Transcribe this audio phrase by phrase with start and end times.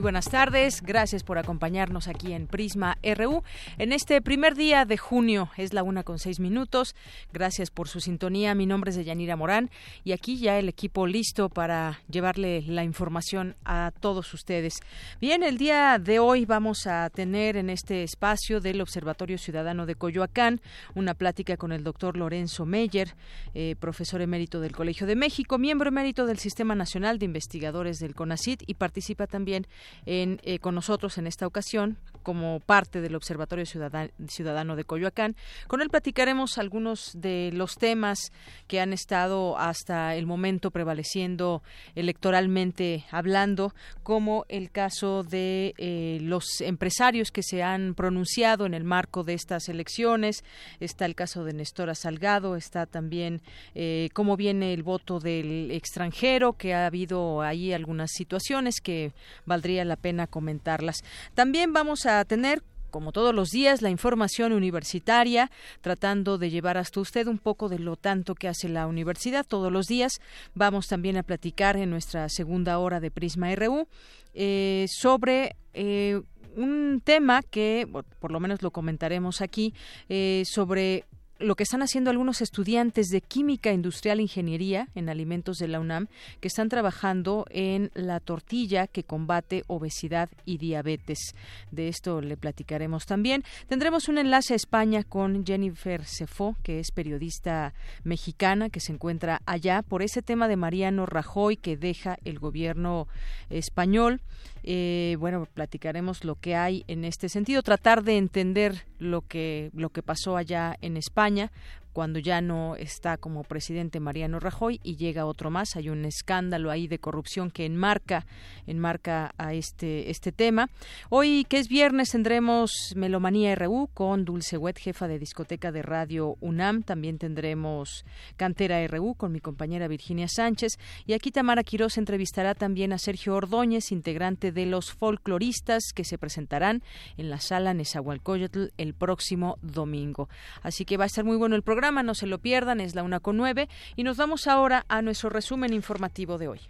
[0.00, 3.42] Buenas tardes, gracias por acompañarnos aquí en Prisma RU.
[3.76, 6.94] En este primer día de junio, es la una con seis minutos.
[7.34, 8.54] Gracias por su sintonía.
[8.54, 9.68] Mi nombre es Deyanira Morán
[10.02, 14.80] y aquí ya el equipo listo para llevarle la información a todos ustedes.
[15.20, 19.96] Bien, el día de hoy vamos a tener en este espacio del Observatorio Ciudadano de
[19.96, 20.62] Coyoacán
[20.94, 23.14] una plática con el doctor Lorenzo Meyer,
[23.52, 28.14] eh, profesor emérito del Colegio de México, miembro emérito del Sistema Nacional de Investigadores del
[28.14, 29.66] CONACIT y participa también
[30.06, 35.36] en, eh, con nosotros en esta ocasión como parte del Observatorio Ciudadano de Coyoacán.
[35.66, 38.32] Con él platicaremos algunos de los temas
[38.66, 41.62] que han estado hasta el momento prevaleciendo
[41.94, 48.84] electoralmente hablando, como el caso de eh, los empresarios que se han pronunciado en el
[48.84, 50.44] marco de estas elecciones.
[50.80, 53.42] Está el caso de Nestora Salgado, está también
[53.74, 59.12] eh, cómo viene el voto del extranjero, que ha habido ahí algunas situaciones que
[59.46, 61.02] valdría la pena comentarlas.
[61.34, 67.00] También vamos a tener como todos los días, la información universitaria, tratando de llevar hasta
[67.00, 70.20] usted un poco de lo tanto que hace la universidad todos los días.
[70.54, 73.86] Vamos también a platicar en nuestra segunda hora de Prisma RU
[74.34, 76.20] eh, sobre eh,
[76.56, 79.72] un tema que, por lo menos lo comentaremos aquí,
[80.08, 81.04] eh, sobre
[81.40, 85.80] lo que están haciendo algunos estudiantes de Química Industrial e Ingeniería en Alimentos de la
[85.80, 86.08] UNAM,
[86.40, 91.34] que están trabajando en la tortilla que combate obesidad y diabetes.
[91.70, 93.42] De esto le platicaremos también.
[93.68, 97.72] Tendremos un enlace a España con Jennifer Cefó, que es periodista
[98.04, 103.08] mexicana que se encuentra allá por ese tema de Mariano Rajoy que deja el gobierno
[103.48, 104.20] español.
[104.62, 109.90] Eh, bueno, platicaremos lo que hay en este sentido, tratar de entender lo que lo
[109.90, 111.50] que pasó allá en España
[111.92, 115.76] cuando ya no está como presidente Mariano Rajoy y llega otro más.
[115.76, 118.26] Hay un escándalo ahí de corrupción que enmarca,
[118.66, 120.70] enmarca a este, este tema.
[121.08, 126.36] Hoy, que es viernes, tendremos Melomanía RU con Dulce Wet, jefa de discoteca de Radio
[126.40, 126.82] UNAM.
[126.82, 128.04] También tendremos
[128.36, 130.78] Cantera RU con mi compañera Virginia Sánchez.
[131.06, 136.18] Y aquí Tamara Quiroz entrevistará también a Sergio Ordóñez, integrante de los folcloristas que se
[136.18, 136.82] presentarán
[137.16, 140.28] en la sala Nezahualcóyotl el próximo domingo.
[140.62, 143.02] Así que va a estar muy bueno el programa no se lo pierdan, es la
[143.02, 146.60] una con nueve y nos vamos ahora a nuestro resumen informativo de hoy.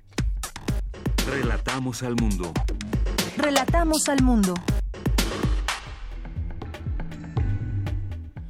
[1.29, 2.53] Relatamos al mundo.
[3.37, 4.55] Relatamos al mundo.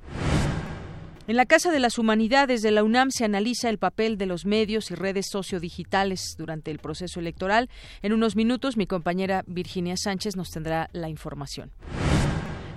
[1.27, 4.45] En la Casa de las Humanidades de la UNAM se analiza el papel de los
[4.45, 7.69] medios y redes sociodigitales durante el proceso electoral.
[8.01, 11.71] En unos minutos mi compañera Virginia Sánchez nos tendrá la información.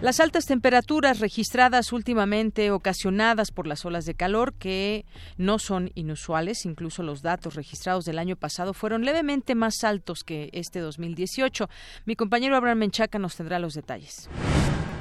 [0.03, 5.07] Las altas temperaturas registradas últimamente ocasionadas por las olas de calor que
[5.39, 10.51] no son inusuales, incluso los datos registrados del año pasado fueron levemente más altos que
[10.53, 11.71] este 2018.
[12.05, 14.29] Mi compañero Abraham Menchaca nos tendrá los detalles.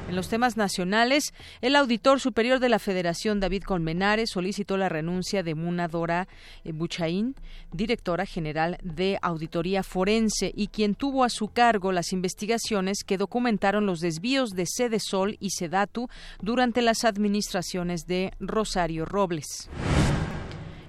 [0.08, 5.44] En los temas nacionales, el auditor superior de la Federación, David Colmenares, solicitó la renuncia
[5.44, 6.28] de Muna Dora
[6.64, 7.36] eh, Buchaín,
[7.72, 13.85] directora general de Auditoría Forense, y quien tuvo a su cargo las investigaciones que documentaron
[13.85, 16.09] los desvíos de Sede Sol y Sedatu
[16.41, 19.70] durante las administraciones de Rosario Robles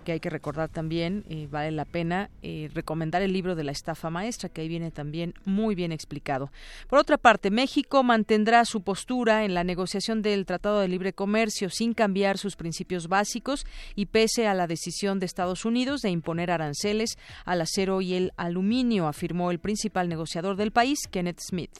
[0.04, 4.10] que hay que recordar también, vale la pena eh, recomendar el libro de la estafa
[4.10, 6.50] maestra, que ahí viene también muy bien explicado.
[6.88, 11.70] Por otra parte, México mantendrá su postura en la negociación del Tratado de Libre Comercio
[11.70, 16.50] sin cambiar sus principios básicos y pese a la decisión de Estados Unidos de imponer
[16.50, 21.70] aranceles al acero y el aluminio, afirmó el principal negociador del país, Kenneth Smith.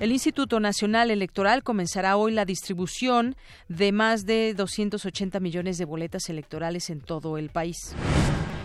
[0.00, 3.36] El Instituto Nacional Electoral comenzará hoy la distribución
[3.68, 7.94] de más de 280 millones de boletas electorales en todo el país.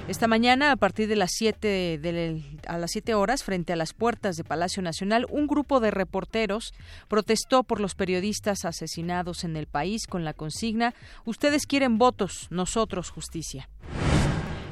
[0.07, 4.37] Esta mañana, a partir de las 7 a las 7 horas, frente a las puertas
[4.37, 6.73] de Palacio Nacional, un grupo de reporteros
[7.09, 10.93] protestó por los periodistas asesinados en el país con la consigna
[11.25, 13.67] Ustedes quieren votos, nosotros justicia.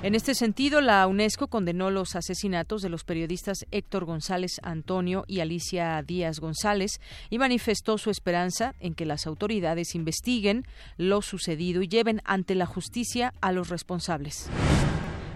[0.04, 5.40] En este sentido, la UNESCO condenó los asesinatos de los periodistas Héctor González Antonio y
[5.40, 10.66] Alicia Díaz González y manifestó su esperanza en que las autoridades investiguen
[10.98, 14.50] lo sucedido y lleven ante la justicia a los responsables.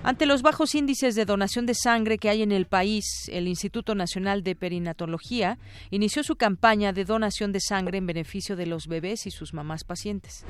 [0.04, 3.96] Ante los bajos índices de donación de sangre que hay en el país, el Instituto
[3.96, 5.60] Nacional de Perinatología
[5.92, 9.86] inició su campaña de donación de sangre en beneficio de los bebés y sus mamás
[9.86, 10.44] pacientes.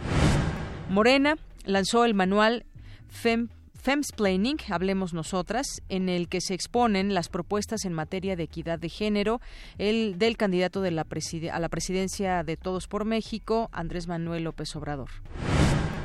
[0.90, 2.66] Morena lanzó el manual
[3.10, 3.50] FEM
[3.82, 8.90] Femsplaining, Hablemos Nosotras, en el que se exponen las propuestas en materia de equidad de
[8.90, 9.40] género
[9.78, 15.10] el, del candidato a la presidencia de Todos por México, Andrés Manuel López Obrador.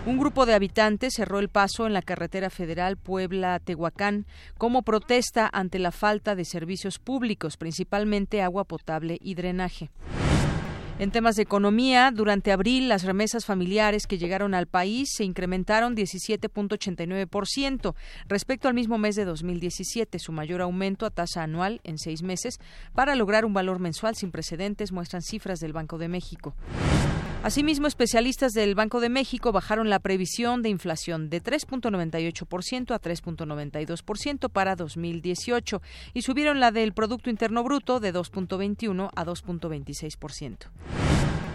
[0.04, 4.26] Un grupo de habitantes cerró el paso en la carretera federal Puebla-Tehuacán
[4.58, 9.90] como protesta ante la falta de servicios públicos, principalmente agua potable y drenaje.
[10.98, 15.96] En temas de economía, durante abril las remesas familiares que llegaron al país se incrementaron
[15.96, 17.94] 17.89%
[18.28, 22.60] respecto al mismo mes de 2017, su mayor aumento a tasa anual en seis meses,
[22.94, 26.54] para lograr un valor mensual sin precedentes, muestran cifras del Banco de México.
[27.42, 34.48] Asimismo, especialistas del Banco de México bajaron la previsión de inflación de 3.98% a 3.92%
[34.48, 35.82] para 2018
[36.14, 40.68] y subieron la del Producto Interno Bruto de 2.21 a 2.26%.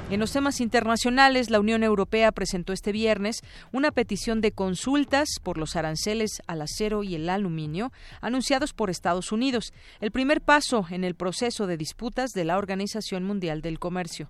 [0.09, 3.41] En los temas internacionales, la Unión Europea presentó este viernes
[3.71, 9.31] una petición de consultas por los aranceles al acero y el aluminio anunciados por Estados
[9.31, 14.29] Unidos, el primer paso en el proceso de disputas de la Organización Mundial del Comercio.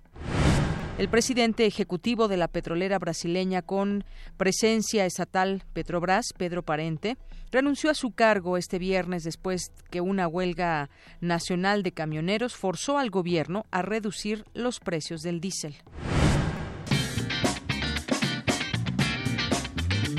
[0.98, 4.02] El presidente ejecutivo de la petrolera brasileña con
[4.36, 7.16] presencia estatal Petrobras, Pedro Parente,
[7.52, 10.90] renunció a su cargo este viernes después que una huelga
[11.20, 15.76] nacional de camioneros forzó al gobierno a reducir los precios del diésel.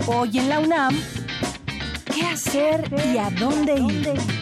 [0.07, 0.95] Hoy en la UNAM,
[2.15, 4.39] ¿qué hacer y a dónde ir?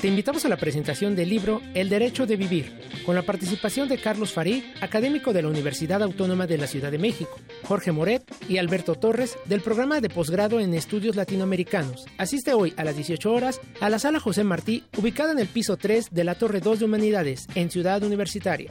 [0.00, 3.96] Te invitamos a la presentación del libro El Derecho de Vivir, con la participación de
[3.96, 8.58] Carlos Farí, académico de la Universidad Autónoma de la Ciudad de México, Jorge Moret y
[8.58, 12.04] Alberto Torres, del programa de posgrado en estudios latinoamericanos.
[12.18, 15.78] Asiste hoy a las 18 horas a la sala José Martí, ubicada en el piso
[15.78, 18.68] 3 de la Torre 2 de Humanidades, en Ciudad Universitaria.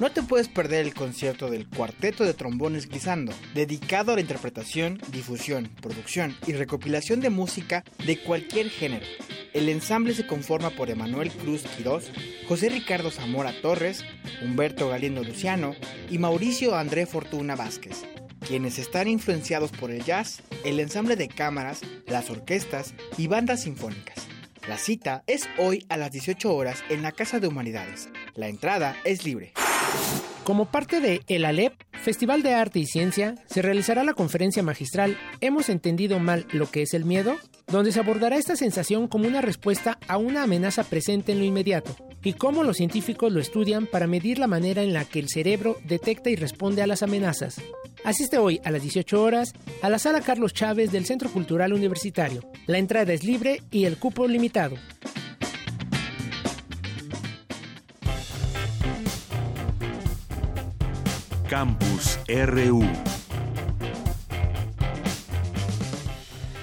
[0.00, 5.00] No te puedes perder el concierto del Cuarteto de Trombones Glissando, dedicado a la interpretación,
[5.12, 9.06] difusión, producción y recopilación de música de cualquier género.
[9.52, 12.10] El ensamble se conforma por Emanuel Cruz Quirós,
[12.48, 14.04] José Ricardo Zamora Torres,
[14.42, 15.76] Humberto Galindo Luciano
[16.10, 18.02] y Mauricio André Fortuna Vázquez,
[18.48, 24.33] quienes están influenciados por el jazz, el ensamble de cámaras, las orquestas y bandas sinfónicas.
[24.68, 28.08] La cita es hoy a las 18 horas en la Casa de Humanidades.
[28.34, 29.52] La entrada es libre.
[30.42, 35.18] Como parte de El Alep, Festival de Arte y Ciencia, se realizará la conferencia magistral
[35.42, 37.36] ¿Hemos entendido mal lo que es el miedo?
[37.66, 41.96] Donde se abordará esta sensación como una respuesta a una amenaza presente en lo inmediato
[42.22, 45.76] y cómo los científicos lo estudian para medir la manera en la que el cerebro
[45.84, 47.60] detecta y responde a las amenazas.
[48.04, 49.52] Asiste hoy a las 18 horas
[49.82, 52.42] a la sala Carlos Chávez del Centro Cultural Universitario.
[52.66, 54.76] La entrada es libre y el cupo limitado.
[61.48, 63.13] Campus RU.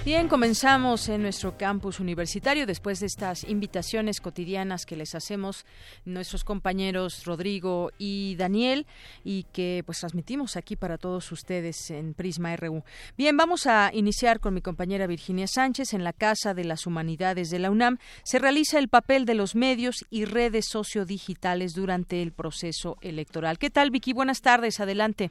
[0.03, 5.63] Bien, comenzamos en nuestro campus universitario después de estas invitaciones cotidianas que les hacemos
[6.05, 8.87] nuestros compañeros Rodrigo y Daniel
[9.23, 12.83] y que pues transmitimos aquí para todos ustedes en Prisma RU.
[13.15, 17.51] Bien, vamos a iniciar con mi compañera Virginia Sánchez en la Casa de las Humanidades
[17.51, 17.99] de la UNAM.
[18.23, 23.59] Se realiza el papel de los medios y redes sociodigitales durante el proceso electoral.
[23.59, 24.13] ¿Qué tal, Vicky?
[24.13, 25.29] Buenas tardes, adelante.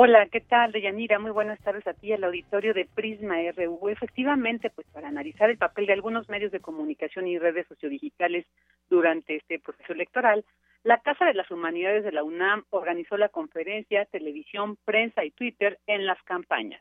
[0.00, 1.18] Hola, ¿qué tal, Deyanira?
[1.18, 3.88] Muy buenas tardes a ti, al auditorio de Prisma RU.
[3.88, 8.46] Efectivamente, pues para analizar el papel de algunos medios de comunicación y redes sociodigitales
[8.88, 10.44] durante este proceso electoral,
[10.84, 15.80] la Casa de las Humanidades de la UNAM organizó la conferencia Televisión, Prensa y Twitter
[15.88, 16.80] en las campañas.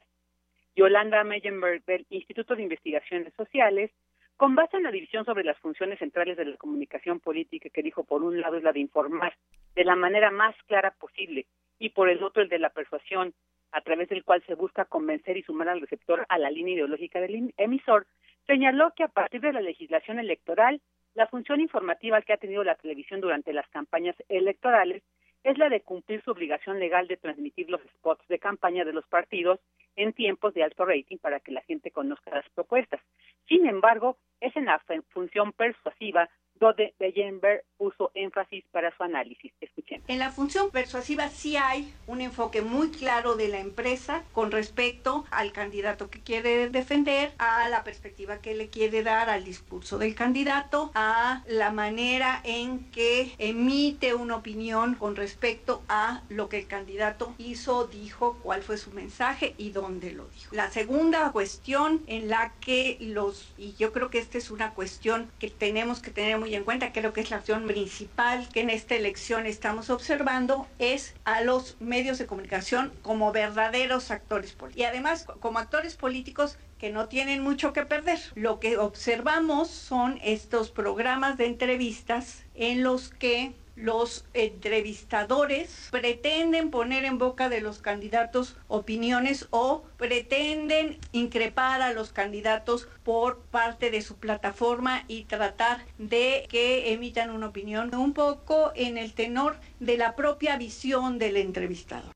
[0.75, 3.89] Yolanda Meyenberg del Instituto de Investigaciones Sociales,
[4.35, 8.03] con base en la división sobre las funciones centrales de la comunicación política, que dijo
[8.03, 9.33] por un lado es la de informar
[9.73, 11.47] de la manera más clara posible
[11.79, 13.33] y por el otro el de la persuasión,
[13.71, 17.19] a través del cual se busca convencer y sumar al receptor a la línea ideológica
[17.19, 18.07] del emisor,
[18.45, 20.81] señaló que a partir de la legislación electoral,
[21.13, 25.03] la función informativa que ha tenido la televisión durante las campañas electorales
[25.43, 29.05] es la de cumplir su obligación legal de transmitir los spots de campaña de los
[29.07, 29.59] partidos
[29.95, 33.01] en tiempos de alto rating para que la gente conozca las propuestas.
[33.47, 39.53] Sin embargo, es en la función persuasiva donde Beyenberg puso énfasis para su análisis.
[39.61, 40.01] Escuchen.
[40.07, 45.25] En la función persuasiva sí hay un enfoque muy claro de la empresa con respecto
[45.31, 50.15] al candidato que quiere defender, a la perspectiva que le quiere dar al discurso del
[50.15, 56.67] candidato, a la manera en que emite una opinión con respecto a lo que el
[56.67, 60.55] candidato hizo, dijo, cuál fue su mensaje y dónde lo dijo.
[60.55, 65.31] La segunda cuestión en la que los, y yo creo que esta es una cuestión
[65.39, 68.95] que tenemos que tener en cuenta, creo que es la acción principal que en esta
[68.95, 74.81] elección estamos observando, es a los medios de comunicación como verdaderos actores políticos.
[74.81, 78.19] Y además como actores políticos que no tienen mucho que perder.
[78.35, 87.05] Lo que observamos son estos programas de entrevistas en los que los entrevistadores pretenden poner
[87.05, 94.01] en boca de los candidatos opiniones o pretenden increpar a los candidatos por parte de
[94.01, 99.97] su plataforma y tratar de que emitan una opinión un poco en el tenor de
[99.97, 102.11] la propia visión del entrevistador.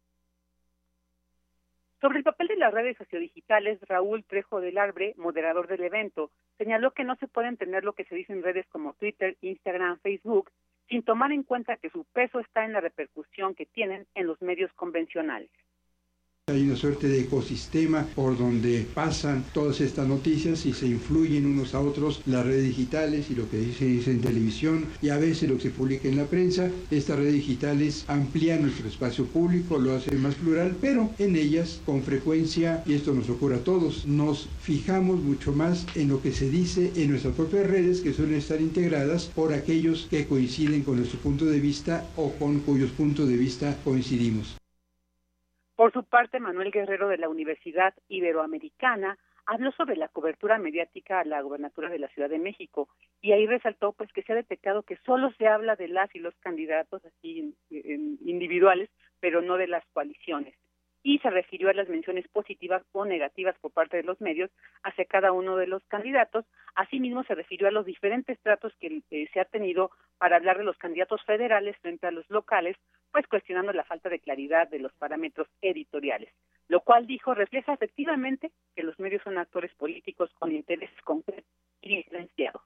[2.02, 6.92] Sobre el papel de las redes sociodigitales, Raúl Trejo del Arbre, moderador del evento, señaló
[6.92, 10.50] que no se puede entender lo que se dice en redes como Twitter, Instagram, Facebook,
[10.92, 14.42] sin tomar en cuenta que su peso está en la repercusión que tienen en los
[14.42, 15.50] medios convencionales.
[16.52, 21.74] Hay una suerte de ecosistema por donde pasan todas estas noticias y se influyen unos
[21.74, 25.50] a otros las redes digitales y lo que se dice en televisión y a veces
[25.50, 26.70] lo que se publica en la prensa.
[26.90, 32.04] Estas redes digitales amplían nuestro espacio público, lo hacen más plural, pero en ellas con
[32.04, 36.50] frecuencia, y esto nos ocurre a todos, nos fijamos mucho más en lo que se
[36.50, 41.20] dice en nuestras propias redes que suelen estar integradas por aquellos que coinciden con nuestro
[41.20, 44.61] punto de vista o con cuyos puntos de vista coincidimos.
[45.82, 51.26] Por su parte, Manuel Guerrero de la Universidad Iberoamericana habló sobre la cobertura mediática a
[51.26, 52.88] la gobernatura de la Ciudad de México
[53.20, 56.20] y ahí resaltó pues que se ha detectado que solo se habla de las y
[56.20, 60.54] los candidatos así individuales, pero no de las coaliciones
[61.04, 64.52] y se refirió a las menciones positivas o negativas por parte de los medios
[64.84, 66.46] hacia cada uno de los candidatos.
[66.76, 70.64] Asimismo, se refirió a los diferentes tratos que eh, se ha tenido para hablar de
[70.64, 72.78] los candidatos federales frente a los locales,
[73.12, 76.34] pues cuestionando la falta de claridad de los parámetros editoriales,
[76.68, 81.52] lo cual dijo refleja efectivamente que los medios son actores políticos con intereses concretos
[81.82, 82.62] y diferenciados.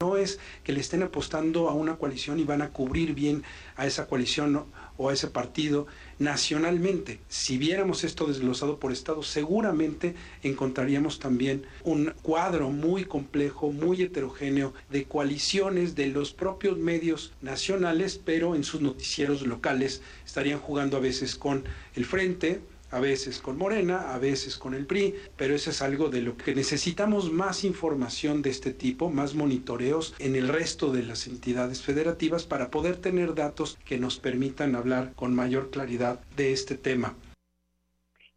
[0.00, 3.44] No es que le estén apostando a una coalición y van a cubrir bien
[3.76, 5.86] a esa coalición o a ese partido
[6.18, 7.20] nacionalmente.
[7.28, 14.74] Si viéramos esto desglosado por estado, seguramente encontraríamos también un cuadro muy complejo, muy heterogéneo
[14.90, 21.00] de coaliciones de los propios medios nacionales, pero en sus noticieros locales estarían jugando a
[21.00, 22.60] veces con el frente,
[22.94, 26.36] a veces con Morena, a veces con el PRI, pero eso es algo de lo
[26.36, 31.82] que necesitamos más información de este tipo, más monitoreos en el resto de las entidades
[31.82, 37.16] federativas para poder tener datos que nos permitan hablar con mayor claridad de este tema.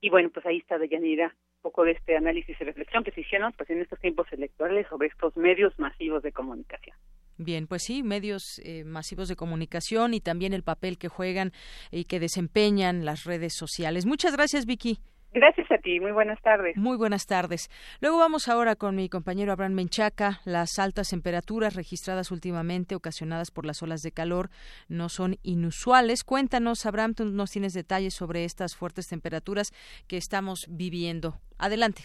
[0.01, 3.53] Y bueno, pues ahí está Deyanira poco de este análisis y reflexión que se hicieron
[3.53, 6.97] pues en estos tiempos electorales sobre estos medios masivos de comunicación.
[7.37, 11.51] Bien, pues sí, medios eh, masivos de comunicación y también el papel que juegan
[11.91, 14.05] y que desempeñan las redes sociales.
[14.05, 14.99] Muchas gracias, Vicky.
[15.33, 16.75] Gracias a ti, muy buenas tardes.
[16.77, 17.69] Muy buenas tardes.
[18.01, 20.39] Luego vamos ahora con mi compañero Abraham Menchaca.
[20.45, 24.49] Las altas temperaturas registradas últimamente ocasionadas por las olas de calor
[24.87, 26.23] no son inusuales.
[26.23, 29.73] Cuéntanos, Abraham, tú nos tienes detalles sobre estas fuertes temperaturas
[30.07, 31.35] que estamos viviendo.
[31.59, 32.03] Adelante.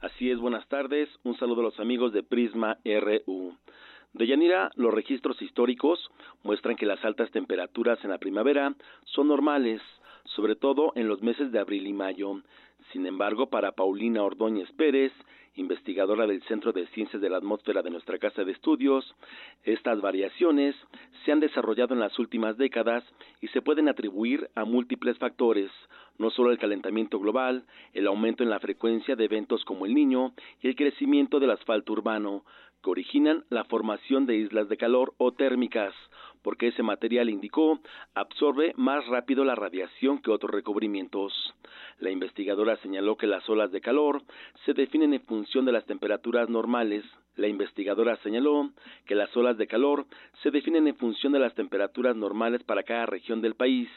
[0.00, 1.08] Así es, buenas tardes.
[1.24, 3.56] Un saludo a los amigos de Prisma RU.
[4.14, 6.10] De Yanira, los registros históricos
[6.42, 8.74] muestran que las altas temperaturas en la primavera
[9.06, 9.80] son normales,
[10.36, 12.42] sobre todo en los meses de abril y mayo.
[12.92, 15.12] Sin embargo, para Paulina Ordóñez Pérez,
[15.54, 19.14] investigadora del Centro de Ciencias de la Atmósfera de nuestra Casa de Estudios,
[19.64, 20.74] estas variaciones
[21.24, 23.04] se han desarrollado en las últimas décadas
[23.40, 25.70] y se pueden atribuir a múltiples factores,
[26.18, 27.64] no solo el calentamiento global,
[27.94, 31.92] el aumento en la frecuencia de eventos como el niño y el crecimiento del asfalto
[31.92, 32.44] urbano,
[32.82, 35.94] que originan la formación de islas de calor o térmicas,
[36.42, 37.80] porque ese material, indicó,
[38.14, 41.32] absorbe más rápido la radiación que otros recubrimientos.
[42.00, 44.22] La investigadora señaló que las olas de calor
[44.64, 47.04] se definen en función de las temperaturas normales.
[47.36, 48.70] La investigadora señaló
[49.06, 50.04] que las olas de calor
[50.42, 53.88] se definen en función de las temperaturas normales para cada región del país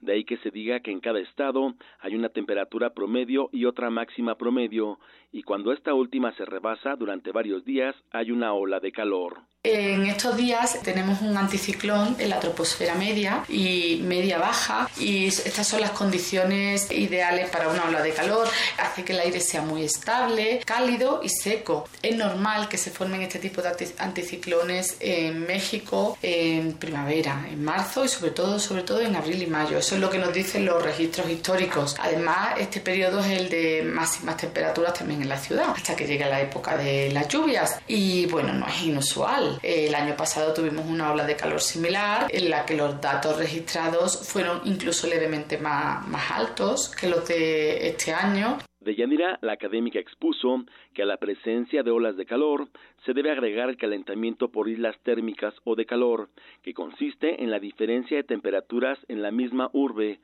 [0.00, 3.90] de ahí que se diga que en cada estado hay una temperatura promedio y otra
[3.90, 4.98] máxima promedio,
[5.32, 9.38] y cuando esta última se rebasa durante varios días hay una ola de calor.
[9.64, 15.66] En estos días tenemos un anticiclón en la troposfera media y media baja y estas
[15.66, 18.48] son las condiciones ideales para una ola de calor.
[18.78, 21.88] Hace que el aire sea muy estable, cálido y seco.
[22.02, 28.04] Es normal que se formen este tipo de anticiclones en México en primavera, en marzo
[28.04, 29.78] y sobre todo, sobre todo en abril y mayo.
[29.78, 31.96] Eso es lo que nos dicen los registros históricos.
[31.98, 36.24] Además, este periodo es el de máximas temperaturas también en la ciudad hasta que llegue
[36.26, 37.80] la época de las lluvias.
[37.88, 42.50] Y bueno, no es inusual el año pasado tuvimos una ola de calor similar en
[42.50, 48.12] la que los datos registrados fueron incluso levemente más, más altos que los de este
[48.12, 48.58] año.
[48.80, 50.64] De Yanira, la académica expuso
[50.94, 52.68] que a la presencia de olas de calor
[53.04, 56.30] se debe agregar el calentamiento por islas térmicas o de calor,
[56.62, 60.20] que consiste en la diferencia de temperaturas en la misma urbe,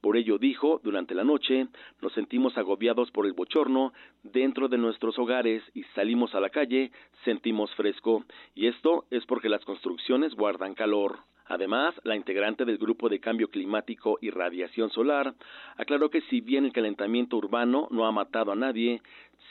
[0.00, 1.66] por ello dijo, durante la noche
[2.00, 6.92] nos sentimos agobiados por el bochorno dentro de nuestros hogares y salimos a la calle,
[7.24, 8.24] sentimos fresco,
[8.54, 11.20] y esto es porque las construcciones guardan calor.
[11.46, 15.34] Además, la integrante del Grupo de Cambio Climático y Radiación Solar
[15.76, 19.00] aclaró que si bien el calentamiento urbano no ha matado a nadie,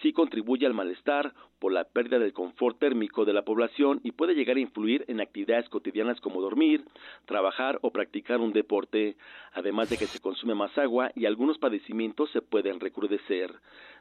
[0.01, 4.35] sí contribuye al malestar por la pérdida del confort térmico de la población y puede
[4.35, 6.83] llegar a influir en actividades cotidianas como dormir,
[7.25, 9.17] trabajar o practicar un deporte,
[9.53, 13.53] además de que se consume más agua y algunos padecimientos se pueden recrudecer.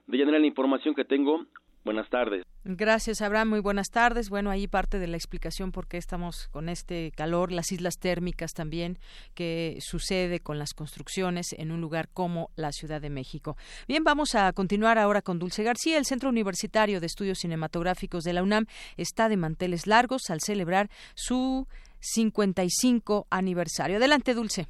[0.07, 1.47] De general la información que tengo,
[1.87, 2.43] Buenas tardes.
[2.65, 3.51] Gracias, Abraham.
[3.51, 4.29] Muy buenas tardes.
[4.29, 8.55] Bueno, ahí parte de la explicación por qué estamos con este calor, las islas térmicas
[8.55, 8.99] también,
[9.35, 13.57] que sucede con las construcciones en un lugar como la Ciudad de México.
[13.87, 15.97] Bien, vamos a continuar ahora con Dulce García.
[15.97, 18.67] El Centro Universitario de Estudios Cinematográficos de la UNAM
[18.97, 21.69] está de manteles largos al celebrar su
[22.01, 23.99] 55 aniversario.
[23.99, 24.67] Adelante, Dulce.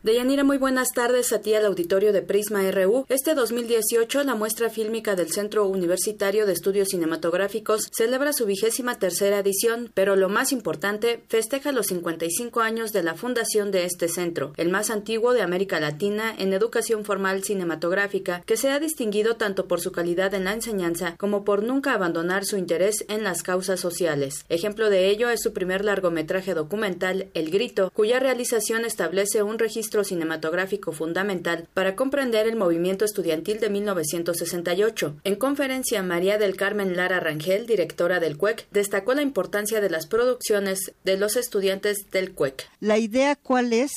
[0.00, 3.04] Deyanira, muy buenas tardes a ti al auditorio de Prisma RU.
[3.08, 9.40] Este 2018, la muestra fílmica del Centro Universitario de Estudios Cinematográficos celebra su vigésima tercera
[9.40, 14.52] edición, pero lo más importante, festeja los 55 años de la fundación de este centro,
[14.56, 19.66] el más antiguo de América Latina en educación formal cinematográfica, que se ha distinguido tanto
[19.66, 23.80] por su calidad en la enseñanza como por nunca abandonar su interés en las causas
[23.80, 24.44] sociales.
[24.48, 29.87] Ejemplo de ello es su primer largometraje documental, El Grito, cuya realización establece un registro
[30.04, 35.16] cinematográfico fundamental para comprender el movimiento estudiantil de 1968.
[35.24, 40.06] En conferencia, María del Carmen Lara Rangel, directora del CUEC, destacó la importancia de las
[40.06, 42.68] producciones de los estudiantes del CUEC.
[42.80, 43.92] La idea cuál es,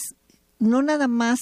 [0.59, 1.39] no nada más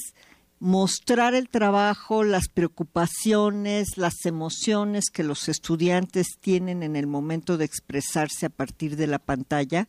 [0.60, 7.66] mostrar el trabajo, las preocupaciones, las emociones que los estudiantes tienen en el momento de
[7.66, 9.88] expresarse a partir de la pantalla,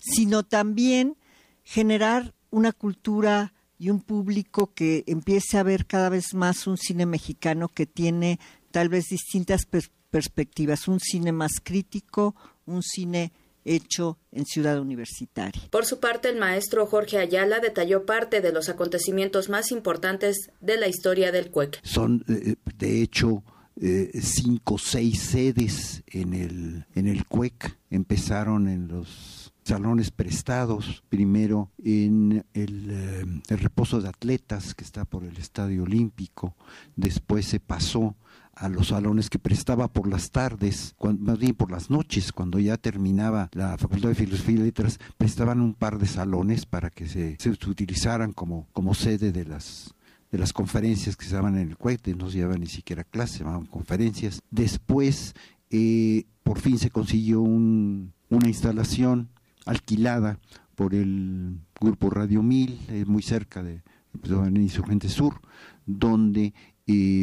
[0.00, 1.16] sino también
[1.64, 7.06] generar una cultura y un público que empiece a ver cada vez más un cine
[7.06, 8.38] mexicano que tiene
[8.70, 9.62] tal vez distintas
[10.10, 13.32] perspectivas, un cine más crítico, un cine
[13.64, 15.62] hecho en Ciudad Universitaria.
[15.70, 20.76] Por su parte, el maestro Jorge Ayala detalló parte de los acontecimientos más importantes de
[20.76, 21.80] la historia del CUEC.
[21.82, 23.42] Son, eh, de hecho,
[23.80, 27.78] eh, cinco o seis sedes en el, en el CUEC.
[27.88, 35.04] Empezaron en los salones prestados, primero en el, eh, el, reposo de atletas que está
[35.04, 36.56] por el Estadio Olímpico,
[36.96, 38.16] después se pasó
[38.60, 42.76] a los salones que prestaba por las tardes, más bien por las noches, cuando ya
[42.76, 47.38] terminaba la Facultad de Filosofía y Letras, prestaban un par de salones para que se,
[47.66, 49.94] utilizaran como, como sede de las
[50.30, 53.38] de las conferencias que se daban en el CUET, no se llevaban ni siquiera clases,
[53.38, 54.40] se llamaban conferencias.
[54.52, 55.34] Después,
[55.70, 59.28] eh, por fin se consiguió un, una instalación
[59.66, 60.38] alquilada
[60.74, 63.82] por el grupo Radio 1000, eh, muy cerca de,
[64.20, 65.40] pues, de Insurgente Sur,
[65.86, 66.54] donde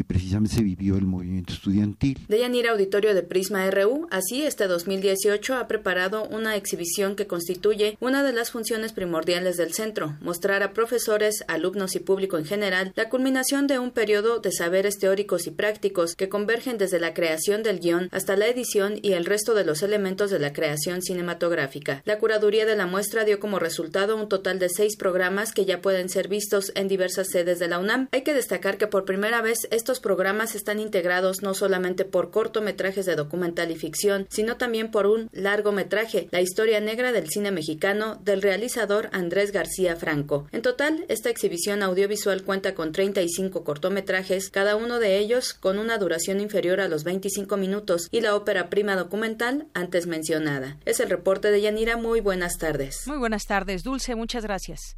[0.07, 2.19] precisamente se vivió el movimiento estudiantil.
[2.27, 7.97] De Yanira Auditorio de Prisma RU, así este 2018 ha preparado una exhibición que constituye
[7.99, 12.93] una de las funciones primordiales del centro, mostrar a profesores, alumnos y público en general
[12.95, 17.63] la culminación de un periodo de saberes teóricos y prácticos que convergen desde la creación
[17.63, 22.01] del guion hasta la edición y el resto de los elementos de la creación cinematográfica.
[22.05, 25.81] La curaduría de la muestra dio como resultado un total de seis programas que ya
[25.81, 28.07] pueden ser vistos en diversas sedes de la UNAM.
[28.11, 33.05] Hay que destacar que por primera vez estos programas están integrados no solamente por cortometrajes
[33.05, 38.19] de documental y ficción, sino también por un largometraje, La historia negra del cine mexicano,
[38.23, 40.47] del realizador Andrés García Franco.
[40.51, 45.97] En total, esta exhibición audiovisual cuenta con 35 cortometrajes, cada uno de ellos con una
[45.97, 50.77] duración inferior a los 25 minutos, y la ópera prima documental antes mencionada.
[50.85, 51.97] Es el reporte de Yanira.
[51.97, 53.03] Muy buenas tardes.
[53.07, 54.15] Muy buenas tardes, Dulce.
[54.15, 54.97] Muchas gracias.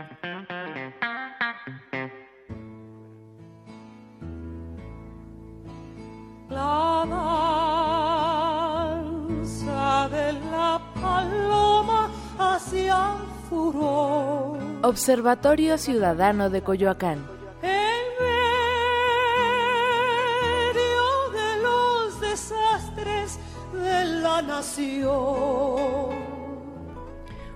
[13.51, 14.57] Furor.
[14.81, 17.19] Observatorio Ciudadano de Coyoacán.
[17.61, 18.03] En
[20.71, 21.05] medio
[21.37, 23.37] de los desastres
[23.73, 26.20] de la nación.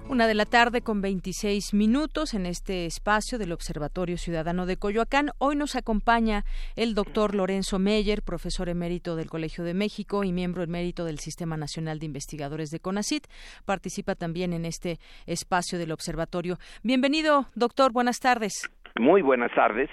[0.08, 5.32] Una de la tarde con 26 minutos en este espacio del Observatorio Ciudadano de Coyoacán.
[5.40, 10.62] Hoy nos acompaña el doctor Lorenzo Meyer, profesor emérito del Colegio de México y miembro
[10.62, 13.26] emérito del Sistema Nacional de Investigadores de CONACIT.
[13.66, 16.60] Participa también en este espacio del Observatorio.
[16.84, 17.92] Bienvenido, doctor.
[17.92, 18.70] Buenas tardes.
[19.00, 19.90] Muy buenas tardes.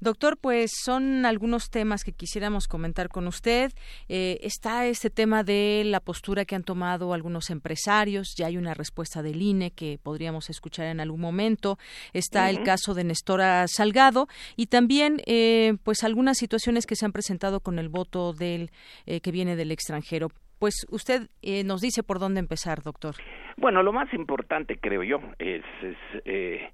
[0.00, 3.72] Doctor, pues son algunos temas que quisiéramos comentar con usted.
[4.08, 8.34] Eh, está este tema de la postura que han tomado algunos empresarios.
[8.38, 11.78] Ya hay una respuesta del INE que podríamos escuchar en algún momento.
[12.12, 17.12] Está el caso de Nestora Salgado y también, eh, pues, algunas situaciones que se han
[17.12, 18.70] presentado con el voto del
[19.04, 20.28] eh, que viene del extranjero.
[20.58, 23.14] Pues usted eh, nos dice por dónde empezar, doctor.
[23.56, 26.70] Bueno, lo más importante, creo yo, es, es, eh,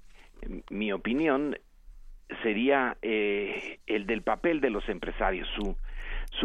[0.70, 1.56] mi opinión
[2.42, 5.76] sería eh, el del papel de los empresarios, su,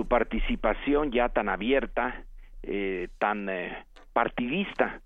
[0.07, 2.23] participación ya tan abierta,
[2.63, 5.01] eh, tan eh, partidista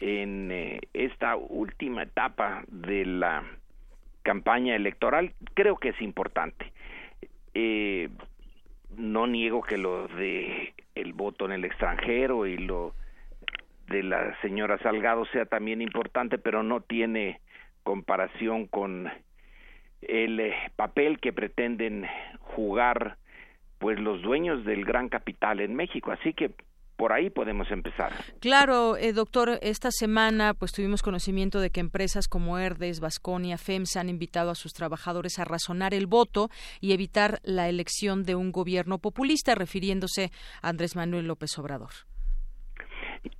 [0.00, 3.44] en eh, esta última etapa de la
[4.22, 6.72] campaña electoral, creo que es importante.
[7.54, 8.08] Eh,
[8.96, 12.94] no niego que lo de el voto en el extranjero y lo
[13.88, 17.40] de la señora Salgado sea también importante, pero no tiene
[17.86, 19.08] comparación con
[20.02, 22.04] el eh, papel que pretenden
[22.40, 23.16] jugar
[23.78, 26.50] pues los dueños del gran capital en México, así que
[26.96, 28.10] por ahí podemos empezar.
[28.40, 34.00] Claro, eh, doctor, esta semana pues tuvimos conocimiento de que empresas como Herdes, Vasconia, FEMSA
[34.00, 36.48] han invitado a sus trabajadores a razonar el voto
[36.80, 41.90] y evitar la elección de un gobierno populista, refiriéndose a Andrés Manuel López Obrador.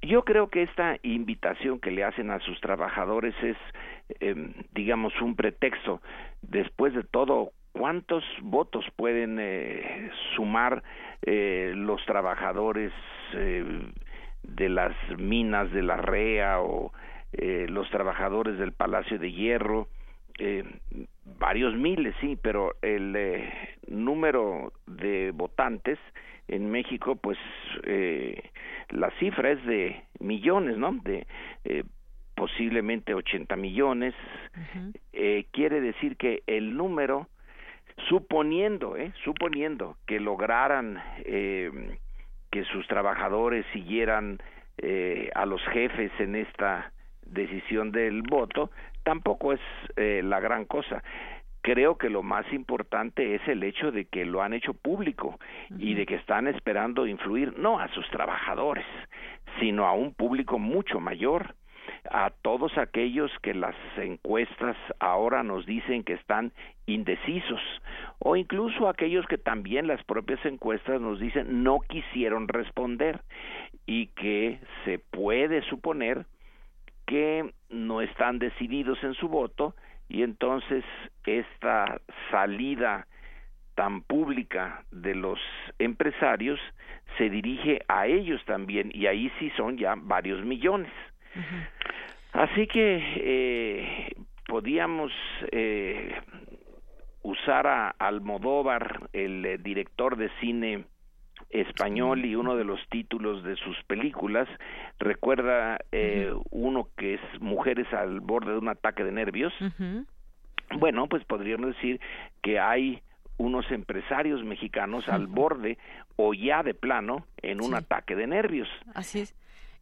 [0.03, 3.57] Yo creo que esta invitación que le hacen a sus trabajadores es,
[4.21, 6.01] eh, digamos, un pretexto.
[6.43, 10.83] Después de todo, ¿cuántos votos pueden eh, sumar
[11.23, 12.93] eh, los trabajadores
[13.35, 13.65] eh,
[14.43, 16.93] de las minas de la REA o
[17.33, 19.89] eh, los trabajadores del Palacio de Hierro?
[21.39, 23.17] Varios miles, sí, pero el
[23.89, 25.99] número de votantes
[26.47, 27.39] en México, pues
[27.85, 28.51] eh,
[28.91, 30.93] la cifra es de millones, ¿no?
[30.93, 31.27] De
[32.37, 34.15] posiblemente 80 millones.
[35.13, 37.29] Eh, quiere decir que el número,
[38.09, 41.99] suponiendo, eh, suponiendo que lograran eh,
[42.51, 44.39] que sus trabajadores siguieran
[44.79, 46.93] eh, a los jefes en esta
[47.25, 48.71] decisión del voto,
[49.03, 49.61] tampoco es
[49.97, 51.03] eh, la gran cosa.
[51.63, 55.41] Creo que lo más importante es el hecho de que lo han hecho público
[55.79, 58.85] y de que están esperando influir no a sus trabajadores,
[59.59, 61.57] sino a un público mucho mayor,
[62.11, 66.53] a todos aquellos que las encuestas ahora nos dicen que están
[66.87, 67.61] indecisos
[68.19, 73.21] o incluso aquellos que también las propias encuestas nos dicen no quisieron responder
[73.87, 76.27] y que se puede suponer
[77.07, 79.75] que no están decididos en su voto
[80.09, 80.85] y entonces
[81.25, 83.07] esta salida
[83.75, 85.39] tan pública de los
[85.79, 86.59] empresarios
[87.19, 90.91] se dirige a ellos también y ahí sí son ya varios millones.
[92.33, 95.13] Así que eh, podíamos
[95.53, 96.15] eh,
[97.23, 100.85] usar a Almodóvar, el eh, director de cine
[101.51, 104.49] español y uno de los títulos de sus películas
[104.99, 109.53] recuerda eh, uno que es Mujeres al borde de un ataque de nervios.
[110.79, 112.01] Bueno, pues podríamos decir
[112.43, 113.03] que hay
[113.39, 115.79] unos empresarios mexicanos al borde
[116.17, 118.69] o ya de plano en un ataque de nervios.
[118.95, 119.35] Así es.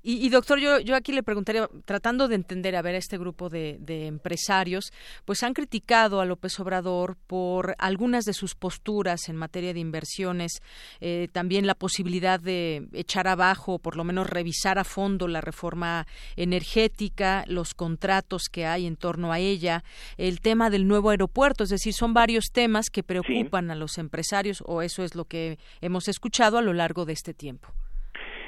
[0.07, 3.17] Y, y, doctor, yo, yo aquí le preguntaría, tratando de entender, a ver, a este
[3.17, 4.93] grupo de, de, empresarios,
[5.25, 10.61] pues han criticado a López Obrador por algunas de sus posturas en materia de inversiones,
[11.01, 15.40] eh, también la posibilidad de echar abajo, o por lo menos revisar a fondo la
[15.40, 19.85] reforma energética, los contratos que hay en torno a ella,
[20.19, 23.73] el tema del nuevo aeropuerto, es decir, son varios temas que preocupan sí.
[23.73, 27.33] a los empresarios, o eso es lo que hemos escuchado a lo largo de este
[27.33, 27.73] tiempo.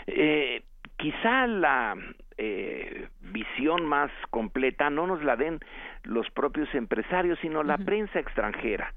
[0.07, 0.66] Eh
[0.97, 1.97] quizá la
[2.39, 5.61] eh, visión más completa no nos la den
[6.05, 8.93] los propios empresarios, sino la prensa extranjera.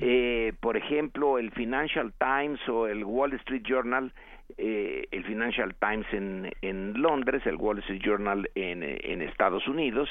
[0.00, 4.12] eh, por ejemplo, el Financial Times o el Wall Street Journal,
[4.58, 10.08] eh, el Financial Times en, en Londres, el Wall Street Journal en, en Estados Unidos,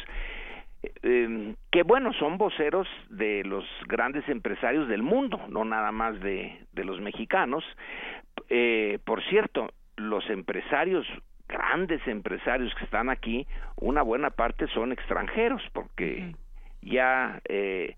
[1.03, 6.57] eh, que bueno, son voceros de los grandes empresarios del mundo, no nada más de,
[6.71, 7.63] de los mexicanos.
[8.49, 9.69] Eh, por cierto,
[10.31, 11.05] empresarios
[11.47, 16.33] grandes empresarios que están aquí, una buena parte son extranjeros, porque
[16.81, 17.97] ya eh,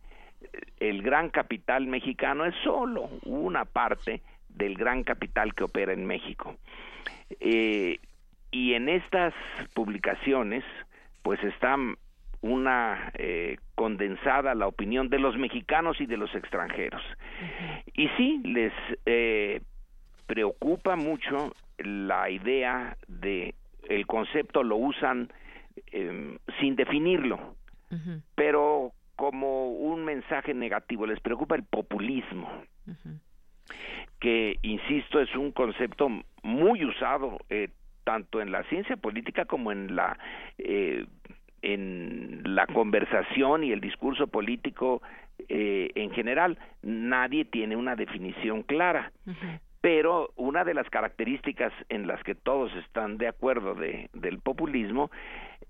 [0.79, 6.55] el gran capital mexicano es solo una parte del gran capital que opera en México.
[7.39, 7.99] Eh,
[8.51, 9.33] y en estas
[9.73, 10.63] publicaciones,
[11.21, 11.77] pues está
[12.41, 17.01] una eh, condensada la opinión de los mexicanos y de los extranjeros.
[17.93, 18.73] Y sí, les
[19.05, 19.61] eh,
[20.27, 23.55] preocupa mucho la idea de
[23.89, 25.31] el concepto lo usan
[25.91, 27.55] eh, sin definirlo,
[28.35, 31.05] pero como un mensaje negativo.
[31.05, 32.49] Les preocupa el populismo,
[34.19, 36.09] que, insisto, es un concepto
[36.41, 37.69] muy usado eh,
[38.03, 40.17] tanto en la ciencia política como en la
[40.57, 41.05] eh,
[41.61, 45.01] en la conversación y el discurso político
[45.47, 46.57] eh, en general.
[46.81, 49.13] Nadie tiene una definición clara
[49.83, 55.11] pero una de las características en las que todos están de acuerdo de, del populismo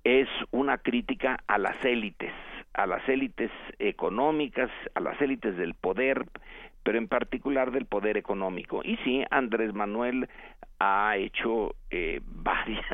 [0.03, 2.31] es una crítica a las élites,
[2.75, 3.49] a las élites
[3.79, 6.27] económicas, a las élites del poder,
[6.83, 8.81] pero en particular del poder económico.
[8.83, 10.29] Y sí, Andrés Manuel
[10.77, 12.85] ha hecho eh, varias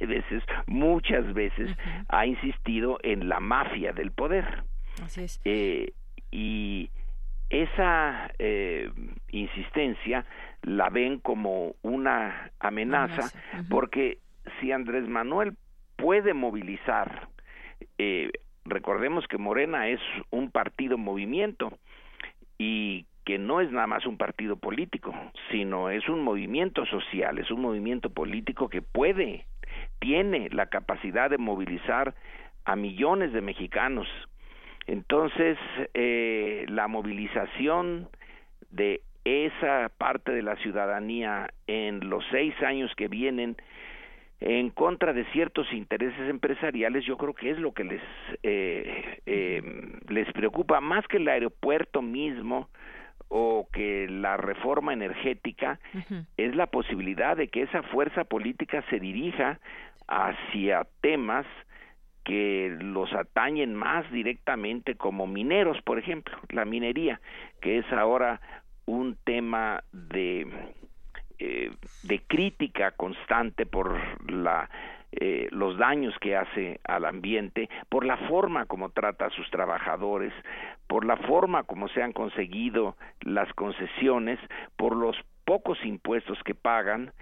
[0.00, 1.76] veces, muchas veces,
[2.08, 4.64] ha insistido en la mafia del poder.
[5.02, 5.42] Así es.
[5.44, 5.92] Eh,
[6.30, 6.88] y
[7.50, 8.90] esa eh,
[9.30, 10.24] insistencia
[10.64, 13.30] la ven como una amenaza,
[13.68, 14.18] porque
[14.60, 15.56] si Andrés Manuel
[15.96, 17.28] puede movilizar,
[17.98, 18.30] eh,
[18.64, 20.00] recordemos que Morena es
[20.30, 21.78] un partido movimiento
[22.58, 25.14] y que no es nada más un partido político,
[25.50, 29.46] sino es un movimiento social, es un movimiento político que puede,
[29.98, 32.14] tiene la capacidad de movilizar
[32.64, 34.06] a millones de mexicanos.
[34.86, 35.58] Entonces,
[35.94, 38.08] eh, la movilización
[38.70, 43.56] de esa parte de la ciudadanía en los seis años que vienen
[44.40, 48.02] en contra de ciertos intereses empresariales, yo creo que es lo que les
[48.42, 49.62] eh, eh,
[50.08, 52.68] les preocupa más que el aeropuerto mismo
[53.28, 55.80] o que la reforma energética
[56.36, 59.58] es la posibilidad de que esa fuerza política se dirija
[60.06, 61.46] hacia temas
[62.24, 67.20] que los atañen más directamente como mineros, por ejemplo, la minería,
[67.60, 68.40] que es ahora
[68.86, 70.46] un tema de,
[71.38, 71.70] eh,
[72.02, 73.98] de crítica constante por
[74.30, 74.68] la
[75.16, 80.32] eh, los daños que hace al ambiente, por la forma como trata a sus trabajadores,
[80.88, 84.40] por la forma como se han conseguido las concesiones,
[84.76, 87.12] por los pocos impuestos que pagan.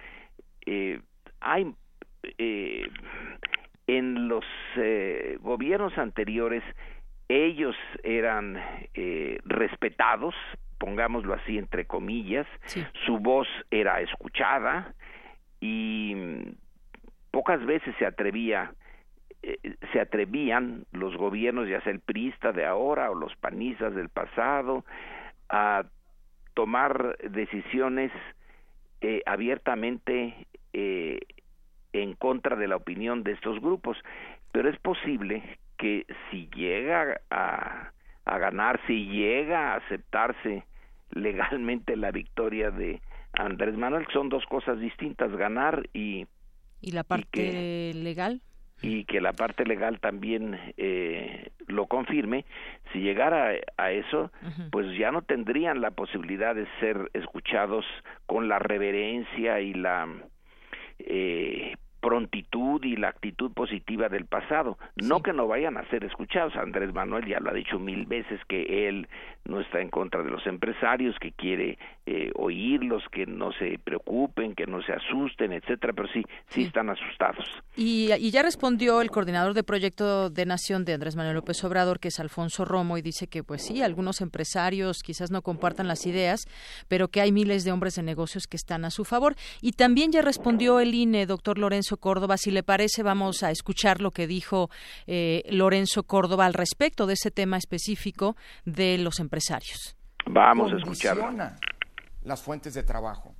[0.65, 1.01] Eh,
[1.39, 1.71] hay
[2.39, 2.87] eh,
[3.85, 4.45] en los
[5.41, 6.63] gobiernos anteriores
[7.27, 8.57] ellos eran
[8.93, 10.35] eh, respetados
[10.77, 12.47] pongámoslo así entre comillas,
[13.05, 14.93] su voz era escuchada
[15.59, 16.15] y
[17.31, 18.73] pocas veces se atrevía
[19.43, 24.07] eh, se atrevían los gobiernos, ya sea el priista de ahora o los panistas del
[24.07, 24.85] pasado,
[25.49, 25.83] a
[26.53, 28.11] tomar decisiones
[29.01, 31.19] eh, abiertamente eh,
[31.91, 33.97] en contra de la opinión de estos grupos.
[34.53, 35.43] Pero es posible
[35.77, 37.91] que si llega a,
[38.25, 40.63] a ganar, si llega a aceptarse
[41.11, 43.01] legalmente la victoria de
[43.33, 46.27] Andrés Manuel, son dos cosas distintas, ganar y...
[46.81, 48.41] ¿Y la parte legal?
[48.81, 52.45] Y que la parte legal también eh, lo confirme,
[52.91, 54.31] si llegara a eso,
[54.71, 57.85] pues ya no tendrían la posibilidad de ser escuchados
[58.25, 60.09] con la reverencia y la
[60.99, 64.77] eh, prontitud y la actitud positiva del pasado.
[65.01, 66.55] No que no vayan a ser escuchados.
[66.57, 69.07] Andrés Manuel ya lo ha dicho mil veces que él
[69.45, 74.55] no está en contra de los empresarios, que quiere eh, oírlos, que no se preocupen,
[74.55, 77.45] que no se asusten, etcétera, pero sí, sí, están asustados.
[77.75, 81.99] Y, y, ya respondió el coordinador de proyecto de Nación de Andrés Manuel López Obrador,
[81.99, 86.05] que es Alfonso Romo, y dice que pues sí, algunos empresarios quizás no compartan las
[86.05, 86.45] ideas,
[86.87, 89.35] pero que hay miles de hombres de negocios que están a su favor.
[89.61, 92.37] Y también ya respondió el INE, doctor Lorenzo Córdoba.
[92.37, 94.69] Si le parece, vamos a escuchar lo que dijo
[95.07, 98.35] eh, Lorenzo Córdoba al respecto de ese tema específico
[98.65, 99.95] de los empresarios.
[100.25, 101.17] Vamos a escuchar.
[102.23, 103.35] Las fuentes de trabajo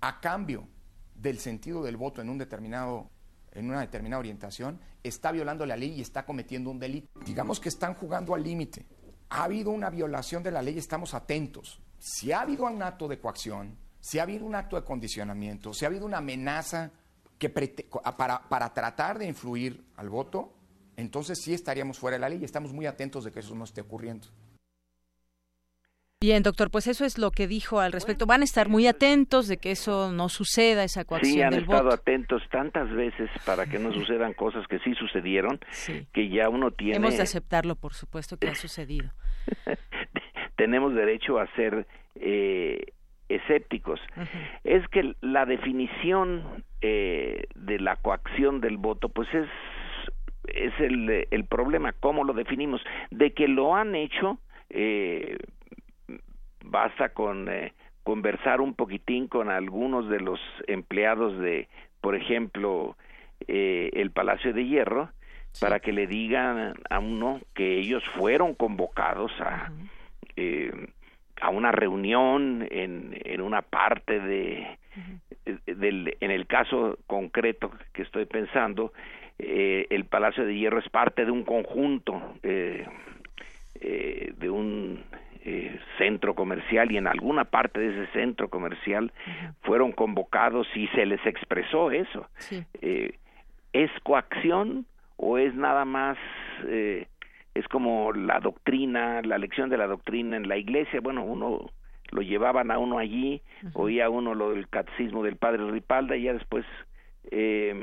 [0.00, 0.68] a cambio
[1.14, 3.10] del sentido del voto en un determinado
[3.52, 7.08] en una determinada orientación, está violando la ley y está cometiendo un delito.
[7.24, 8.86] Digamos que están jugando al límite.
[9.28, 11.80] Ha habido una violación de la ley, estamos atentos.
[11.98, 15.84] Si ha habido un acto de coacción, si ha habido un acto de condicionamiento, si
[15.84, 16.90] ha habido una amenaza
[17.38, 20.54] que para, para tratar de influir al voto,
[20.96, 23.64] entonces sí estaríamos fuera de la ley y estamos muy atentos de que eso no
[23.64, 24.28] esté ocurriendo.
[26.22, 28.26] Bien, doctor, pues eso es lo que dijo al respecto.
[28.26, 31.62] Van a estar muy atentos de que eso no suceda, esa coacción Sí, han del
[31.62, 31.94] estado voto.
[31.96, 35.58] atentos tantas veces para que no sucedan cosas que sí sucedieron,
[36.12, 36.96] que ya uno tiene...
[36.96, 39.10] Hemos de aceptarlo, por supuesto, que ha sucedido.
[40.56, 42.92] tenemos derecho a ser eh,
[43.28, 43.98] escépticos.
[44.62, 49.48] Es que la definición eh, de la coacción del voto, pues es
[50.48, 52.80] es el, el problema, cómo lo definimos.
[53.10, 54.38] De que lo han hecho,
[54.70, 55.36] eh,
[56.64, 57.72] basta con eh,
[58.02, 61.68] conversar un poquitín con algunos de los empleados de,
[62.00, 62.96] por ejemplo,
[63.46, 65.10] eh, el Palacio de Hierro,
[65.60, 69.70] para que le digan a uno que ellos fueron convocados a,
[70.36, 70.72] eh,
[71.40, 74.78] a una reunión en, en una parte de,
[75.66, 78.92] del, en el caso concreto que estoy pensando,
[79.38, 82.86] eh, el Palacio de Hierro es parte de un conjunto, eh,
[83.80, 85.02] eh, de un
[85.44, 89.12] eh, centro comercial y en alguna parte de ese centro comercial
[89.62, 92.28] fueron convocados y se les expresó eso.
[92.80, 93.18] Eh,
[93.72, 96.16] ¿Es coacción o es nada más,
[96.66, 97.08] eh,
[97.54, 101.00] es como la doctrina, la lección de la doctrina en la iglesia?
[101.00, 101.70] Bueno, uno
[102.10, 106.34] lo llevaban a uno allí, oía uno lo del catecismo del padre Ripalda y ya
[106.34, 106.64] después
[107.30, 107.74] eh,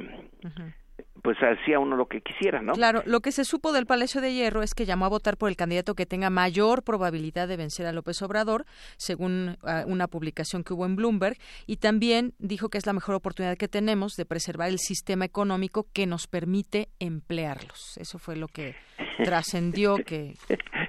[1.21, 2.73] pues hacía uno lo que quisiera, ¿no?
[2.73, 5.49] Claro, lo que se supo del Palacio de Hierro es que llamó a votar por
[5.49, 8.65] el candidato que tenga mayor probabilidad de vencer a López Obrador,
[8.97, 13.15] según ah, una publicación que hubo en Bloomberg, y también dijo que es la mejor
[13.15, 17.97] oportunidad que tenemos de preservar el sistema económico que nos permite emplearlos.
[17.97, 18.75] Eso fue lo que
[19.23, 20.35] trascendió que,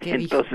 [0.01, 0.43] que dijo.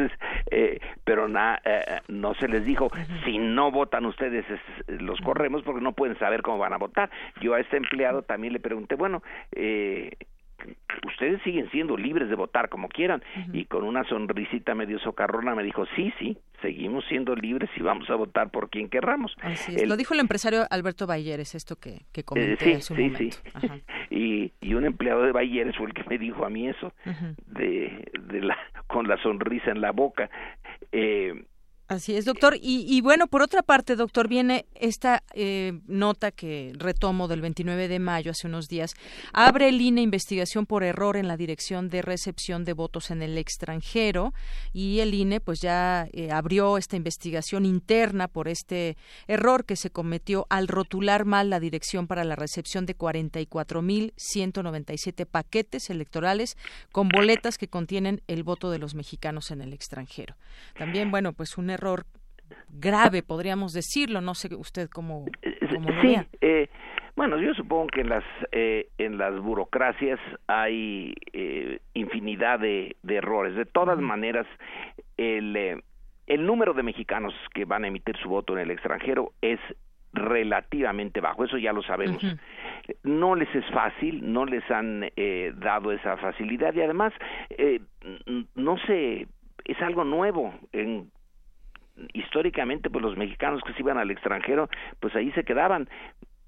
[0.57, 2.89] Eh, pero na- eh, no se les dijo,
[3.25, 7.09] si no votan ustedes, es- los corremos porque no pueden saber cómo van a votar.
[7.41, 10.11] Yo a este empleado también le pregunté, bueno, eh,
[11.07, 13.21] ustedes siguen siendo libres de votar como quieran.
[13.53, 18.09] Y con una sonrisita medio socarrona me dijo, sí, sí, seguimos siendo libres y vamos
[18.09, 19.35] a votar por quien querramos.
[19.41, 19.83] Así es.
[19.83, 22.97] El- Lo dijo el empresario Alberto Balleres, esto que, que eh, comenté sí, hace un
[22.97, 23.37] sí, momento.
[23.61, 23.67] sí.
[24.11, 26.93] Y, y un empleado de Bayeres fue el que me dijo a mí eso,
[27.47, 30.29] de, de la, con la sonrisa en la boca.
[30.91, 31.43] Eh,
[31.87, 32.57] Así es, doctor.
[32.59, 37.87] Y, y bueno, por otra parte, doctor, viene esta eh, nota que retomo del 29
[37.87, 38.95] de mayo, hace unos días.
[39.33, 43.37] Abre el INE investigación por error en la dirección de recepción de votos en el
[43.37, 44.33] extranjero
[44.73, 49.91] y el INE pues ya eh, abrió esta investigación interna por este error que se
[49.91, 56.57] cometió al rotular mal la dirección para la recepción de 44.197 paquetes electorales
[56.91, 60.35] con boletas que contienen el voto de los mexicanos en el extranjero.
[60.77, 62.05] También, bueno, pues un error
[62.69, 64.21] grave, podríamos decirlo.
[64.21, 65.25] No sé usted cómo,
[65.73, 66.25] cómo lo sí, vea.
[66.41, 66.69] eh,
[67.15, 73.15] bueno, yo supongo que en las eh, en las burocracias hay eh, infinidad de, de
[73.15, 73.55] errores.
[73.55, 74.45] De todas maneras,
[75.17, 75.81] el eh,
[76.27, 79.59] el número de mexicanos que van a emitir su voto en el extranjero es
[80.11, 82.23] relativamente bajo, eso ya lo sabemos.
[83.03, 87.13] No les es fácil, no les han eh, dado esa facilidad y además
[87.49, 87.81] eh,
[88.55, 89.27] no se
[89.65, 91.11] es algo nuevo en
[92.13, 95.89] históricamente pues los mexicanos que se iban al extranjero pues ahí se quedaban.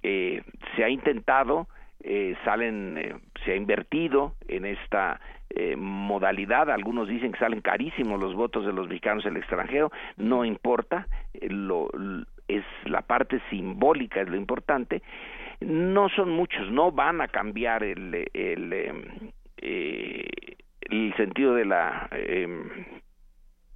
[0.03, 0.43] Eh,
[0.75, 1.67] se ha intentado
[2.03, 6.69] eh, salen eh, se ha invertido en esta eh, modalidad.
[6.69, 9.91] Algunos dicen que salen carísimos los votos de los mexicanos en el extranjero.
[10.17, 11.89] No importa eh, lo
[12.47, 15.01] es la parte simbólica es lo importante.
[15.61, 20.27] No son muchos no van a cambiar el el, em, eh,
[20.81, 22.69] el sentido de la em,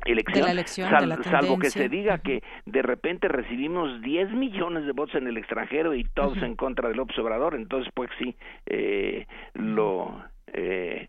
[0.06, 4.02] elección, De la elección, sal- de la salvo que se diga que de repente recibimos
[4.02, 7.92] 10 millones de votos en el extranjero y todos en contra de López Obrador, entonces
[7.94, 8.36] pues sí,
[8.66, 11.08] eh, lo eh,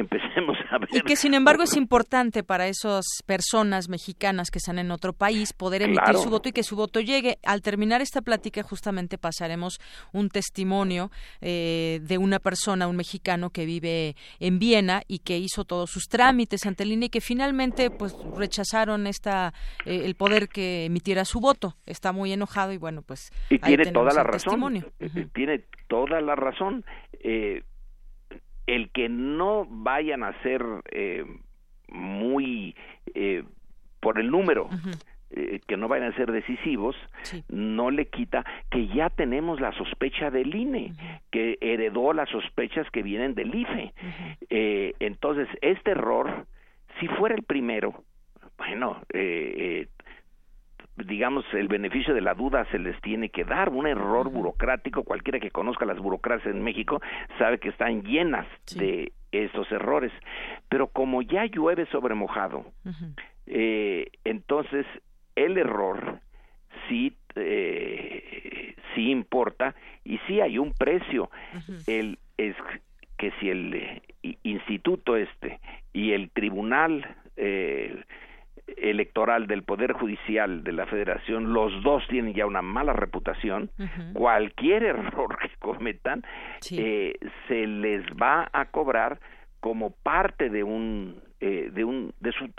[0.00, 0.88] empecemos a ver.
[0.92, 5.52] Y que sin embargo es importante para esas personas mexicanas que están en otro país
[5.52, 6.18] poder emitir Claro.
[6.22, 7.38] su voto y que su voto llegue.
[7.44, 9.78] Al terminar esta plática justamente pasaremos
[10.12, 11.10] un testimonio
[11.40, 16.04] eh, de una persona, un mexicano que vive en Viena y que hizo todos sus
[16.08, 19.52] trámites ante el INE y que finalmente pues rechazaron esta
[19.84, 21.76] eh, el poder que emitiera su voto.
[21.86, 24.92] Está muy enojado y bueno pues y ahí tiene toda la razón testimonio.
[25.00, 26.84] Eh, tiene toda la razón
[27.22, 27.62] eh,
[28.74, 31.24] el que no vayan a ser eh,
[31.88, 32.76] muy
[33.14, 33.42] eh,
[34.00, 34.68] por el número
[35.32, 36.96] eh, que no vayan a ser decisivos,
[37.48, 40.92] no le quita que ya tenemos la sospecha del INE,
[41.30, 43.92] que heredó las sospechas que vienen del IFE.
[44.48, 46.46] Eh, entonces, este error,
[46.98, 48.02] si fuera el primero,
[48.58, 49.86] bueno, eh,
[51.06, 53.70] digamos, el beneficio de la duda se les tiene que dar.
[53.70, 57.00] Un error burocrático, cualquiera que conozca las burocracias en México
[57.38, 60.12] sabe que están llenas de estos errores.
[60.68, 62.64] Pero como ya llueve sobre mojado,
[63.46, 64.86] eh, entonces
[65.36, 66.20] el error
[66.88, 69.74] sí eh, sí importa
[70.04, 71.30] y sí hay un precio.
[71.86, 72.56] El es
[73.18, 74.02] que si el eh,
[74.42, 75.60] instituto este
[75.92, 78.02] y el tribunal eh,
[78.76, 83.70] electoral del Poder Judicial de la Federación, los dos tienen ya una mala reputación,
[84.12, 86.22] cualquier error que cometan
[86.70, 87.14] eh,
[87.48, 89.20] se les va a cobrar
[89.60, 92.50] como parte de un eh, de un de su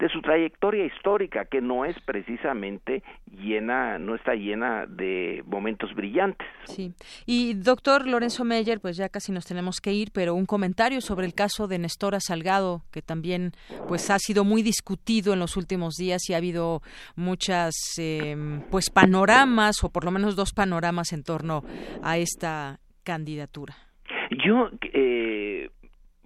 [0.00, 6.48] de su trayectoria histórica que no es precisamente llena no está llena de momentos brillantes.
[6.64, 6.94] Sí.
[7.26, 11.26] Y doctor Lorenzo Meyer pues ya casi nos tenemos que ir pero un comentario sobre
[11.26, 13.52] el caso de Nestora Salgado que también
[13.88, 16.80] pues ha sido muy discutido en los últimos días y ha habido
[17.14, 21.62] muchas em, pues panoramas o por lo menos dos panoramas en torno
[22.02, 23.76] a esta candidatura.
[24.30, 25.68] Yo eh,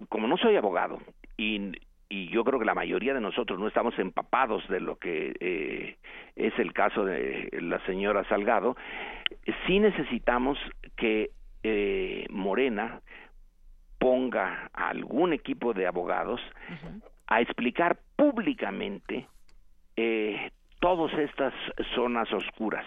[0.07, 0.99] como no soy abogado
[1.37, 1.73] y,
[2.09, 5.97] y yo creo que la mayoría de nosotros no estamos empapados de lo que eh,
[6.35, 8.75] es el caso de la señora Salgado,
[9.65, 10.57] sí necesitamos
[10.95, 11.31] que
[11.63, 13.01] eh, Morena
[13.97, 16.39] ponga a algún equipo de abogados
[17.27, 19.27] a explicar públicamente
[19.95, 21.53] eh, todas estas
[21.95, 22.85] zonas oscuras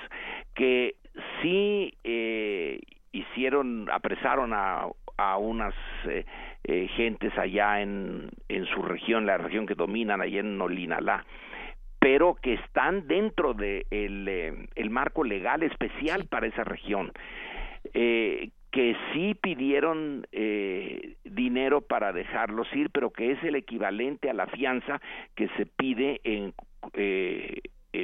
[0.55, 0.95] que
[1.43, 4.87] sí eh, hicieron apresaron a,
[5.19, 5.75] a unas
[6.07, 6.25] eh,
[6.65, 11.27] eh, gentes allá en, en su región, la región que dominan allá en Nolinalá,
[11.99, 17.13] pero que están dentro de el, eh, el marco legal especial para esa región,
[17.93, 20.27] eh, que sí pidieron
[21.25, 25.01] dinero para dejarlos ir, pero que es el equivalente a la fianza
[25.35, 26.53] que se pide en,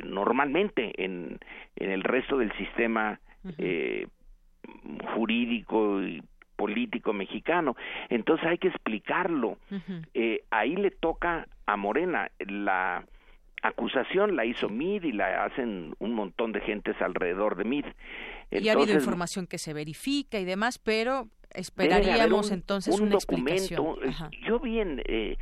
[0.05, 1.39] normalmente en,
[1.77, 3.21] en el resto del sistema
[5.15, 6.23] jurídico y
[6.57, 7.77] político mexicano.
[8.09, 9.59] Entonces hay que explicarlo.
[10.15, 12.31] eh, ahí le toca a Morena.
[12.39, 13.05] La
[13.63, 17.87] acusación la hizo MID y la hacen un montón de gentes alrededor de MID.
[18.51, 23.13] y ha habido información que se verifica y demás, pero esperaríamos un, entonces un una
[23.13, 23.53] documento.
[23.53, 24.31] explicación.
[24.47, 25.39] Yo bien, eh,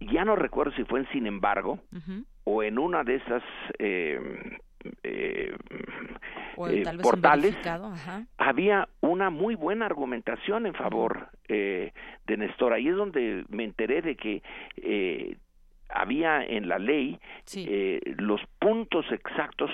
[0.00, 1.78] ya no recuerdo si fue en Sin embargo
[2.44, 3.42] o en una de esas
[3.78, 4.18] eh,
[5.02, 5.54] eh,
[6.56, 8.26] O eh, tal vez en portales ajá.
[8.38, 11.92] había una muy buena argumentación en favor eh,
[12.26, 12.72] de Néstor.
[12.72, 14.42] Ahí es donde me enteré de que
[14.76, 15.36] eh,
[15.88, 17.18] había en la ley
[17.54, 19.70] eh, los puntos exactos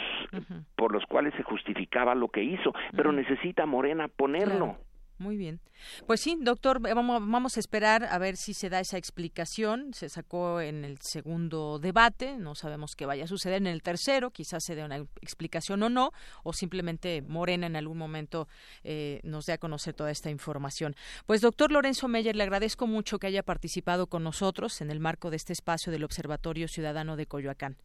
[0.76, 4.74] por los cuales se justificaba lo que hizo, pero necesita Morena ponerlo.
[4.74, 4.87] Claro.
[5.18, 5.60] Muy bien.
[6.06, 9.92] Pues sí, doctor, vamos, vamos a esperar a ver si se da esa explicación.
[9.92, 14.30] Se sacó en el segundo debate, no sabemos qué vaya a suceder en el tercero,
[14.30, 16.12] quizás se dé una explicación o no,
[16.44, 18.46] o simplemente Morena en algún momento
[18.84, 20.94] eh, nos dé a conocer toda esta información.
[21.26, 25.30] Pues doctor Lorenzo Meyer, le agradezco mucho que haya participado con nosotros en el marco
[25.30, 27.76] de este espacio del Observatorio Ciudadano de Coyoacán.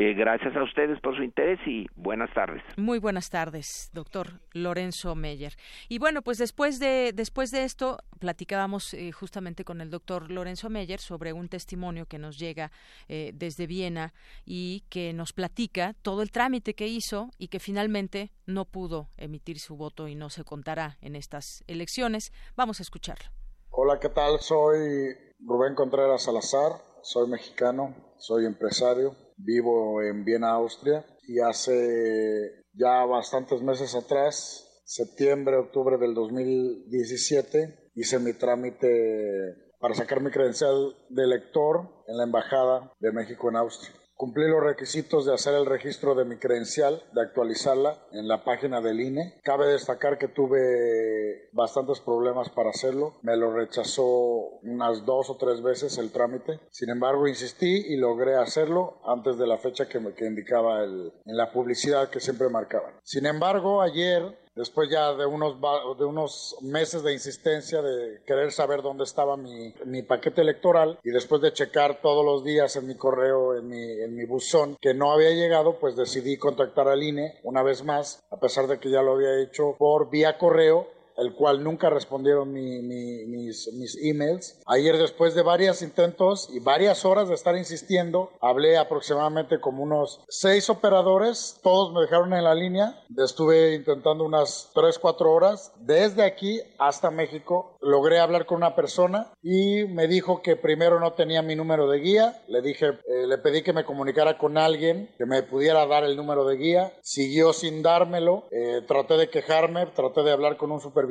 [0.00, 2.62] Eh, gracias a ustedes por su interés y buenas tardes.
[2.76, 5.54] Muy buenas tardes, doctor Lorenzo Meyer.
[5.88, 10.70] Y bueno, pues después de después de esto platicábamos eh, justamente con el doctor Lorenzo
[10.70, 12.70] Meyer sobre un testimonio que nos llega
[13.08, 18.30] eh, desde Viena y que nos platica todo el trámite que hizo y que finalmente
[18.46, 22.32] no pudo emitir su voto y no se contará en estas elecciones.
[22.54, 23.30] Vamos a escucharlo.
[23.70, 24.38] Hola, ¿qué tal?
[24.38, 26.70] Soy Rubén Contreras Salazar,
[27.02, 35.56] soy mexicano, soy empresario, vivo en Viena, Austria, y hace ya bastantes meses atrás, septiembre,
[35.56, 42.92] octubre del 2017, hice mi trámite para sacar mi credencial de elector en la Embajada
[42.98, 43.94] de México en Austria.
[44.18, 48.80] Cumplí los requisitos de hacer el registro de mi credencial, de actualizarla en la página
[48.80, 49.38] del INE.
[49.44, 53.20] Cabe destacar que tuve bastantes problemas para hacerlo.
[53.22, 56.58] Me lo rechazó unas dos o tres veces el trámite.
[56.72, 61.36] Sin embargo, insistí y logré hacerlo antes de la fecha que, me, indicaba el, en
[61.36, 62.94] la publicidad que siempre marcaban.
[63.04, 65.56] Sin embargo, ayer después ya de unos,
[65.98, 71.40] de unos meses de insistencia de querer saber dónde estaba mi, paquete electoral y después
[71.40, 75.12] de checar todos los días en mi correo, en mi, en mi buzón, que no
[75.12, 79.02] había llegado, pues decidí contactar al INE una vez más, a pesar de que ya
[79.02, 84.60] lo había hecho por vía correo el cual nunca respondieron mis, mis emails.
[84.66, 90.24] Ayer, después de varios intentos y varias horas de estar insistiendo, hablé aproximadamente como unos
[90.28, 93.02] seis operadores, todos me dejaron en la línea.
[93.16, 95.72] Estuve intentando unas 3, 4 horas.
[95.80, 101.14] Desde aquí hasta México logré hablar con una persona y me dijo que primero no
[101.14, 102.42] tenía mi número de guía.
[102.48, 106.16] Le dije, eh, le pedí que me comunicara con alguien que me pudiera dar el
[106.16, 106.92] número de guía.
[107.02, 108.44] Siguió sin dármelo.
[108.50, 111.07] Eh, traté de quejarme, traté de hablar con un supervisor.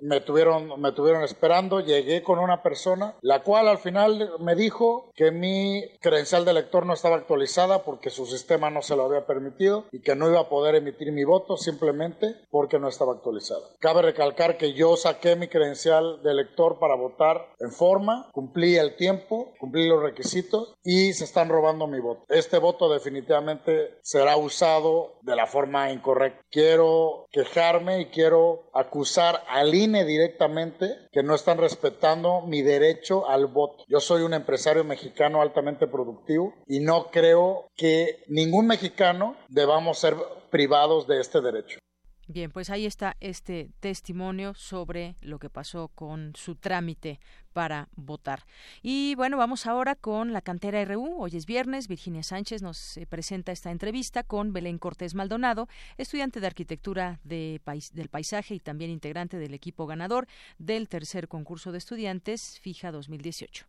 [0.00, 1.80] Me tuvieron, me tuvieron esperando.
[1.80, 6.86] Llegué con una persona, la cual al final me dijo que mi credencial de lector
[6.86, 10.40] no estaba actualizada porque su sistema no se lo había permitido y que no iba
[10.40, 13.62] a poder emitir mi voto simplemente porque no estaba actualizada.
[13.80, 18.96] Cabe recalcar que yo saqué mi credencial de lector para votar en forma, cumplí el
[18.96, 22.24] tiempo, cumplí los requisitos y se están robando mi voto.
[22.28, 26.42] Este voto definitivamente será usado de la forma incorrecta.
[26.50, 33.46] Quiero quejarme y quiero acusar al INE directamente que no están respetando mi derecho al
[33.46, 33.84] voto.
[33.88, 40.14] Yo soy un empresario mexicano altamente productivo y no creo que ningún mexicano debamos ser
[40.50, 41.78] privados de este derecho.
[42.26, 47.20] Bien, pues ahí está este testimonio sobre lo que pasó con su trámite
[47.52, 48.44] para votar.
[48.82, 51.16] Y bueno, vamos ahora con la cantera RU.
[51.18, 51.86] Hoy es viernes.
[51.86, 55.68] Virginia Sánchez nos eh, presenta esta entrevista con Belén Cortés Maldonado,
[55.98, 57.60] estudiante de arquitectura de
[57.92, 60.26] del paisaje y también integrante del equipo ganador
[60.58, 63.66] del tercer concurso de estudiantes FIJA 2018.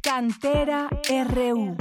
[0.00, 0.88] Cantera
[1.28, 1.76] RU.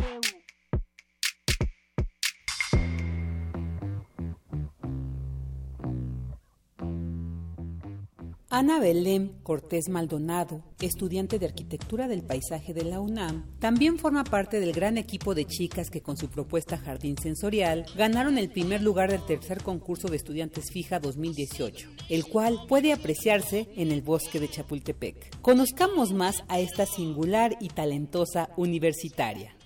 [8.49, 14.61] Ana Belén Cortés Maldonado, estudiante de Arquitectura del Paisaje de la UNAM, también forma parte
[14.61, 19.11] del gran equipo de chicas que con su propuesta Jardín Sensorial ganaron el primer lugar
[19.11, 24.47] del tercer concurso de estudiantes fija 2018, el cual puede apreciarse en el bosque de
[24.47, 25.41] Chapultepec.
[25.41, 29.56] Conozcamos más a esta singular y talentosa universitaria.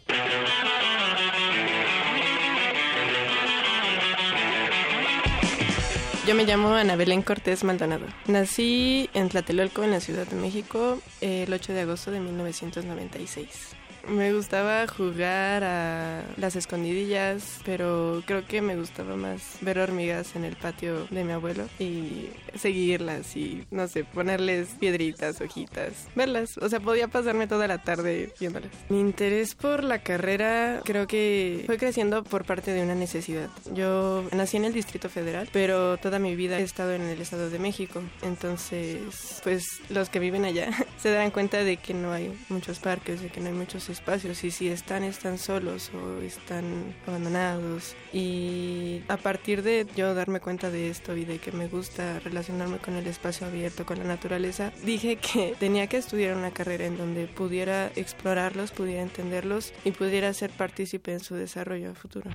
[6.31, 8.05] Yo me llamo Ana Belén Cortés Maldonado.
[8.25, 13.75] Nací en Tlatelolco, en la Ciudad de México, el 8 de agosto de 1996.
[14.07, 20.43] Me gustaba jugar a las escondidillas, pero creo que me gustaba más ver hormigas en
[20.43, 26.57] el patio de mi abuelo y seguirlas y, no sé, ponerles piedritas, hojitas, verlas.
[26.57, 28.71] O sea, podía pasarme toda la tarde viéndolas.
[28.89, 33.49] Mi interés por la carrera creo que fue creciendo por parte de una necesidad.
[33.73, 37.49] Yo nací en el Distrito Federal, pero toda mi vida he estado en el Estado
[37.49, 38.01] de México.
[38.23, 43.21] Entonces, pues los que viven allá se dan cuenta de que no hay muchos parques,
[43.21, 47.95] de que no hay muchos espacios y si están, están solos o están abandonados.
[48.11, 52.79] Y a partir de yo darme cuenta de esto y de que me gusta relacionarme
[52.79, 56.97] con el espacio abierto, con la naturaleza, dije que tenía que estudiar una carrera en
[56.97, 62.31] donde pudiera explorarlos, pudiera entenderlos y pudiera ser partícipe en su desarrollo a futuro.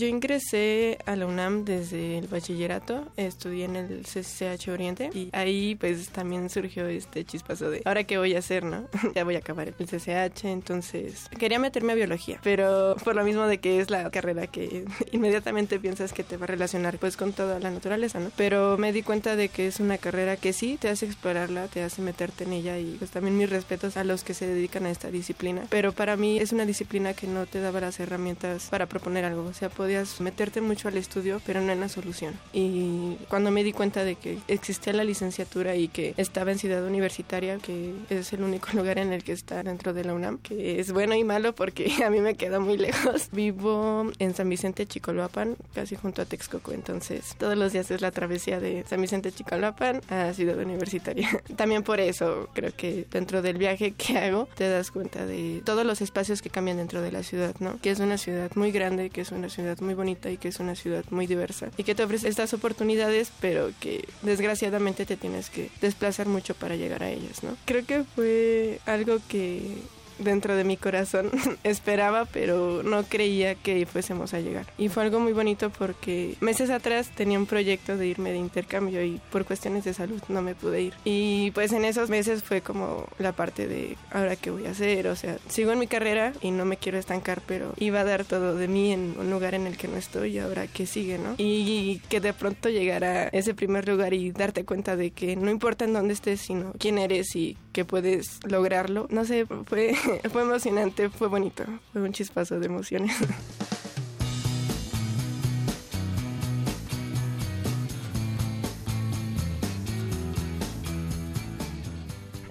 [0.00, 5.74] Yo ingresé a la UNAM desde el bachillerato, estudié en el CCH Oriente y ahí
[5.74, 8.88] pues también surgió este chispazo de ahora qué voy a hacer, ¿no?
[9.14, 13.46] ya voy a acabar el CCH, entonces quería meterme a biología, pero por lo mismo
[13.46, 17.34] de que es la carrera que inmediatamente piensas que te va a relacionar pues con
[17.34, 18.30] toda la naturaleza, ¿no?
[18.38, 21.82] Pero me di cuenta de que es una carrera que sí te hace explorarla, te
[21.82, 24.90] hace meterte en ella y pues también mis respetos a los que se dedican a
[24.90, 28.86] esta disciplina, pero para mí es una disciplina que no te daba las herramientas para
[28.86, 32.38] proponer algo, o sea, podías meterte mucho al estudio, pero no en la solución.
[32.52, 36.84] Y cuando me di cuenta de que existía la licenciatura y que estaba en Ciudad
[36.84, 40.78] Universitaria, que es el único lugar en el que está dentro de la UNAM, que
[40.78, 43.30] es bueno y malo porque a mí me queda muy lejos.
[43.32, 48.12] Vivo en San Vicente Chicoloapan, casi junto a Texcoco, entonces todos los días es la
[48.12, 51.28] travesía de San Vicente Chicoloapan a Ciudad Universitaria.
[51.56, 55.84] También por eso creo que dentro del viaje que hago te das cuenta de todos
[55.84, 57.80] los espacios que cambian dentro de la ciudad, ¿no?
[57.80, 60.60] Que es una ciudad muy grande, que es una ciudad muy bonita y que es
[60.60, 65.50] una ciudad muy diversa y que te ofrece estas oportunidades, pero que desgraciadamente te tienes
[65.50, 67.56] que desplazar mucho para llegar a ellas, ¿no?
[67.64, 69.78] Creo que fue algo que
[70.20, 71.30] dentro de mi corazón
[71.64, 74.66] esperaba, pero no creía que fuésemos a llegar.
[74.78, 79.02] Y fue algo muy bonito porque meses atrás tenía un proyecto de irme de intercambio
[79.04, 80.94] y por cuestiones de salud no me pude ir.
[81.04, 85.06] Y pues en esos meses fue como la parte de ahora qué voy a hacer,
[85.08, 88.24] o sea, sigo en mi carrera y no me quiero estancar, pero iba a dar
[88.24, 91.18] todo de mí en un lugar en el que no estoy y ahora qué sigue,
[91.18, 91.34] ¿no?
[91.38, 95.84] Y que de pronto llegara ese primer lugar y darte cuenta de que no importa
[95.84, 99.06] en dónde estés, sino quién eres y que puedes lograrlo.
[99.10, 99.94] No sé, fue
[100.32, 103.16] fue emocionante, fue bonito, fue un chispazo de emociones.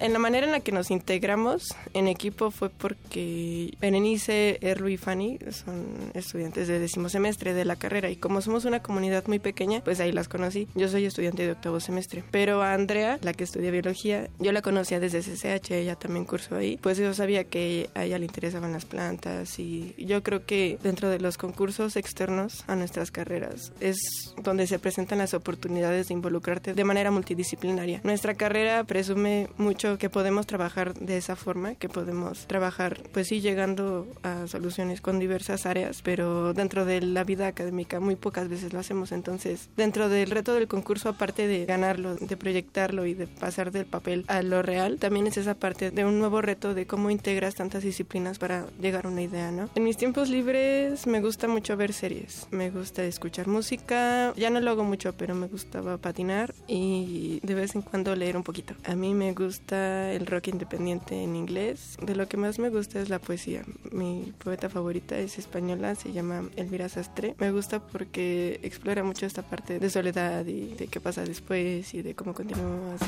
[0.00, 4.96] En la manera en la que nos integramos en equipo fue porque Berenice, Erlu y
[4.96, 5.84] Fanny son
[6.14, 10.00] estudiantes de décimo semestre de la carrera y como somos una comunidad muy pequeña, pues
[10.00, 10.68] ahí las conocí.
[10.74, 14.62] Yo soy estudiante de octavo semestre, pero a Andrea, la que estudia biología, yo la
[14.62, 18.72] conocía desde CCH, ella también cursó ahí, pues yo sabía que a ella le interesaban
[18.72, 23.98] las plantas y yo creo que dentro de los concursos externos a nuestras carreras es
[24.42, 28.00] donde se presentan las oportunidades de involucrarte de manera multidisciplinaria.
[28.02, 33.40] Nuestra carrera presume mucho que podemos trabajar de esa forma, que podemos trabajar, pues sí,
[33.40, 38.72] llegando a soluciones con diversas áreas, pero dentro de la vida académica muy pocas veces
[38.72, 39.12] lo hacemos.
[39.12, 43.86] Entonces, dentro del reto del concurso, aparte de ganarlo, de proyectarlo y de pasar del
[43.86, 47.54] papel a lo real, también es esa parte de un nuevo reto de cómo integras
[47.54, 49.68] tantas disciplinas para llegar a una idea, ¿no?
[49.74, 54.60] En mis tiempos libres me gusta mucho ver series, me gusta escuchar música, ya no
[54.60, 58.74] lo hago mucho, pero me gustaba patinar y de vez en cuando leer un poquito.
[58.84, 61.96] A mí me gusta el rock independiente en inglés.
[62.02, 63.62] De lo que más me gusta es la poesía.
[63.92, 67.34] Mi poeta favorita es española, se llama Elvira Sastre.
[67.38, 72.02] Me gusta porque explora mucho esta parte de soledad y de qué pasa después y
[72.02, 73.00] de cómo continuamos.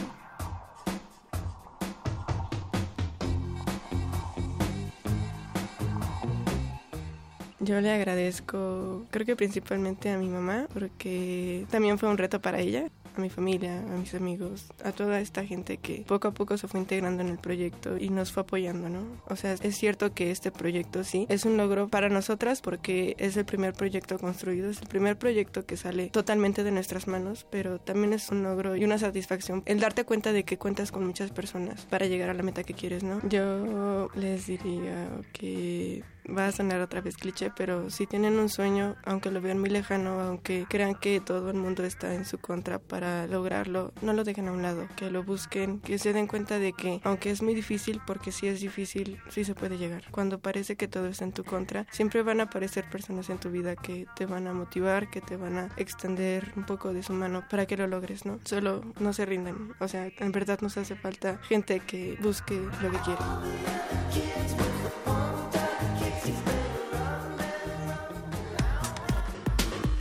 [7.61, 12.59] Yo le agradezco, creo que principalmente a mi mamá, porque también fue un reto para
[12.59, 16.57] ella a mi familia, a mis amigos, a toda esta gente que poco a poco
[16.57, 19.05] se fue integrando en el proyecto y nos fue apoyando, ¿no?
[19.29, 23.37] O sea, es cierto que este proyecto sí es un logro para nosotras porque es
[23.37, 27.79] el primer proyecto construido, es el primer proyecto que sale totalmente de nuestras manos, pero
[27.79, 31.31] también es un logro y una satisfacción el darte cuenta de que cuentas con muchas
[31.31, 33.21] personas para llegar a la meta que quieres, ¿no?
[33.29, 38.97] Yo les diría que va a sonar otra vez cliché, pero si tienen un sueño,
[39.05, 42.79] aunque lo vean muy lejano, aunque crean que todo el mundo está en su contra
[42.79, 46.59] para lograrlo, no lo dejen a un lado, que lo busquen, que se den cuenta
[46.59, 50.05] de que aunque es muy difícil, porque si es difícil, sí se puede llegar.
[50.11, 53.51] Cuando parece que todo está en tu contra, siempre van a aparecer personas en tu
[53.51, 57.13] vida que te van a motivar, que te van a extender un poco de su
[57.13, 58.39] mano para que lo logres, ¿no?
[58.45, 59.75] Solo no se rindan.
[59.81, 64.62] O sea, en verdad nos hace falta gente que busque lo que quiere.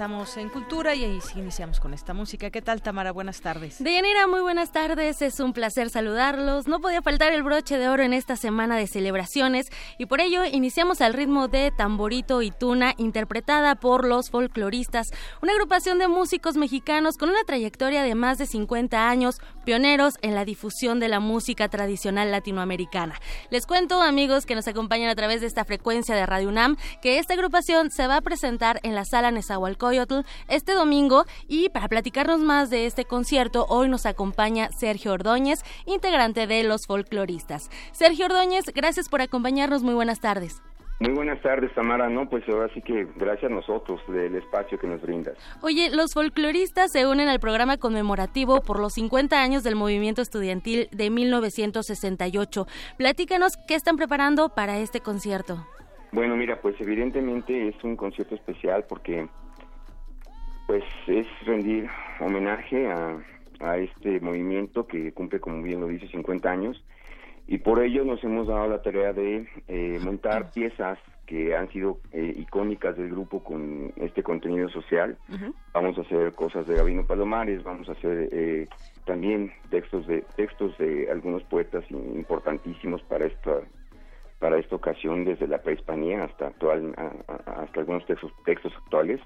[0.00, 2.48] Estamos en Cultura y ahí iniciamos con esta música.
[2.48, 3.12] ¿Qué tal, Tamara?
[3.12, 3.84] Buenas tardes.
[3.84, 5.20] Deyanira, muy buenas tardes.
[5.20, 6.66] Es un placer saludarlos.
[6.66, 9.66] No podía faltar el broche de oro en esta semana de celebraciones
[9.98, 15.10] y por ello iniciamos al ritmo de Tamborito y Tuna, interpretada por los folcloristas,
[15.42, 20.34] una agrupación de músicos mexicanos con una trayectoria de más de 50 años, pioneros en
[20.34, 23.20] la difusión de la música tradicional latinoamericana.
[23.50, 27.18] Les cuento, amigos que nos acompañan a través de esta frecuencia de Radio UNAM, que
[27.18, 31.88] esta agrupación se va a presentar en la sala Nezahualcóyotl Coyotl este domingo y para
[31.88, 37.70] platicarnos más de este concierto hoy nos acompaña Sergio Ordóñez, integrante de Los Folcloristas.
[37.90, 40.62] Sergio Ordóñez, gracias por acompañarnos, muy buenas tardes.
[41.00, 42.08] Muy buenas tardes, Tamara.
[42.08, 45.34] No, pues ahora sí que gracias a nosotros del espacio que nos brindas.
[45.60, 50.88] Oye, los folcloristas se unen al programa conmemorativo por los 50 años del movimiento estudiantil
[50.92, 52.66] de 1968.
[52.96, 55.66] Platícanos qué están preparando para este concierto.
[56.12, 59.28] Bueno, mira, pues evidentemente es un concierto especial porque
[60.70, 61.90] pues es rendir
[62.20, 63.18] homenaje a,
[63.76, 66.80] este movimiento que cumple, como bien lo dice, 50 años.
[67.48, 70.96] Y por ello nos hemos dado la tarea de eh, montar piezas
[71.26, 75.18] que han sido eh, icónicas del grupo con este contenido social.
[75.74, 78.68] Vamos a hacer cosas de Gabino Palomares, vamos a hacer eh,
[79.06, 83.58] también textos de textos de algunos poetas importantísimos para esta
[84.38, 86.94] para esta ocasión desde la prehispanía hasta actual
[87.26, 89.20] hasta algunos textos textos actuales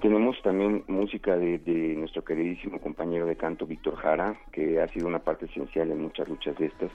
[0.00, 1.60] tenemos también música de,
[1.96, 6.28] nuestro queridísimo compañero de canto, Víctor Jara, que ha sido una parte esencial en muchas
[6.28, 6.90] luchas de estas.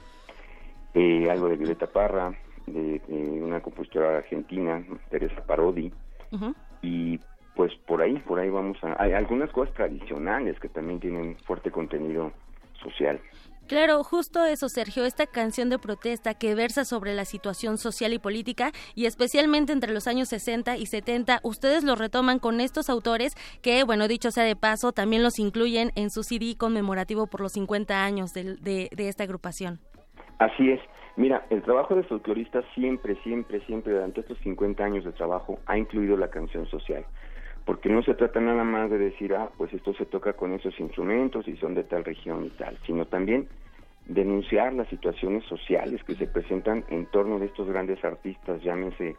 [0.94, 2.34] Eh, algo de Violeta Parra,
[2.68, 5.92] de, una compositora argentina, Teresa Parodi.
[6.82, 7.20] Y
[7.56, 9.02] pues por ahí, por ahí vamos a...
[9.02, 12.32] Hay algunas cosas tradicionales que también tienen fuerte contenido
[12.82, 13.20] social.
[13.70, 18.18] Claro, justo eso, Sergio, esta canción de protesta que versa sobre la situación social y
[18.18, 23.36] política y especialmente entre los años 60 y 70, ustedes lo retoman con estos autores
[23.62, 27.52] que, bueno, dicho sea de paso, también los incluyen en su CD conmemorativo por los
[27.52, 29.78] 50 años de, de, esta agrupación.
[30.40, 30.82] Así es.
[31.16, 35.78] Mira, el trabajo de folcloristas siempre, siempre, siempre, durante estos 50 años de trabajo, ha
[35.78, 37.06] incluido la canción social
[37.70, 40.80] porque no se trata nada más de decir, ah, pues esto se toca con esos
[40.80, 43.48] instrumentos y son de tal región y tal, sino también
[44.08, 49.16] denunciar las situaciones sociales que se presentan en torno de estos grandes artistas, llámense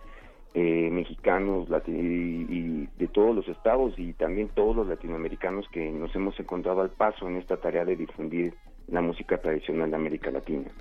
[0.54, 6.36] eh, mexicanos y, de todos los estados y también todos los latinoamericanos que nos hemos
[6.40, 8.54] encontrado al paso en esta tarea de difundir
[8.88, 10.72] la música tradicional de América Latina.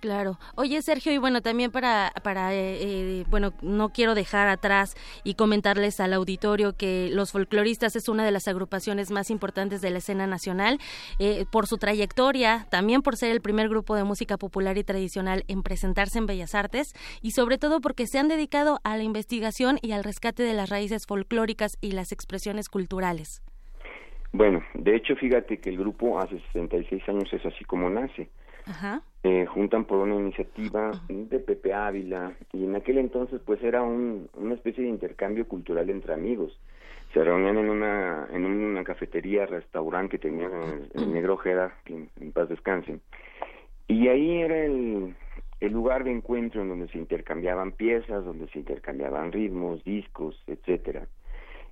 [0.00, 0.38] Claro.
[0.54, 4.94] Oye, Sergio, y bueno, también para, para eh, eh, bueno, no quiero dejar atrás
[5.24, 9.90] y comentarles al auditorio que Los Folcloristas es una de las agrupaciones más importantes de
[9.90, 10.78] la escena nacional
[11.18, 15.44] eh, por su trayectoria, también por ser el primer grupo de música popular y tradicional
[15.48, 19.78] en presentarse en Bellas Artes y sobre todo porque se han dedicado a la investigación
[19.82, 23.42] y al rescate de las raíces folclóricas y las expresiones culturales.
[24.32, 28.28] Bueno, de hecho, fíjate que el grupo hace 66 años es así como nace.
[28.68, 29.02] Ajá.
[29.24, 34.28] Eh, juntan por una iniciativa de Pepe Ávila y en aquel entonces pues era un,
[34.34, 36.58] una especie de intercambio cultural entre amigos.
[37.12, 40.48] Se reunían en una en una cafetería, restaurante que tenía
[40.94, 43.00] el, Negro Ojeda, que en, paz descansen.
[43.88, 45.16] Y ahí era el,
[45.60, 51.08] el lugar de encuentro en donde se intercambiaban piezas, donde se intercambiaban ritmos, discos, etcétera.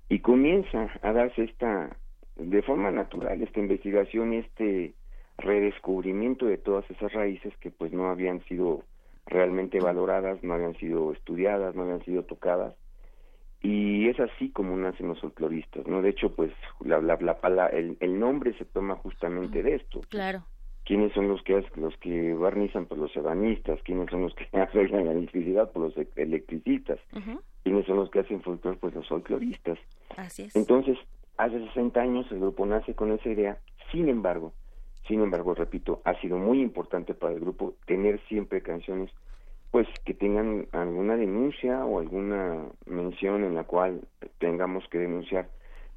[0.08, 1.96] Y comienza a darse esta
[2.36, 4.94] de forma natural esta investigación este
[5.38, 8.82] redescubrimiento de todas esas raíces que pues no habían sido
[9.26, 12.74] realmente valoradas, no habían sido estudiadas, no habían sido tocadas.
[13.62, 16.02] Y es así como nacen los folcloristas, ¿no?
[16.02, 20.02] De hecho, pues la, la, la, el, el nombre se toma justamente de esto.
[20.08, 20.44] Claro.
[20.84, 22.86] ¿Quiénes son los que los que barnizan?
[22.86, 23.80] Pues los ebanistas.
[23.82, 25.72] ¿Quiénes son los que arreglan la electricidad?
[25.72, 27.00] Pues los electricistas.
[27.64, 28.78] ¿Quiénes son los que hacen folclore?
[28.78, 29.78] Pues los folcloristas.
[30.16, 30.54] Así es.
[30.54, 30.96] Entonces,
[31.38, 33.58] hace 60 años el grupo nace con esa idea.
[33.90, 34.52] Sin embargo,
[35.06, 39.10] sin embargo, repito, ha sido muy importante para el grupo tener siempre canciones
[39.70, 44.00] pues que tengan alguna denuncia o alguna mención en la cual
[44.38, 45.48] tengamos que denunciar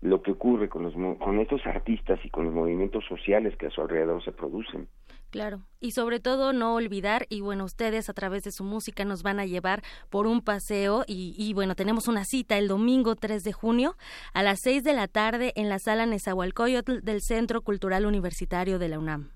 [0.01, 3.69] lo que ocurre con los con estos artistas y con los movimientos sociales que a
[3.69, 4.87] su alrededor se producen.
[5.29, 9.21] Claro, y sobre todo no olvidar, y bueno, ustedes a través de su música nos
[9.21, 13.43] van a llevar por un paseo y, y bueno, tenemos una cita el domingo 3
[13.43, 13.95] de junio
[14.33, 18.89] a las 6 de la tarde en la sala Nezahualcóyotl del Centro Cultural Universitario de
[18.89, 19.29] la UNAM.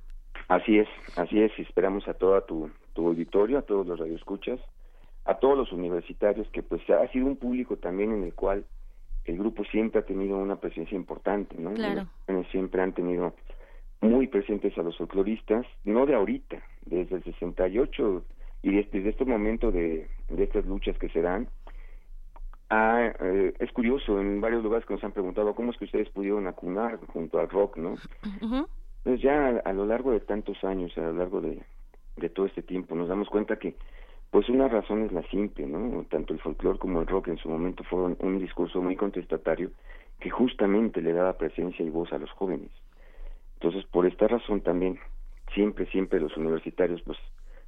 [0.48, 4.60] Así es, así es, y esperamos a todo tu, tu auditorio, a todos los radioescuchas,
[5.26, 8.66] a todos los universitarios, que pues ha sido un público también en el cual
[9.26, 11.74] el grupo siempre ha tenido una presencia importante, ¿no?
[11.74, 12.08] Claro.
[12.52, 13.34] Siempre han tenido
[14.02, 18.24] muy presentes a los folcloristas, no de ahorita, desde el 68
[18.64, 21.48] y desde, este momento de, de estas luchas que se dan.
[22.70, 26.10] Ah, eh, es curioso, en varios lugares que nos han preguntado cómo es que ustedes
[26.10, 27.96] pudieron acunar junto al rock, ¿no?
[29.04, 31.62] Pues ya a, lo largo de tantos años, a lo largo de,
[32.18, 33.76] de todo este tiempo, nos damos cuenta que
[34.34, 36.04] pues una razón es la simple, ¿no?
[36.10, 39.70] Tanto el folclore como el rock en su momento fueron un discurso muy contestatario
[40.20, 42.72] que justamente le daba presencia y voz a los jóvenes.
[43.60, 44.98] Entonces, por esta razón también,
[45.54, 47.20] siempre, siempre los universitarios pues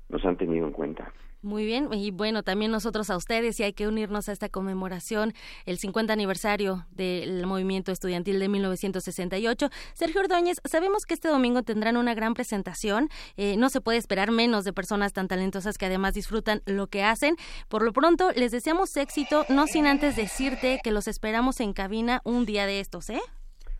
[0.09, 1.13] nos han tenido en cuenta.
[1.45, 5.31] Muy bien, y bueno, también nosotros a ustedes y hay que unirnos a esta conmemoración,
[5.67, 9.69] el 50 aniversario del movimiento estudiantil de 1968.
[9.93, 14.31] Sergio Ordóñez, sabemos que este domingo tendrán una gran presentación, eh, no se puede esperar
[14.31, 17.35] menos de personas tan talentosas que además disfrutan lo que hacen.
[17.67, 22.21] Por lo pronto, les deseamos éxito, no sin antes decirte que los esperamos en cabina
[22.23, 23.21] un día de estos, ¿eh?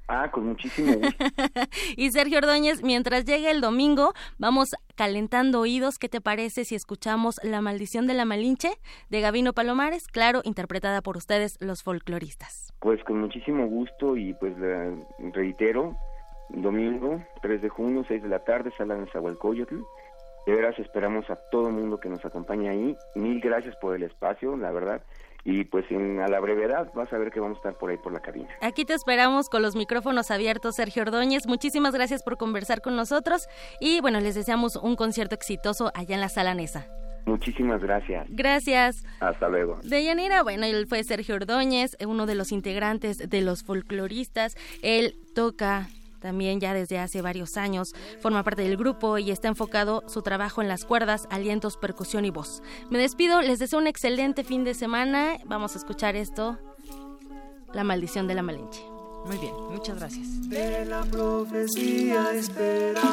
[0.08, 1.26] Ah, con muchísimo gusto.
[1.98, 5.98] y Sergio Ordóñez, mientras llegue el domingo, vamos calentando oídos.
[5.98, 8.70] ¿Qué te parece si escuchamos La maldición de la Malinche
[9.10, 10.08] de Gavino Palomares?
[10.08, 12.72] Claro, interpretada por ustedes, los folcloristas.
[12.80, 14.54] Pues con muchísimo gusto y pues
[15.34, 15.98] reitero,
[16.50, 19.80] domingo, 3 de junio, 6 de la tarde, sala de Zahualcoyotl.
[20.46, 22.96] De veras esperamos a todo el mundo que nos acompañe ahí.
[23.16, 25.02] Mil gracias por el espacio, la verdad
[25.46, 27.98] y pues en, a la brevedad vas a ver que vamos a estar por ahí
[27.98, 28.50] por la cabina.
[28.62, 31.48] Aquí te esperamos con los micrófonos abiertos, Sergio Ordóñez.
[31.48, 33.48] Muchísimas gracias por conversar con nosotros
[33.80, 36.88] y bueno, les deseamos un concierto exitoso allá en la Sala Nesa.
[37.26, 38.28] Muchísimas gracias.
[38.30, 39.04] Gracias.
[39.20, 39.80] Hasta luego.
[39.84, 44.56] De Yanira, bueno, él fue Sergio Ordóñez, uno de los integrantes de los folcloristas.
[44.84, 45.88] Él toca
[46.26, 50.64] también ya desde hace varios años forma parte del grupo y está enfocado su trabajo
[50.64, 52.64] en las cuerdas, alientos, percusión y voz.
[52.90, 55.38] Me despido, les deseo un excelente fin de semana.
[55.46, 56.58] Vamos a escuchar esto
[57.76, 58.84] La maldición de la Malinche.
[59.28, 60.50] Muy bien, muchas gracias.
[60.50, 63.06] De la profecía esperada.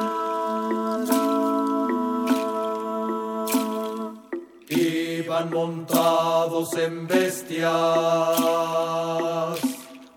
[4.71, 7.69] Iban montados en bestias,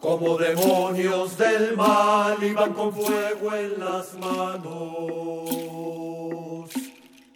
[0.06, 4.70] como demonios del mal, iban con fuego en las manos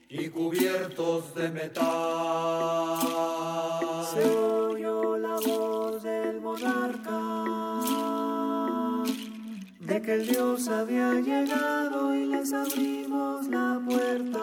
[0.08, 1.88] y cubiertos de metal.
[4.14, 7.20] Se oyó la voz del monarca
[9.80, 14.40] de que el Dios había llegado y les abrimos la puerta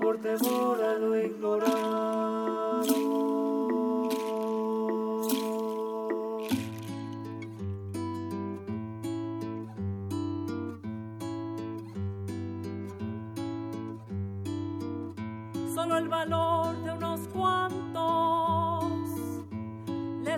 [0.00, 2.41] por temor a lo ignorado.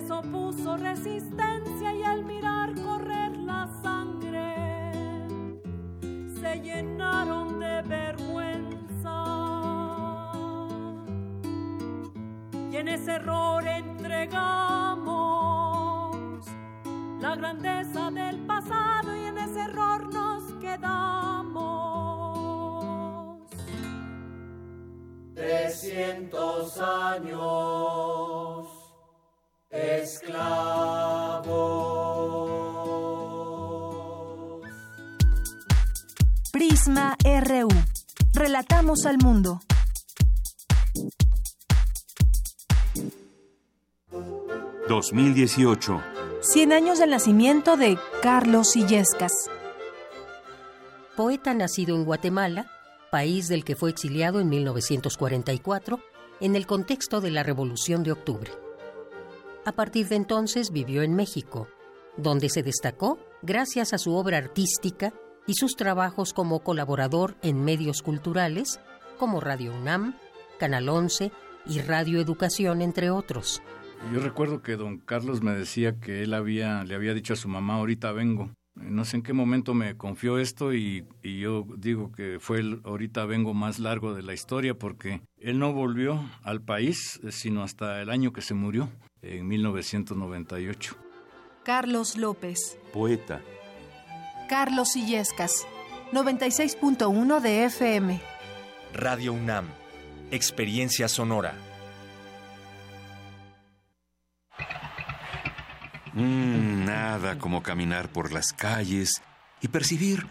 [0.05, 5.25] Les opuso resistencia y al mirar correr la sangre
[6.39, 9.23] se llenaron de vergüenza.
[12.71, 15.15] Y en ese error entregamos
[17.19, 21.55] la grandeza del pasado y en ese error nos quedamos.
[25.33, 28.54] Trescientos años
[29.75, 31.55] esclavos.
[36.51, 37.67] Prisma RU.
[38.33, 39.59] Relatamos al mundo.
[44.87, 46.01] ...2018...
[46.41, 49.31] 100 años del nacimiento de Carlos Illescas.
[51.17, 52.69] Poeta nacido en Guatemala,
[53.09, 55.99] país del que fue exiliado en 1944,
[56.39, 58.64] en el contexto de la Revolución de Octubre.
[59.67, 61.67] A partir de entonces vivió en México,
[62.17, 65.11] donde se destacó gracias a su obra artística
[65.47, 68.79] y sus trabajos como colaborador en medios culturales
[69.17, 70.13] como Radio UNAM,
[70.59, 71.31] Canal 11
[71.65, 73.63] y Radio Educación, entre otros.
[74.13, 77.47] Yo recuerdo que don Carlos me decía que él había, le había dicho a su
[77.47, 78.51] mamá, ahorita vengo.
[78.75, 82.81] No sé en qué momento me confió esto y, y yo digo que fue el
[82.83, 88.01] ahorita vengo más largo de la historia porque él no volvió al país sino hasta
[88.01, 88.89] el año que se murió,
[89.25, 90.95] en 1998.
[91.63, 92.77] Carlos López.
[92.93, 93.41] Poeta.
[94.47, 95.65] Carlos Illescas.
[96.11, 98.21] 96.1 de FM.
[98.93, 99.67] Radio UNAM.
[100.31, 101.55] Experiencia sonora.
[106.13, 109.21] Mm, nada como caminar por las calles
[109.61, 110.27] y percibir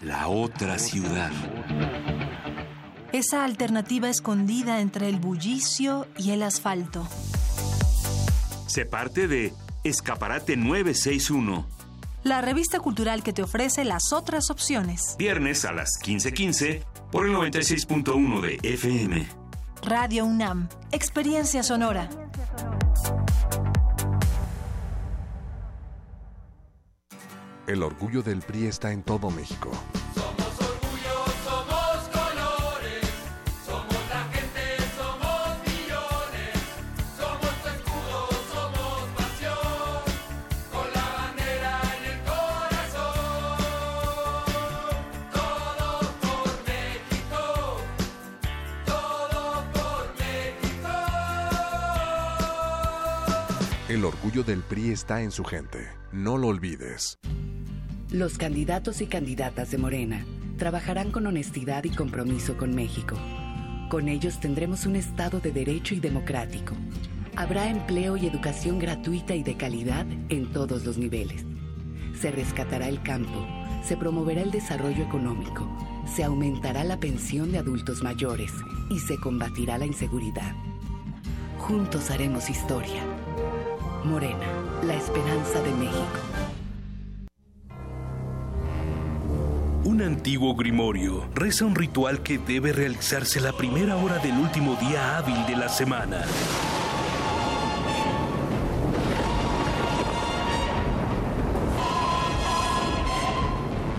[0.00, 1.32] la otra ciudad.
[3.12, 7.08] Esa alternativa escondida entre el bullicio y el asfalto.
[8.74, 9.52] Se parte de
[9.84, 11.64] Escaparate 961.
[12.24, 15.14] La revista cultural que te ofrece las otras opciones.
[15.16, 19.28] Viernes a las 15:15 por el 96.1 de FM.
[19.84, 20.68] Radio UNAM.
[20.90, 22.10] Experiencia sonora.
[27.68, 29.70] El orgullo del PRI está en todo México.
[54.24, 55.86] Orgullo del PRI está en su gente.
[56.10, 57.18] No lo olvides.
[58.10, 60.24] Los candidatos y candidatas de Morena
[60.56, 63.16] trabajarán con honestidad y compromiso con México.
[63.90, 66.74] Con ellos tendremos un Estado de derecho y democrático.
[67.36, 71.44] Habrá empleo y educación gratuita y de calidad en todos los niveles.
[72.18, 73.46] Se rescatará el campo,
[73.82, 75.68] se promoverá el desarrollo económico,
[76.06, 78.52] se aumentará la pensión de adultos mayores
[78.88, 80.54] y se combatirá la inseguridad.
[81.58, 83.02] Juntos haremos historia.
[84.04, 84.46] Morena,
[84.82, 86.20] la esperanza de México.
[89.84, 95.16] Un antiguo grimorio reza un ritual que debe realizarse la primera hora del último día
[95.16, 96.22] hábil de la semana.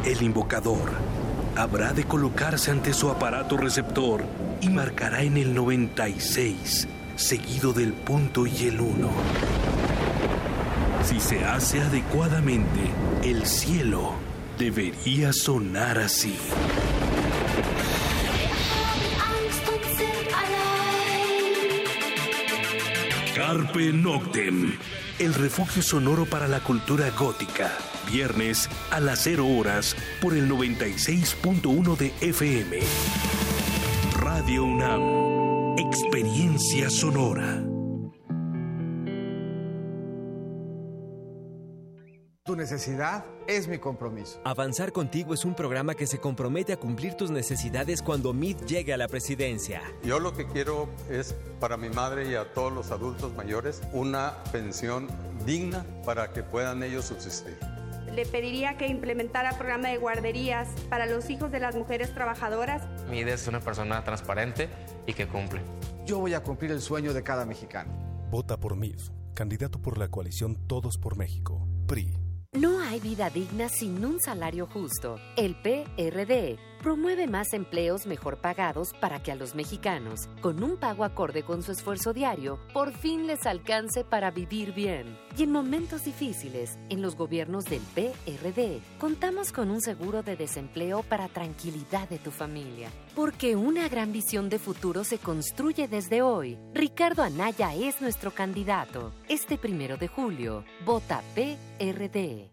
[0.05, 0.91] El invocador
[1.55, 4.23] habrá de colocarse ante su aparato receptor
[4.61, 9.74] y marcará en el 96, seguido del punto y el 1.
[11.05, 12.79] Si se hace adecuadamente,
[13.23, 14.15] el cielo
[14.57, 16.35] debería sonar así.
[23.35, 24.77] Carpe Noctem,
[25.19, 27.71] el refugio sonoro para la cultura gótica.
[28.11, 32.79] Viernes a las 0 horas por el 96.1 de FM.
[34.19, 37.61] Radio UNAM, experiencia sonora.
[42.55, 44.39] Tu necesidad es mi compromiso.
[44.45, 48.93] Avanzar contigo es un programa que se compromete a cumplir tus necesidades cuando MIT llegue
[48.93, 49.81] a la presidencia.
[50.05, 54.41] Yo lo que quiero es para mi madre y a todos los adultos mayores una
[54.53, 55.09] pensión
[55.45, 57.57] digna para que puedan ellos subsistir.
[58.13, 62.83] Le pediría que implementara programa de guarderías para los hijos de las mujeres trabajadoras.
[63.09, 64.69] MIT es una persona transparente
[65.05, 65.59] y que cumple.
[66.05, 67.91] Yo voy a cumplir el sueño de cada mexicano.
[68.31, 69.01] Vota por MIT,
[69.33, 72.24] candidato por la coalición Todos por México, PRI.
[72.55, 75.19] No hay vida digna sin un salario justo.
[75.35, 81.03] El PRD promueve más empleos mejor pagados para que a los mexicanos, con un pago
[81.03, 85.17] acorde con su esfuerzo diario, por fin les alcance para vivir bien.
[85.35, 91.01] Y en momentos difíciles, en los gobiernos del PRD, contamos con un seguro de desempleo
[91.01, 92.91] para tranquilidad de tu familia.
[93.15, 96.55] Porque una gran visión de futuro se construye desde hoy.
[96.75, 99.11] Ricardo Anaya es nuestro candidato.
[99.27, 102.51] Este primero de julio, vota PRD.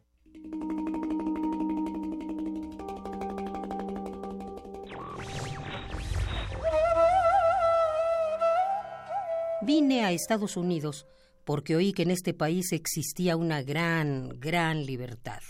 [9.64, 11.06] Vine a Estados Unidos
[11.44, 15.40] porque oí que en este país existía una gran, gran libertad.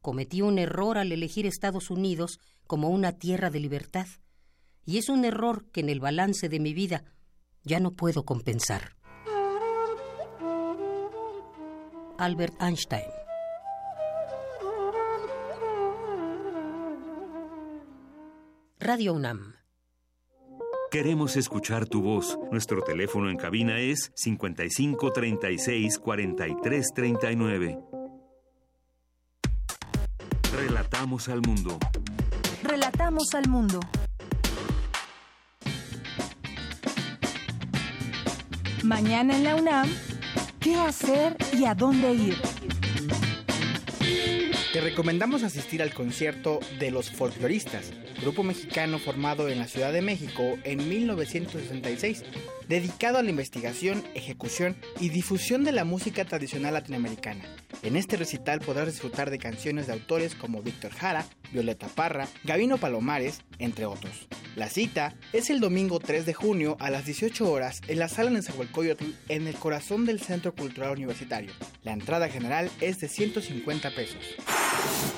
[0.00, 4.06] Cometí un error al elegir Estados Unidos como una tierra de libertad,
[4.84, 7.04] y es un error que en el balance de mi vida
[7.62, 8.96] ya no puedo compensar.
[12.18, 13.04] Albert Einstein
[18.78, 19.55] Radio UNAM
[20.96, 22.38] Queremos escuchar tu voz.
[22.50, 27.78] Nuestro teléfono en cabina es 55 36 43 39.
[30.54, 31.78] Relatamos al mundo.
[32.62, 33.80] Relatamos al mundo.
[38.82, 39.90] Mañana en la UNAM,
[40.60, 42.36] ¿qué hacer y a dónde ir?
[44.72, 50.02] Te recomendamos asistir al concierto de Los Folkloristas, grupo mexicano formado en la Ciudad de
[50.02, 52.24] México en 1966,
[52.68, 57.44] dedicado a la investigación, ejecución y difusión de la música tradicional latinoamericana.
[57.86, 62.78] En este recital podrás disfrutar de canciones de autores como Víctor Jara, Violeta Parra, Gavino
[62.78, 64.26] Palomares, entre otros.
[64.56, 68.30] La cita es el domingo 3 de junio a las 18 horas en la sala
[68.30, 71.52] Nezahualcóyotl en el corazón del Centro Cultural Universitario.
[71.84, 74.34] La entrada general es de 150 pesos.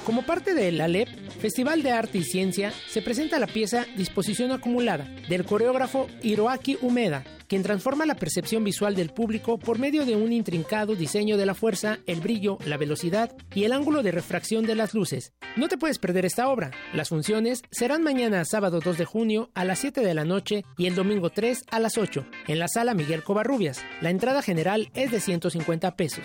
[0.05, 1.09] Como parte del ALEP,
[1.41, 7.25] Festival de Arte y Ciencia, se presenta la pieza Disposición Acumulada del coreógrafo Hiroaki Umeda,
[7.49, 11.55] quien transforma la percepción visual del público por medio de un intrincado diseño de la
[11.55, 15.33] fuerza, el brillo, la velocidad y el ángulo de refracción de las luces.
[15.57, 16.71] No te puedes perder esta obra.
[16.93, 20.87] Las funciones serán mañana sábado 2 de junio a las 7 de la noche y
[20.87, 23.83] el domingo 3 a las 8 en la sala Miguel Covarrubias.
[24.01, 26.25] La entrada general es de 150 pesos.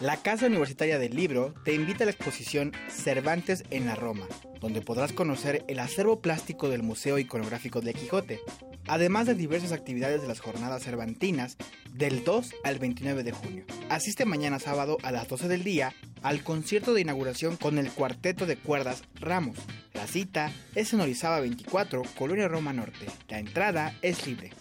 [0.00, 4.26] La Casa Universitaria del Libro te invita a la exposición Cervantes en la Roma,
[4.62, 8.40] donde podrás conocer el acervo plástico del Museo Iconográfico de Quijote,
[8.86, 11.56] además de diversas actividades de las jornadas cervantinas
[11.92, 13.64] del 2 al 29 de junio.
[13.90, 15.92] Asiste mañana sábado a las 12 del día
[16.22, 19.58] al concierto de inauguración con el cuarteto de cuerdas Ramos.
[19.92, 23.06] La cita es en Orizaba 24, Colonia Roma Norte.
[23.28, 24.52] La entrada es libre.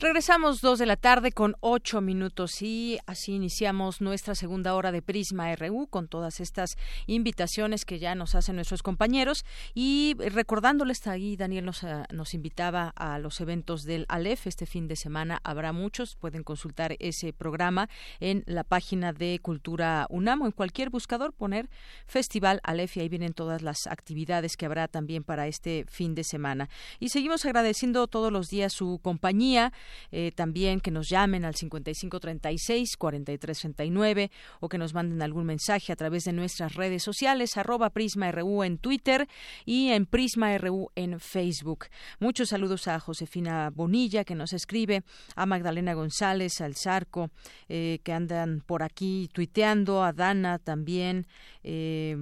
[0.00, 5.02] Regresamos dos de la tarde con ocho minutos y así iniciamos nuestra segunda hora de
[5.02, 6.76] Prisma RU con todas estas
[7.08, 9.44] invitaciones que ya nos hacen nuestros compañeros.
[9.74, 14.46] Y recordándoles ahí Daniel nos, ah, nos invitaba a los eventos del Alef.
[14.46, 16.14] Este fin de semana habrá muchos.
[16.14, 17.88] Pueden consultar ese programa
[18.20, 21.68] en la página de Cultura UNAM o en cualquier buscador poner
[22.06, 26.22] Festival Alef y ahí vienen todas las actividades que habrá también para este fin de
[26.22, 26.68] semana.
[27.00, 29.72] Y seguimos agradeciendo todos los días su compañía
[30.10, 34.30] eh, también que nos llamen al 5536-4339
[34.60, 38.64] o que nos manden algún mensaje a través de nuestras redes sociales, arroba Prisma RU
[38.64, 39.28] en Twitter
[39.64, 41.86] y en Prisma RU en Facebook.
[42.20, 45.02] Muchos saludos a Josefina Bonilla que nos escribe,
[45.36, 47.30] a Magdalena González, al Zarco,
[47.68, 51.26] eh, que andan por aquí tuiteando, a Dana también.
[51.62, 52.16] Eh,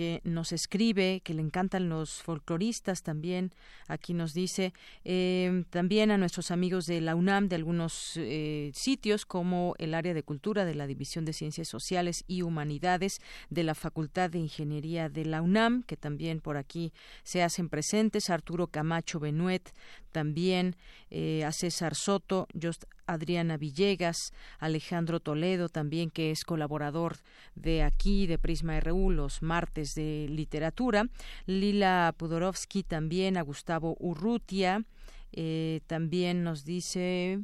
[0.00, 3.52] que nos escribe, que le encantan los folcloristas también.
[3.86, 4.72] Aquí nos dice
[5.04, 10.14] eh, también a nuestros amigos de la UNAM de algunos eh, sitios como el área
[10.14, 13.20] de cultura de la División de Ciencias Sociales y Humanidades
[13.50, 18.30] de la Facultad de Ingeniería de la UNAM, que también por aquí se hacen presentes.
[18.30, 19.70] Arturo Camacho Benuet
[20.10, 20.76] también,
[21.10, 27.16] eh, a César Soto, Just Adriana Villegas, Alejandro Toledo también, que es colaborador
[27.54, 31.06] de aquí, de Prisma RU, los martes de literatura,
[31.46, 34.84] Lila Pudorovsky también, a Gustavo Urrutia,
[35.32, 37.40] eh, también nos dice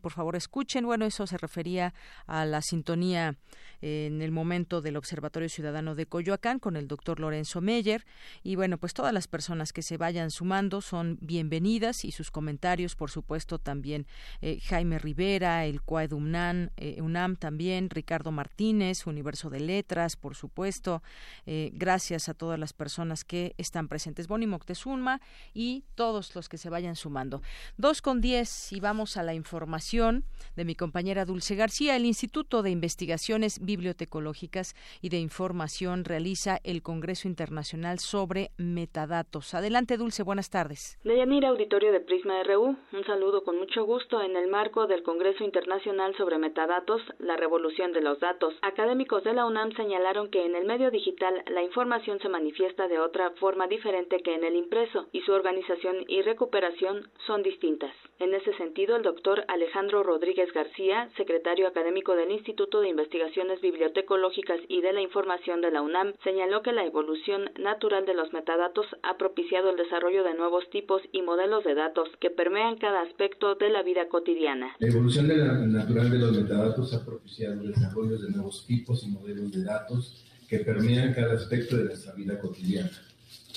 [0.00, 0.84] por favor escuchen.
[0.84, 1.94] Bueno, eso se refería
[2.26, 3.36] a la sintonía
[3.82, 8.04] en el momento del Observatorio Ciudadano de Coyoacán con el doctor Lorenzo Meyer.
[8.42, 12.94] Y bueno, pues todas las personas que se vayan sumando son bienvenidas y sus comentarios,
[12.94, 14.06] por supuesto, también
[14.42, 20.34] eh, Jaime Rivera, el CUAED UNAM, eh, UNAM también, Ricardo Martínez, Universo de Letras, por
[20.34, 21.02] supuesto.
[21.46, 24.28] Eh, gracias a todas las personas que están presentes.
[24.28, 25.22] Boni Moctezuma
[25.54, 27.40] y todos los que se vayan sumando.
[27.78, 31.94] Dos con diez y vamos a la información de mi compañera Dulce García.
[31.94, 39.54] El Instituto de Investigaciones bibliotecológicas y de información realiza el Congreso Internacional sobre Metadatos.
[39.54, 40.98] Adelante, Dulce, buenas tardes.
[41.04, 45.44] Deyanira, auditorio de Prisma RU, un saludo con mucho gusto en el marco del Congreso
[45.44, 48.54] Internacional sobre Metadatos, la revolución de los datos.
[48.62, 52.98] Académicos de la UNAM señalaron que en el medio digital la información se manifiesta de
[52.98, 57.94] otra forma diferente que en el impreso y su organización y recuperación son distintas.
[58.18, 59.59] En ese sentido, el doctor Alejandro
[60.02, 65.82] Rodríguez García, secretario académico del Instituto de Investigaciones Bibliotecológicas y de la Información de la
[65.82, 70.68] UNAM, señaló que la evolución natural de los metadatos ha propiciado el desarrollo de nuevos
[70.70, 74.74] tipos y modelos de datos que permean cada aspecto de la vida cotidiana.
[74.78, 75.28] La evolución
[75.72, 80.24] natural de los metadatos ha propiciado el desarrollo de nuevos tipos y modelos de datos
[80.48, 82.90] que permean cada aspecto de nuestra vida cotidiana.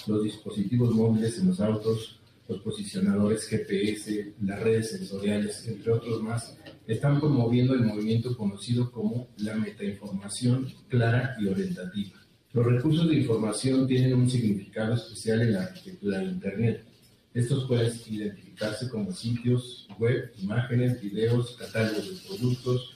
[0.07, 2.19] Los dispositivos móviles en los autos,
[2.53, 9.29] los posicionadores GPS, las redes sensoriales, entre otros más, están promoviendo el movimiento conocido como
[9.37, 12.19] la metainformación clara y orientativa.
[12.53, 16.85] Los recursos de información tienen un significado especial en la arquitectura de Internet.
[17.33, 22.95] Estos pueden identificarse como sitios web, imágenes, videos, catálogos de productos,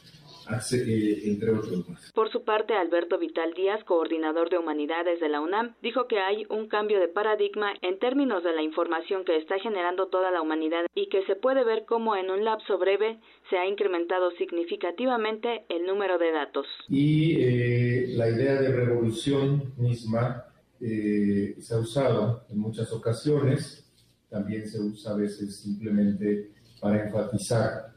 [0.74, 2.12] eh, entre otros más.
[2.14, 6.46] Por su parte, Alberto Vital Díaz, coordinador de humanidades de la UNAM, dijo que hay
[6.50, 10.86] un cambio de paradigma en términos de la información que está generando toda la humanidad
[10.96, 13.20] y que se puede ver cómo en un lapso breve
[13.50, 16.66] se ha incrementado significativamente el número de datos.
[16.90, 20.46] Y eh, la idea de revolución misma
[20.80, 23.84] eh, se ha usado en muchas ocasiones,
[24.30, 27.97] también se usa a veces simplemente para enfatizar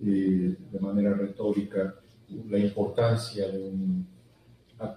[0.00, 1.94] eh, de manera retórica
[2.48, 4.06] la importancia de un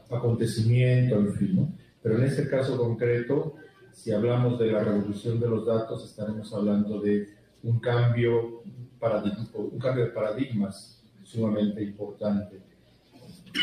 [0.10, 1.76] acontecimiento, en fin.
[2.02, 3.56] Pero en este caso concreto,
[3.94, 7.28] si hablamos de la revolución de los datos, estaremos hablando de
[7.64, 12.62] un cambio, un cambio de paradigmas sumamente importante.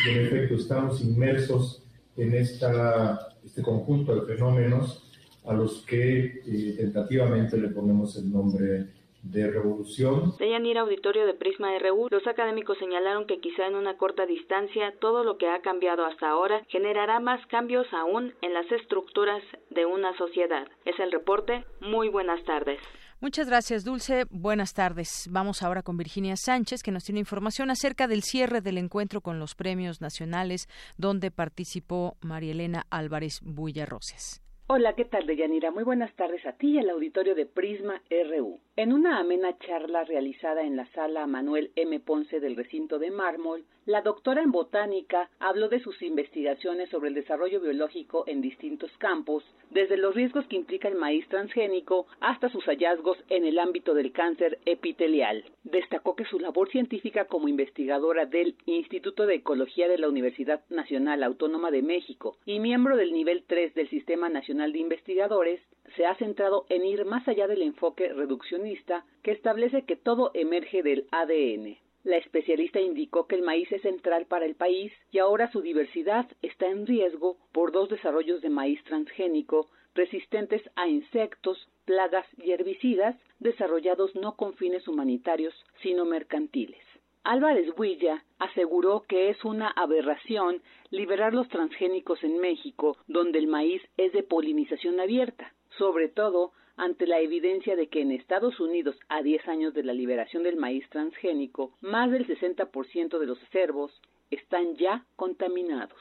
[0.06, 1.82] Y en efecto, estamos inmersos
[2.16, 5.04] en esta, este conjunto de fenómenos
[5.46, 8.88] a los que eh, tentativamente le ponemos el nombre
[9.22, 10.34] de revolución.
[10.38, 14.94] De Yanira Auditorio de Prisma RU, los académicos señalaron que quizá en una corta distancia
[15.00, 19.86] todo lo que ha cambiado hasta ahora generará más cambios aún en las estructuras de
[19.86, 20.66] una sociedad.
[20.84, 21.64] Es el reporte.
[21.80, 22.80] Muy buenas tardes.
[23.20, 24.26] Muchas gracias, Dulce.
[24.30, 25.28] Buenas tardes.
[25.32, 29.40] Vamos ahora con Virginia Sánchez, que nos tiene información acerca del cierre del encuentro con
[29.40, 33.40] los premios nacionales, donde participó María Elena Álvarez
[33.88, 34.40] Roses.
[34.68, 35.72] Hola, ¿qué tal, Deyanira?
[35.72, 38.60] Muy buenas tardes a ti y al auditorio de Prisma RU.
[38.78, 41.98] En una amena charla realizada en la sala Manuel M.
[41.98, 47.16] Ponce del recinto de mármol, la doctora en botánica habló de sus investigaciones sobre el
[47.16, 52.66] desarrollo biológico en distintos campos, desde los riesgos que implica el maíz transgénico hasta sus
[52.66, 55.44] hallazgos en el ámbito del cáncer epitelial.
[55.64, 61.24] Destacó que su labor científica como investigadora del Instituto de Ecología de la Universidad Nacional
[61.24, 65.60] Autónoma de México y miembro del nivel 3 del Sistema Nacional de Investigadores
[65.96, 70.82] se ha centrado en ir más allá del enfoque reduccionista que establece que todo emerge
[70.82, 71.76] del ADN.
[72.04, 76.26] La especialista indicó que el maíz es central para el país y ahora su diversidad
[76.42, 83.16] está en riesgo por dos desarrollos de maíz transgénico resistentes a insectos, plagas y herbicidas
[83.40, 86.82] desarrollados no con fines humanitarios, sino mercantiles.
[87.24, 93.82] Álvarez Huilla aseguró que es una aberración liberar los transgénicos en México, donde el maíz
[93.96, 99.22] es de polinización abierta, sobre todo ante la evidencia de que en Estados Unidos, a
[99.22, 104.00] 10 años de la liberación del maíz transgénico, más del 60% de los cervos
[104.30, 106.00] están ya contaminados.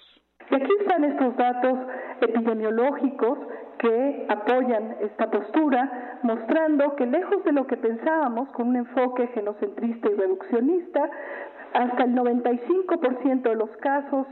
[0.51, 1.79] Y aquí están estos datos
[2.21, 3.39] epidemiológicos
[3.79, 10.09] que apoyan esta postura, mostrando que lejos de lo que pensábamos con un enfoque genocentrista
[10.09, 11.09] y reduccionista,
[11.73, 14.25] hasta el 95% de los casos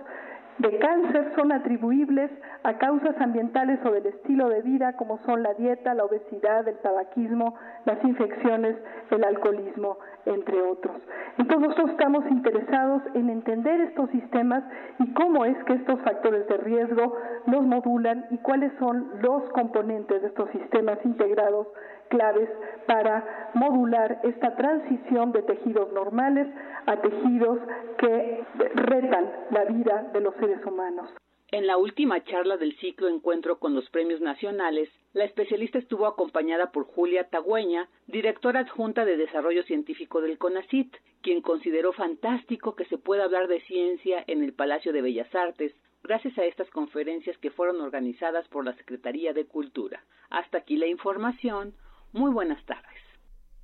[0.58, 2.32] de cáncer son atribuibles
[2.64, 6.78] a causas ambientales o del estilo de vida como son la dieta, la obesidad, el
[6.78, 7.56] tabaquismo,
[7.86, 8.78] las infecciones,
[9.12, 10.96] el alcoholismo, entre otros.
[11.38, 14.64] Entonces nosotros estamos interesados en entender estos sistemas
[15.00, 17.18] y cómo es que estos factores de riesgo
[17.48, 21.68] los modulan y cuáles son los componentes de estos sistemas integrados
[22.10, 22.50] claves
[22.88, 26.48] para modular esta transición de tejidos normales
[26.86, 27.60] a tejidos
[27.98, 28.44] que
[28.76, 31.10] retan la vida de los seres humanos.
[31.52, 36.72] En la última charla del ciclo Encuentro con los Premios Nacionales, la especialista estuvo acompañada
[36.72, 42.98] por Julia Tagüeña, directora adjunta de Desarrollo Científico del CONACIT, quien consideró fantástico que se
[42.98, 45.74] pueda hablar de ciencia en el Palacio de Bellas Artes,
[46.04, 50.04] gracias a estas conferencias que fueron organizadas por la Secretaría de Cultura.
[50.30, 51.74] Hasta aquí la información.
[52.16, 52.86] Muy buenas tardes.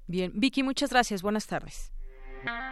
[0.08, 1.22] Bien, Vicky, muchas gracias.
[1.22, 1.94] Buenas tardes.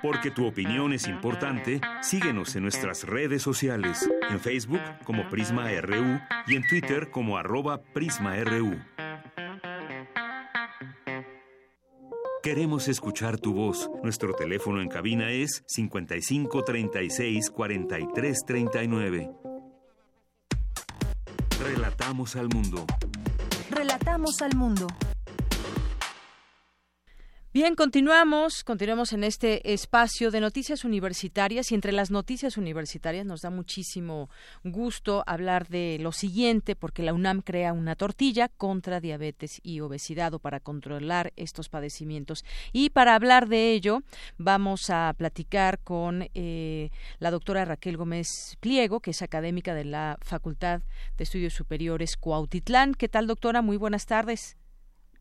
[0.02, 6.20] Porque tu opinión es importante, síguenos en nuestras redes sociales, en Facebook como Prisma RU
[6.48, 8.78] y en Twitter como arroba PrismaRU.
[12.44, 13.90] Queremos escuchar tu voz.
[14.04, 19.32] Nuestro teléfono en cabina es 55 36 43 39.
[21.62, 22.86] Relatamos al mundo.
[23.70, 24.88] Relatamos al mundo.
[27.62, 33.42] Bien, continuamos, continuamos en este espacio de noticias universitarias y entre las noticias universitarias nos
[33.42, 34.30] da muchísimo
[34.64, 40.34] gusto hablar de lo siguiente porque la UNAM crea una tortilla contra diabetes y obesidad
[40.34, 42.46] o para controlar estos padecimientos.
[42.72, 44.04] Y para hablar de ello
[44.38, 50.18] vamos a platicar con eh, la doctora Raquel Gómez Pliego, que es académica de la
[50.22, 50.82] Facultad
[51.18, 52.94] de Estudios Superiores Cuautitlán.
[52.94, 53.62] ¿Qué tal, doctora?
[53.62, 54.56] Muy buenas tardes.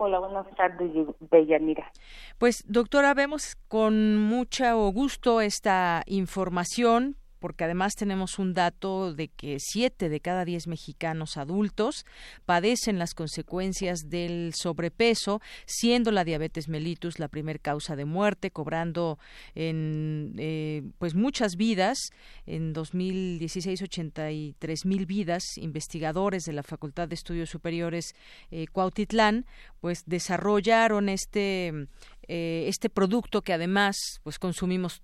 [0.01, 0.93] Hola, buenas tardes,
[1.31, 1.91] Deyanira.
[2.39, 9.57] Pues, doctora, vemos con mucho gusto esta información porque además tenemos un dato de que
[9.61, 12.05] siete de cada diez mexicanos adultos
[12.47, 19.19] padecen las consecuencias del sobrepeso, siendo la diabetes mellitus la primer causa de muerte, cobrando
[19.55, 21.99] en eh, pues muchas vidas.
[22.47, 25.43] En 2016, 83 mil vidas.
[25.57, 28.15] Investigadores de la Facultad de Estudios Superiores
[28.51, 29.47] eh, Cuautitlán,
[29.81, 31.89] pues desarrollaron este
[32.31, 35.03] eh, este producto que además pues consumimos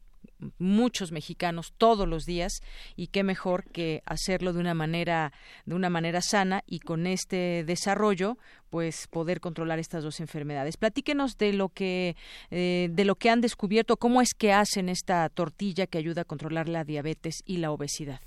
[0.59, 2.61] muchos mexicanos todos los días
[2.97, 5.33] y qué mejor que hacerlo de una manera
[5.67, 8.37] de una manera sana y con este desarrollo
[8.71, 10.77] pues poder controlar estas dos enfermedades.
[10.77, 12.17] Platíquenos de lo que
[12.51, 16.25] eh, de lo que han descubierto cómo es que hacen esta tortilla que ayuda a
[16.25, 18.21] controlar la diabetes y la obesidad.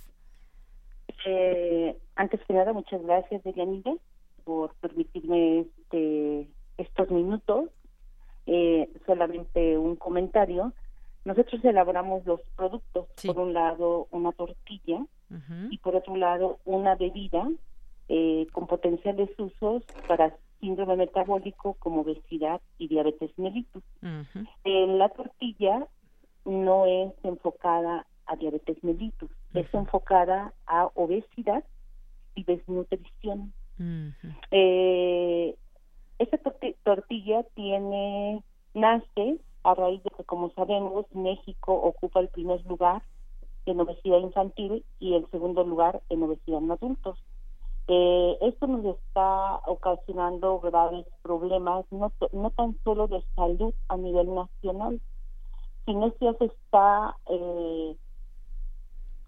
[1.26, 3.98] Eh, antes que nada muchas gracias Deyanire
[4.45, 7.69] por permitirme este estos minutos.
[8.45, 10.72] Eh, solamente un comentario
[11.27, 15.05] nosotros elaboramos los productos, por un lado una tortilla
[15.69, 17.45] y por otro lado una bebida
[18.07, 23.83] eh, con potenciales usos para síndrome metabólico como obesidad y diabetes mellitus.
[24.63, 25.85] Eh, la tortilla
[26.45, 31.65] no es enfocada a diabetes mellitus, es enfocada a obesidad
[32.35, 33.51] y desnutrición.
[34.51, 35.55] eh,
[36.19, 36.37] esta
[36.83, 38.41] tortilla tiene
[38.73, 39.37] nace
[39.68, 43.02] a raíz de que, como sabemos, México ocupa el primer lugar
[43.65, 47.19] en obesidad infantil y el segundo lugar en obesidad en adultos.
[47.89, 54.34] Eh, esto nos está ocasionando graves problemas, no, no tan solo de salud a nivel
[54.34, 55.02] nacional,
[55.85, 57.98] sino que se está eh,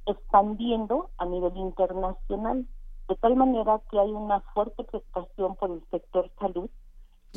[0.05, 2.65] expandiendo a nivel internacional,
[3.09, 6.69] de tal manera que hay una fuerte preocupación por el sector salud,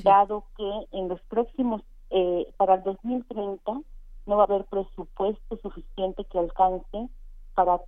[0.05, 3.73] dado que en los próximos eh, para el 2030
[4.27, 7.09] no va a haber presupuesto suficiente que alcance
[7.55, 7.81] para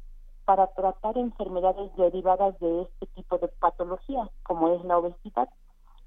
[0.44, 5.48] para tratar enfermedades derivadas de este tipo de patologías, como es la obesidad,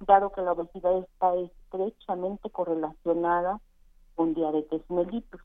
[0.01, 3.59] dado que la obesidad está estrechamente correlacionada
[4.15, 5.41] con diabetes mellitus.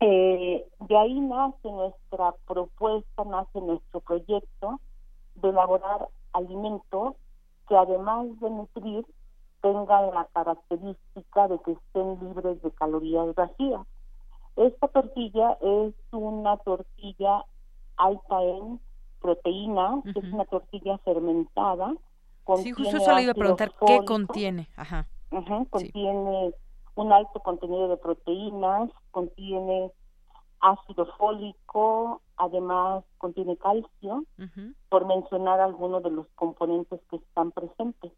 [0.00, 4.80] Eh, de ahí nace nuestra propuesta, nace nuestro proyecto
[5.36, 7.14] de elaborar alimentos
[7.68, 9.06] que además de nutrir,
[9.62, 13.86] tengan la característica de que estén libres de calorías vacías.
[14.56, 17.44] Esta tortilla es una tortilla
[17.96, 18.80] alta en
[19.20, 21.94] proteína, es una tortilla fermentada.
[22.56, 24.68] Sí, justo eso le iba a preguntar qué contiene.
[24.76, 25.06] Ajá.
[25.70, 26.52] contiene
[26.96, 29.90] un alto contenido de proteínas, contiene
[30.60, 34.24] ácido fólico, además contiene calcio,
[34.88, 38.12] por mencionar algunos de los componentes que están presentes.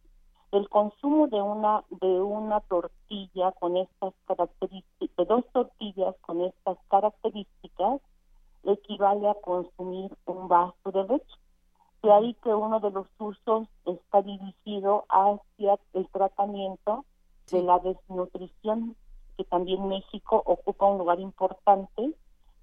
[0.55, 6.79] El consumo de una de una tortilla con estas características, de dos tortillas con estas
[6.89, 8.01] características,
[8.63, 11.37] equivale a consumir un vaso de leche.
[12.05, 17.05] De ahí que uno de los usos está dirigido hacia el tratamiento
[17.51, 18.95] de la desnutrición,
[19.37, 22.15] que también México ocupa un lugar importante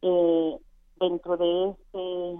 [0.02, 0.58] eh,
[0.98, 2.40] dentro de este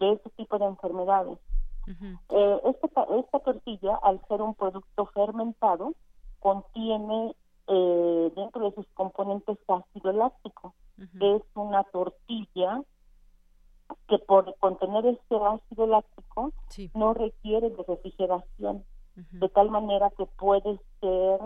[0.00, 1.38] de este tipo de enfermedades.
[1.86, 5.94] Eh, esta, esta tortilla, al ser un producto fermentado,
[6.40, 7.34] contiene
[7.68, 10.74] eh, dentro de sus componentes ácido láctico.
[11.20, 12.82] Es una tortilla
[14.08, 16.52] que por contener este ácido láctico
[16.94, 18.84] no requiere de refrigeración,
[19.14, 21.40] de tal manera que puede ser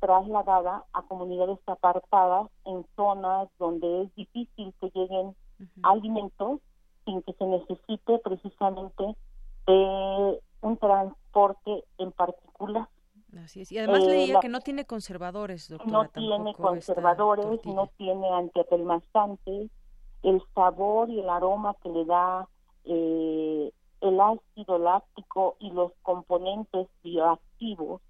[0.00, 5.34] trasladada a comunidades apartadas en zonas donde es difícil que lleguen
[5.82, 6.60] alimentos
[7.04, 9.16] sin que se necesite precisamente
[9.66, 12.88] de un transporte en particular.
[13.42, 13.72] Así es.
[13.72, 15.90] Y además Eh, leía la- que no tiene conservadores, doctora.
[15.92, 19.70] no tiene conservadores, no tiene antiapelmazantes,
[20.22, 22.48] el sabor y el aroma que le da
[22.88, 28.00] eh, el ácido láctico y los componentes bioactivos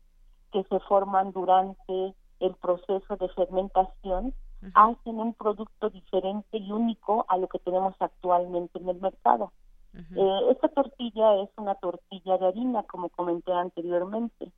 [0.52, 4.34] que se forman durante el proceso de fermentación
[4.74, 9.52] hacen un producto diferente y único a lo que tenemos actualmente en el mercado.
[9.96, 14.52] Eh, esta tortilla es una tortilla de harina, como comenté anteriormente.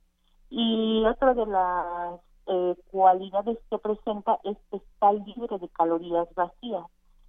[0.49, 6.85] Y otra de las eh, cualidades que presenta es que está libre de calorías vacías.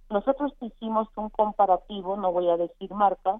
[0.09, 3.39] Nosotros hicimos un comparativo, no voy a decir marca,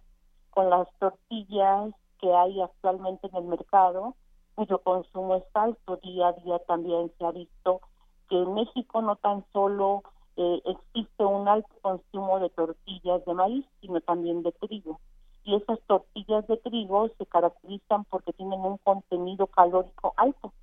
[0.52, 4.16] con las tortillas que hay actualmente en el mercado,
[4.56, 5.98] cuyo consumo es alto.
[5.98, 7.82] Día a día también se ha visto
[8.30, 10.04] que en México no tan solo
[10.38, 15.00] eh, existe un alto consumo de tortillas de maíz, sino también de trigo.
[15.44, 20.54] Y esas tortillas de trigo se caracterizan porque tienen un contenido calórico alto.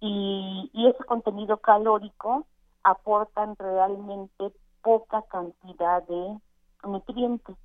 [0.00, 2.46] Y, y ese contenido calórico
[2.82, 6.38] aportan realmente poca cantidad de
[6.84, 7.56] nutrientes.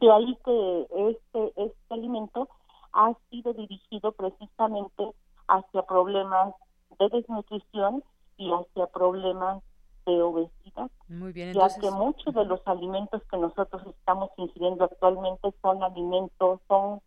[0.00, 2.48] De ahí que este, este alimento
[2.92, 5.12] ha sido dirigido precisamente
[5.48, 6.54] hacia problemas
[6.98, 8.02] de desnutrición
[8.38, 9.62] y hacia problemas
[10.06, 10.90] de obesidad.
[11.08, 16.60] Muy bien, ya que muchos de los alimentos que nosotros estamos ingiriendo actualmente son alimentos,
[16.68, 17.00] son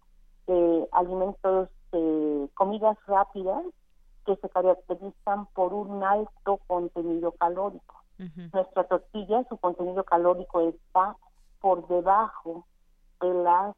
[0.47, 3.63] eh, alimentos, eh, comidas rápidas
[4.25, 8.03] que se caracterizan por un alto contenido calórico.
[8.53, 11.17] Nuestra tortilla, su contenido calórico está
[11.59, 12.65] por debajo
[13.19, 13.75] de las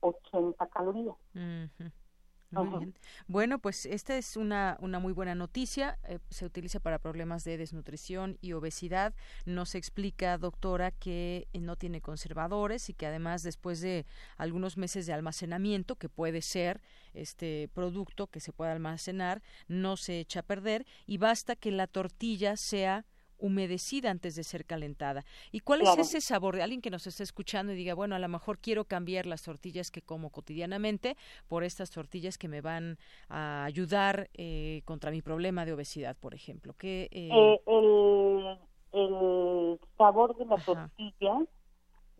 [0.00, 1.16] 80 calorías.
[2.52, 2.78] Muy Ajá.
[2.78, 2.94] bien.
[3.28, 5.98] Bueno, pues esta es una, una muy buena noticia.
[6.04, 9.14] Eh, se utiliza para problemas de desnutrición y obesidad.
[9.46, 14.06] Nos explica, doctora, que no tiene conservadores y que además después de
[14.36, 16.82] algunos meses de almacenamiento, que puede ser
[17.14, 21.86] este producto que se puede almacenar, no se echa a perder y basta que la
[21.86, 23.06] tortilla sea
[23.42, 25.24] humedecida antes de ser calentada.
[25.50, 26.00] ¿Y cuál Claro.
[26.00, 28.58] es ese sabor de alguien que nos está escuchando y diga, bueno, a lo mejor
[28.58, 31.16] quiero cambiar las tortillas que como cotidianamente
[31.48, 32.96] por estas tortillas que me van
[33.28, 36.74] a ayudar eh, contra mi problema de obesidad, por ejemplo?
[36.78, 38.58] ¿Qué, eh, Eh, el,
[38.92, 41.34] el sabor de la tortilla,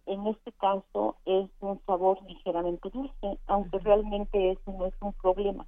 [0.07, 5.67] en este caso, es un sabor ligeramente dulce, aunque realmente eso no es un problema,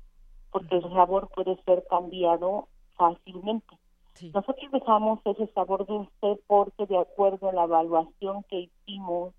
[0.51, 3.77] porque el sabor puede ser cambiado fácilmente.
[4.23, 9.35] Nosotros dejamos ese sabor dulce porque de acuerdo a la evaluación que hicimos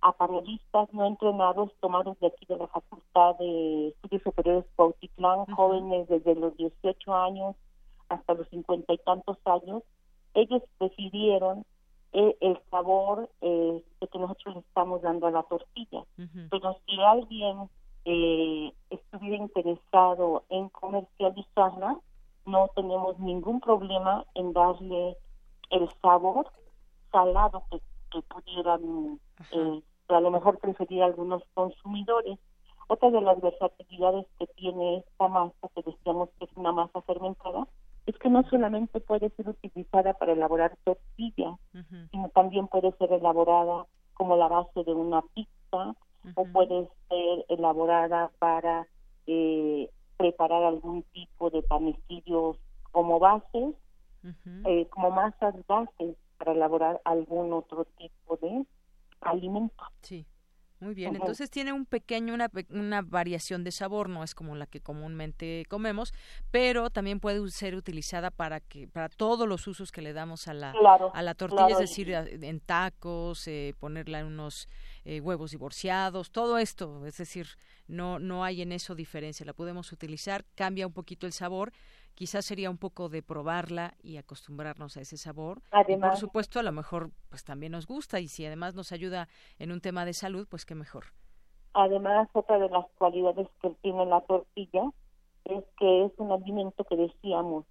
[0.00, 6.08] a panelistas no entrenados tomados de aquí de la Facultad de Estudios Superiores Cuautitlán, jóvenes
[6.08, 7.56] desde los 18 años
[8.08, 9.82] hasta los cincuenta y tantos años,
[10.34, 11.64] ellos prefirieron
[12.12, 16.04] eh, el sabor eh, que nosotros le estamos dando a la tortilla.
[16.50, 17.68] Pero si alguien
[18.04, 21.98] eh, estuviera interesado en comercializarla,
[22.46, 25.16] no tenemos ningún problema en darle
[25.70, 26.50] el sabor
[27.12, 27.80] salado que,
[28.10, 29.20] que pudieran
[29.52, 32.38] eh, a lo mejor preferir algunos consumidores.
[32.88, 37.68] Otra de las versatilidades que tiene esta masa, que decíamos que es una masa fermentada,
[38.06, 41.56] es que no solamente puede ser utilizada para elaborar tortillas,
[42.10, 45.94] sino también puede ser elaborada como la base de una pizza
[46.34, 48.86] o puede ser elaborada para
[49.26, 49.88] eh,
[50.20, 52.58] preparar algún tipo de panecillos
[52.92, 53.74] como bases,
[54.66, 58.66] eh, como masas bases para elaborar algún otro tipo de
[59.22, 59.82] alimento.
[60.02, 60.26] Sí.
[60.80, 64.66] Muy bien, entonces tiene un pequeño, una, una variación de sabor, no es como la
[64.66, 66.14] que comúnmente comemos,
[66.50, 70.54] pero también puede ser utilizada para que para todos los usos que le damos a
[70.54, 70.72] la
[71.12, 74.68] a la tortilla, es decir, en tacos, eh, ponerla en unos
[75.04, 77.46] eh, huevos divorciados, todo esto, es decir,
[77.86, 81.72] no no hay en eso diferencia, la podemos utilizar, cambia un poquito el sabor,
[82.14, 85.62] quizás sería un poco de probarla y acostumbrarnos a ese sabor.
[85.70, 89.28] Además, por supuesto, a lo mejor pues también nos gusta y si además nos ayuda
[89.58, 91.06] en un tema de salud, pues qué mejor.
[91.74, 94.90] Además, otra de las cualidades que tiene la tortilla
[95.44, 97.64] es que es un alimento que decíamos,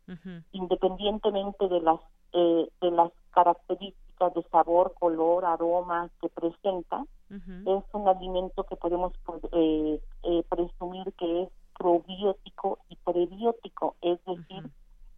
[0.51, 1.99] independientemente de las
[2.33, 9.13] eh, de las características de sabor, color, aroma que presenta, es un alimento que podemos
[9.51, 11.49] eh, eh, presumir que es
[11.79, 14.69] probiótico y prebiótico, es decir,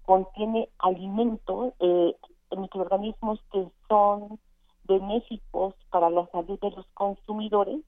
[0.04, 2.16] contiene alimentos, eh,
[2.56, 4.40] microorganismos que son
[4.84, 7.82] benéficos para la salud de los consumidores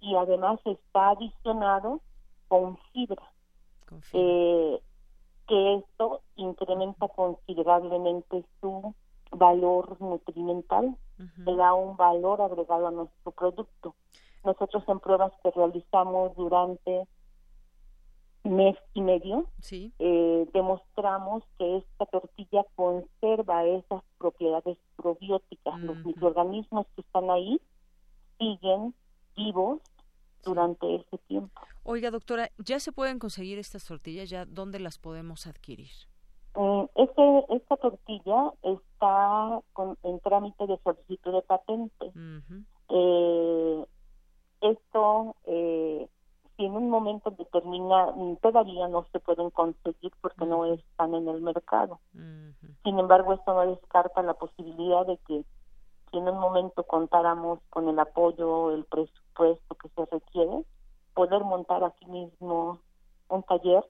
[0.00, 2.00] y además está adicionado
[2.48, 3.22] con fibra,
[4.12, 4.82] eh,
[5.48, 8.94] que esto incrementa considerablemente su
[9.30, 10.96] valor nutrimental,
[11.46, 13.94] le da un valor agregado a nuestro producto.
[14.44, 17.06] Nosotros en pruebas que realizamos durante
[18.44, 25.80] mes y medio, eh, demostramos que esta tortilla conserva esas propiedades probióticas.
[25.80, 27.60] Los microorganismos que están ahí
[28.38, 28.94] siguen
[29.36, 29.80] vivos
[30.44, 31.60] durante ese tiempo.
[31.84, 34.28] Oiga, doctora, ¿ya se pueden conseguir estas tortillas?
[34.28, 35.90] ¿Ya dónde las podemos adquirir?
[36.54, 42.12] Eh, este, esta tortilla está con, en trámite de solicitud de patente.
[42.88, 43.84] eh,
[44.60, 46.08] esto eh,
[46.64, 52.00] en un momento determinado todavía no se pueden conseguir porque no están en el mercado.
[52.12, 55.44] Sin embargo, esto no descarta la posibilidad de que
[56.10, 60.64] si en un momento contáramos con el apoyo, el presupuesto que se requiere,
[61.14, 62.78] poder montar aquí mismo
[63.28, 63.84] un taller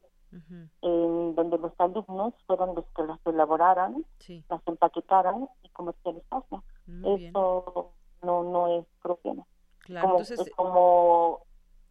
[0.81, 4.05] en donde los alumnos fueran los que las elaboraran,
[4.49, 6.63] las empaquetaran y comercializaran.
[7.05, 7.93] Eso
[8.23, 9.45] no no es problema.
[9.81, 10.53] Claro, como, entonces...
[10.57, 11.41] como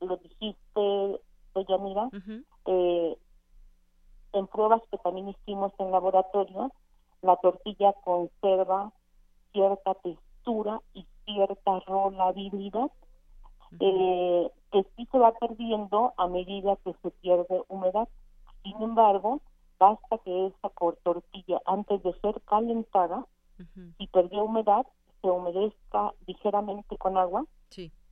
[0.01, 1.21] lo dijiste,
[1.67, 2.09] Yanira,
[2.65, 3.17] eh,
[4.33, 6.71] en pruebas que también hicimos en laboratorio,
[7.21, 8.91] la tortilla conserva
[9.51, 12.89] cierta textura y cierta rolabilidad
[13.79, 18.07] eh, que sí se va perdiendo a medida que se pierde humedad.
[18.63, 19.41] Sin embargo,
[19.79, 20.69] basta que esa
[21.03, 23.25] tortilla, antes de ser calentada,
[23.99, 24.87] y perdió humedad,
[25.21, 27.45] se humedezca ligeramente con agua,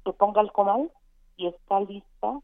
[0.03, 0.91] se ponga al comal
[1.39, 2.39] y está lista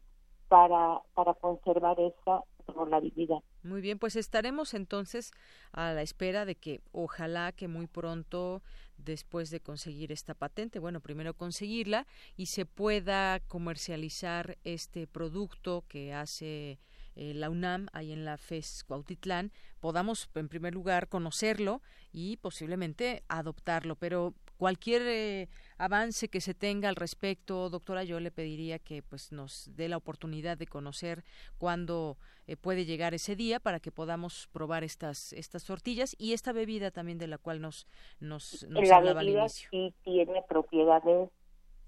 [0.48, 3.38] para, para conservar esa regularidad.
[3.62, 5.32] Muy bien, pues estaremos entonces
[5.72, 8.62] a la espera de que ojalá que muy pronto,
[8.96, 12.06] después de conseguir esta patente, bueno, primero conseguirla
[12.36, 16.78] y se pueda comercializar este producto que hace
[17.16, 21.82] eh, la UNAM ahí en la FES Cuautitlán, podamos en primer lugar conocerlo
[22.12, 23.96] y posiblemente adoptarlo.
[23.96, 29.32] Pero cualquier eh, avance que se tenga al respecto, doctora, yo le pediría que pues
[29.32, 31.24] nos dé la oportunidad de conocer
[31.58, 32.16] cuándo
[32.46, 36.90] eh, puede llegar ese día para que podamos probar estas estas tortillas y esta bebida
[36.90, 37.86] también de la cual nos
[38.20, 39.68] nos, nos la hablaba al inicio.
[39.70, 41.30] sí tiene propiedades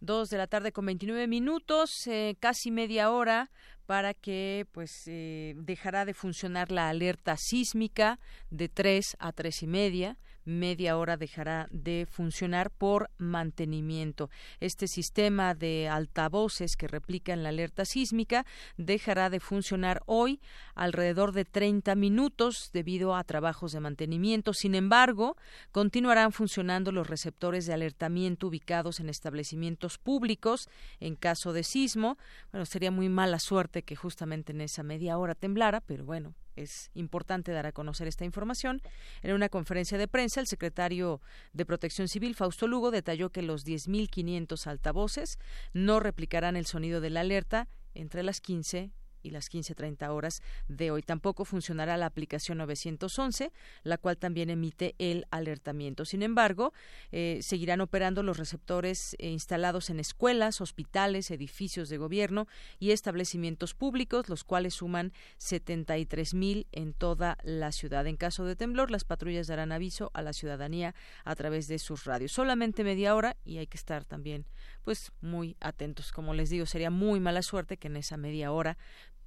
[0.00, 3.50] Dos de la tarde con 29 minutos, eh, casi media hora
[3.84, 8.18] para que pues eh, dejará de funcionar la alerta sísmica
[8.48, 14.30] de 3 a tres y media media hora dejará de funcionar por mantenimiento.
[14.60, 18.46] Este sistema de altavoces que replican la alerta sísmica
[18.76, 20.40] dejará de funcionar hoy
[20.74, 24.54] alrededor de 30 minutos debido a trabajos de mantenimiento.
[24.54, 25.36] Sin embargo,
[25.72, 30.68] continuarán funcionando los receptores de alertamiento ubicados en establecimientos públicos
[31.00, 32.18] en caso de sismo.
[32.52, 36.90] Bueno, sería muy mala suerte que justamente en esa media hora temblara, pero bueno, es
[36.94, 38.80] importante dar a conocer esta información.
[39.22, 41.20] En una conferencia de prensa, el secretario
[41.52, 45.38] de Protección Civil, Fausto Lugo, detalló que los 10.500 altavoces
[45.72, 48.92] no replicarán el sonido de la alerta entre las 15
[49.22, 51.02] y las 15.30 horas de hoy.
[51.02, 53.52] Tampoco funcionará la aplicación 911,
[53.82, 56.04] la cual también emite el alertamiento.
[56.04, 56.72] Sin embargo,
[57.12, 62.46] eh, seguirán operando los receptores eh, instalados en escuelas, hospitales, edificios de gobierno
[62.78, 68.06] y establecimientos públicos, los cuales suman 73.000 en toda la ciudad.
[68.06, 70.94] En caso de temblor, las patrullas darán aviso a la ciudadanía
[71.24, 72.32] a través de sus radios.
[72.32, 74.46] Solamente media hora y hay que estar también
[74.82, 76.12] pues muy atentos.
[76.12, 78.78] Como les digo, sería muy mala suerte que en esa media hora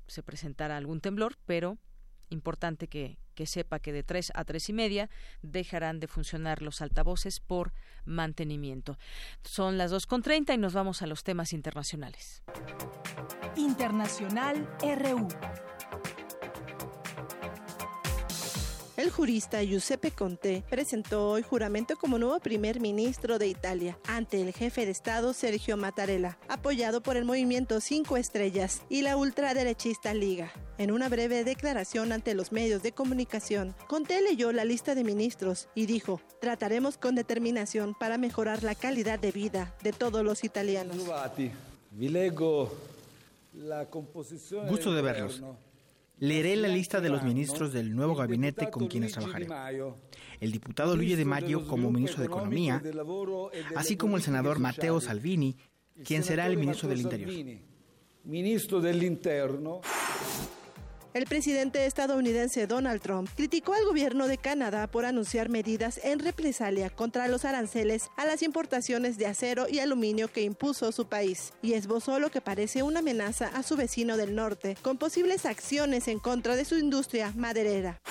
[0.07, 1.77] se presentara algún temblor, pero
[2.29, 5.09] importante que, que, sepa que de tres a tres y media
[5.41, 7.73] dejarán de funcionar los altavoces por
[8.05, 8.97] mantenimiento.
[9.43, 12.43] Son las dos con treinta y nos vamos a los temas internacionales.
[13.55, 15.27] Internacional RU.
[19.03, 24.53] El jurista Giuseppe Conte presentó hoy juramento como nuevo primer ministro de Italia ante el
[24.53, 30.53] jefe de Estado Sergio Mattarella, apoyado por el movimiento Cinco Estrellas y la ultraderechista Liga.
[30.77, 35.67] En una breve declaración ante los medios de comunicación, Conte leyó la lista de ministros
[35.75, 40.95] y dijo, trataremos con determinación para mejorar la calidad de vida de todos los italianos.
[44.69, 45.43] Gusto de verlos.
[46.19, 49.47] Leeré la lista de los ministros del nuevo gabinete con quienes trabajaré.
[50.39, 52.81] El diputado Luigi De Maio como ministro de Economía,
[53.75, 55.57] así como el senador Matteo Salvini,
[56.05, 57.59] quien será el ministro del Interior.
[58.25, 59.81] Ministro del Interno.
[61.13, 66.89] El presidente estadounidense Donald Trump criticó al gobierno de Canadá por anunciar medidas en represalia
[66.89, 71.73] contra los aranceles a las importaciones de acero y aluminio que impuso su país y
[71.73, 76.17] esbozó lo que parece una amenaza a su vecino del norte con posibles acciones en
[76.17, 78.01] contra de su industria maderera.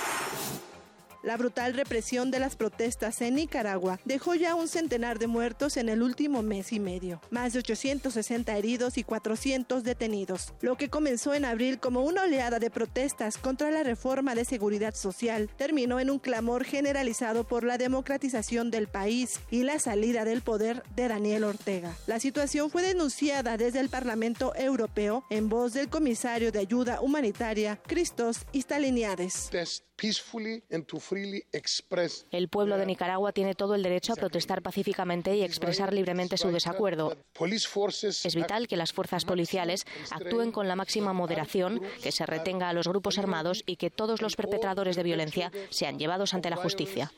[1.22, 5.88] La brutal represión de las protestas en Nicaragua dejó ya un centenar de muertos en
[5.88, 10.52] el último mes y medio, más de 860 heridos y 400 detenidos.
[10.60, 14.94] Lo que comenzó en abril como una oleada de protestas contra la reforma de seguridad
[14.94, 20.42] social terminó en un clamor generalizado por la democratización del país y la salida del
[20.42, 21.94] poder de Daniel Ortega.
[22.08, 27.80] La situación fue denunciada desde el Parlamento Europeo en voz del comisario de ayuda humanitaria,
[27.86, 29.50] Christos Staliniades.
[32.30, 36.48] El pueblo de Nicaragua tiene todo el derecho a protestar pacíficamente y expresar libremente su
[36.50, 37.16] desacuerdo.
[37.40, 42.72] Es vital que las fuerzas policiales actúen con la máxima moderación, que se retenga a
[42.72, 47.12] los grupos armados y que todos los perpetradores de violencia sean llevados ante la justicia.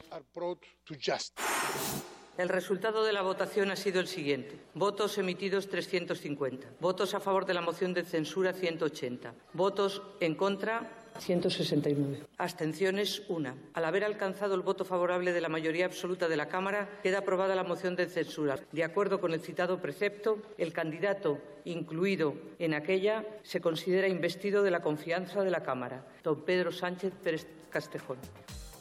[2.36, 4.58] El resultado de la votación ha sido el siguiente.
[4.74, 6.66] Votos emitidos 350.
[6.80, 9.32] Votos a favor de la moción de censura 180.
[9.52, 12.20] Votos en contra 169.
[12.38, 13.54] Abstenciones, una.
[13.72, 17.54] Al haber alcanzado el voto favorable de la mayoría absoluta de la Cámara, queda aprobada
[17.54, 18.58] la moción de censura.
[18.72, 24.70] De acuerdo con el citado precepto, el candidato incluido en aquella se considera investido de
[24.70, 28.18] la confianza de la Cámara, don Pedro Sánchez Pérez Castejón.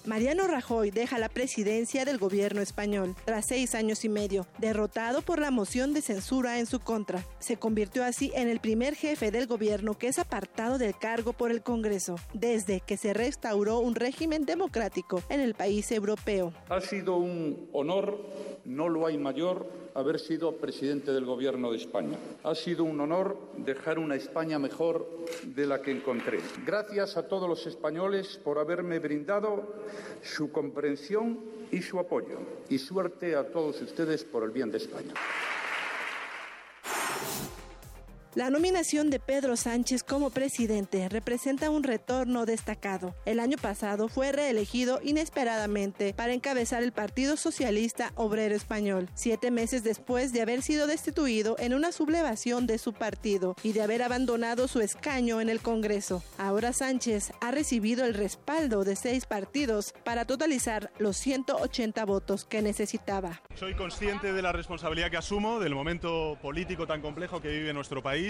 [0.05, 5.39] Mariano Rajoy deja la presidencia del gobierno español tras seis años y medio, derrotado por
[5.39, 7.23] la moción de censura en su contra.
[7.39, 11.51] Se convirtió así en el primer jefe del gobierno que es apartado del cargo por
[11.51, 16.51] el Congreso, desde que se restauró un régimen democrático en el país europeo.
[16.67, 18.19] Ha sido un honor,
[18.65, 22.17] no lo hay mayor, haber sido presidente del Gobierno de España.
[22.43, 25.07] Ha sido un honor dejar una España mejor
[25.43, 26.39] de la que encontré.
[26.65, 29.75] Gracias a todos los españoles por haberme brindado
[30.21, 31.39] su comprensión
[31.71, 32.37] y su apoyo.
[32.69, 35.13] Y suerte a todos ustedes por el bien de España.
[38.35, 43.13] La nominación de Pedro Sánchez como presidente representa un retorno destacado.
[43.27, 49.83] El año pasado fue reelegido inesperadamente para encabezar el Partido Socialista Obrero Español, siete meses
[49.83, 54.67] después de haber sido destituido en una sublevación de su partido y de haber abandonado
[54.67, 56.23] su escaño en el Congreso.
[56.39, 62.63] Ahora Sánchez ha recibido el respaldo de seis partidos para totalizar los 180 votos que
[62.63, 63.43] necesitaba.
[63.53, 68.01] Soy consciente de la responsabilidad que asumo, del momento político tan complejo que vive nuestro
[68.01, 68.22] país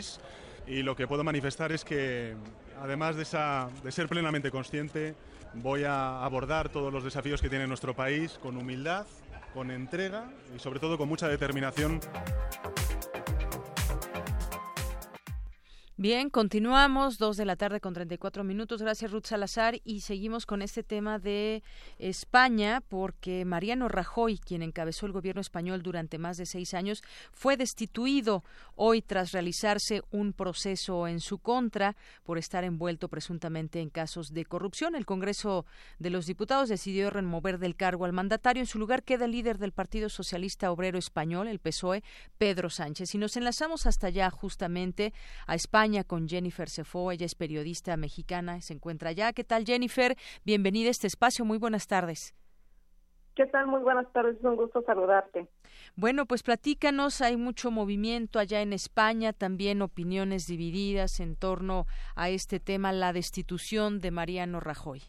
[0.67, 2.35] y lo que puedo manifestar es que,
[2.81, 5.15] además de, esa, de ser plenamente consciente,
[5.53, 9.05] voy a abordar todos los desafíos que tiene nuestro país con humildad,
[9.53, 11.99] con entrega y sobre todo con mucha determinación.
[15.95, 18.81] Bien, continuamos, dos de la tarde con 34 minutos.
[18.81, 19.75] Gracias, Ruth Salazar.
[19.83, 21.61] Y seguimos con este tema de
[21.99, 27.57] España, porque Mariano Rajoy, quien encabezó el gobierno español durante más de seis años, fue
[27.57, 28.43] destituido
[28.75, 34.45] hoy tras realizarse un proceso en su contra por estar envuelto presuntamente en casos de
[34.45, 34.95] corrupción.
[34.95, 35.67] El Congreso
[35.99, 38.61] de los Diputados decidió remover del cargo al mandatario.
[38.61, 42.03] En su lugar queda el líder del Partido Socialista Obrero Español, el PSOE,
[42.39, 43.13] Pedro Sánchez.
[43.13, 45.13] Y nos enlazamos hasta allá, justamente,
[45.45, 47.11] a España con Jennifer Cefo.
[47.11, 49.33] Ella es periodista mexicana, se encuentra allá.
[49.33, 50.15] ¿Qué tal, Jennifer?
[50.45, 51.43] Bienvenida a este espacio.
[51.43, 52.33] Muy buenas tardes.
[53.35, 53.67] ¿Qué tal?
[53.67, 54.37] Muy buenas tardes.
[54.37, 55.49] Es un gusto saludarte.
[55.97, 57.19] Bueno, pues platícanos.
[57.19, 61.85] Hay mucho movimiento allá en España, también opiniones divididas en torno
[62.15, 65.01] a este tema, la destitución de Mariano Rajoy.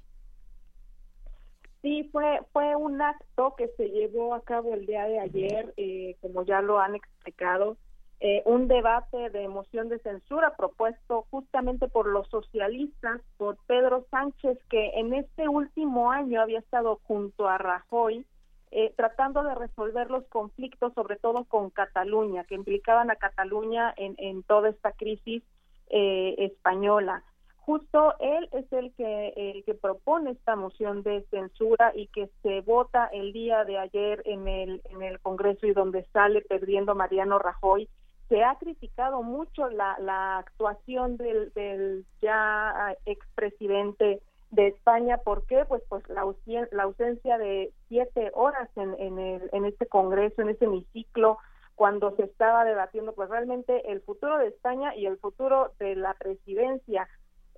[1.83, 6.17] Sí, fue, fue un acto que se llevó a cabo el día de ayer, eh,
[6.21, 7.77] como ya lo han explicado,
[8.20, 14.59] eh, un debate de moción de censura propuesto justamente por los socialistas, por Pedro Sánchez,
[14.70, 18.24] que en este último año había estado junto a Rajoy
[18.70, 24.15] eh, tratando de resolver los conflictos, sobre todo con Cataluña, que implicaban a Cataluña en,
[24.19, 25.45] en toda esta crisis
[25.91, 27.23] eh, española.
[27.57, 32.62] Justo él es el que, el que propone esta moción de censura y que se
[32.62, 37.39] vota el día de ayer en el, en el Congreso y donde sale perdiendo Mariano
[37.39, 37.89] Rajoy
[38.29, 45.19] se ha criticado mucho la, la actuación del, del ya expresidente de España.
[45.19, 45.65] ¿Por qué?
[45.67, 46.25] Pues, pues la,
[46.71, 51.39] la ausencia de siete horas en, en, el, en este Congreso, en ese hemiciclo,
[51.75, 56.15] cuando se estaba debatiendo pues realmente el futuro de España y el futuro de la
[56.15, 57.09] presidencia.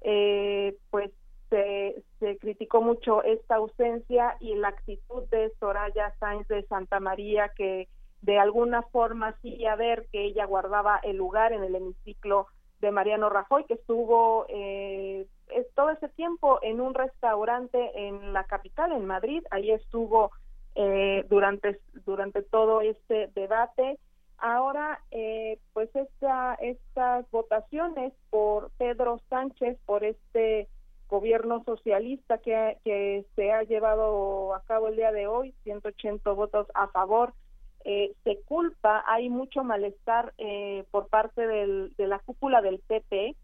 [0.02, 1.10] Eh, pues
[1.50, 7.50] se, se criticó mucho esta ausencia y la actitud de Soraya Sáenz de Santa María
[7.56, 7.88] que
[8.26, 12.48] de alguna forma sí a ver que ella guardaba el lugar en el hemiciclo
[12.80, 15.26] de Mariano Rajoy, que estuvo eh,
[15.76, 19.44] todo ese tiempo en un restaurante en la capital, en Madrid.
[19.52, 20.32] Ahí estuvo
[20.74, 23.96] eh, durante, durante todo este debate.
[24.38, 30.68] Ahora, eh, pues esta, estas votaciones por Pedro Sánchez, por este
[31.08, 36.66] gobierno socialista que, que se ha llevado a cabo el día de hoy, 180 votos
[36.74, 37.32] a favor,
[37.88, 43.36] eh, se culpa, hay mucho malestar eh, por parte del, de la cúpula del PP,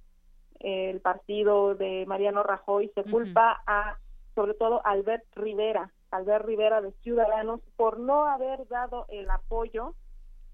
[0.58, 3.98] el partido de Mariano Rajoy, se culpa a,
[4.34, 9.94] sobre todo, Albert Rivera, Albert Rivera de Ciudadanos, por no haber dado el apoyo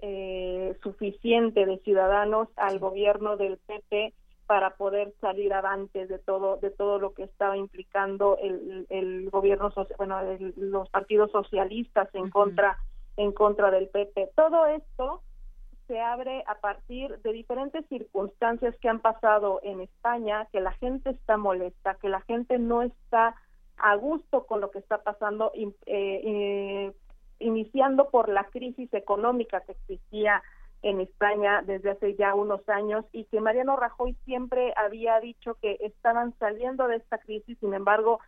[0.00, 4.12] eh, suficiente de Ciudadanos al gobierno del PP
[4.46, 9.72] para poder salir adelante de todo de todo lo que estaba implicando el, el gobierno
[9.96, 10.20] bueno
[10.56, 12.78] los partidos socialistas en contra
[13.18, 14.30] en contra del PP.
[14.34, 15.22] Todo esto
[15.88, 21.10] se abre a partir de diferentes circunstancias que han pasado en España, que la gente
[21.10, 23.34] está molesta, que la gente no está
[23.76, 25.50] a gusto con lo que está pasando,
[25.86, 26.92] eh,
[27.40, 30.42] iniciando por la crisis económica que existía
[30.82, 35.76] en España desde hace ya unos años y que Mariano Rajoy siempre había dicho que
[35.80, 38.20] estaban saliendo de esta crisis, sin embargo,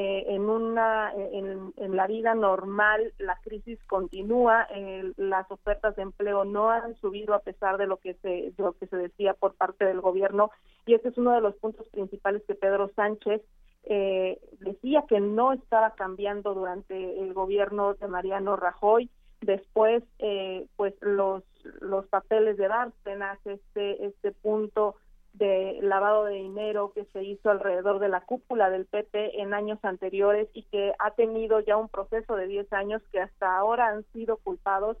[0.00, 4.68] eh, en una en, la vida normal la crisis continúa
[5.16, 8.86] las ofertas de empleo no han subido a pesar de lo que se lo que
[8.86, 10.52] se decía por parte del gobierno
[10.86, 13.42] y este es uno de los puntos principales que Pedro Sánchez
[13.90, 19.10] eh, decía que no estaba cambiando durante el gobierno de Mariano Rajoy.
[19.40, 21.42] Después eh, pues los
[21.80, 24.94] los papeles de Bárcenas este este punto
[25.34, 29.78] de lavado de dinero que se hizo alrededor de la cúpula del PP en años
[29.82, 34.04] anteriores y que ha tenido ya un proceso de 10 años que hasta ahora han
[34.12, 34.96] sido culpados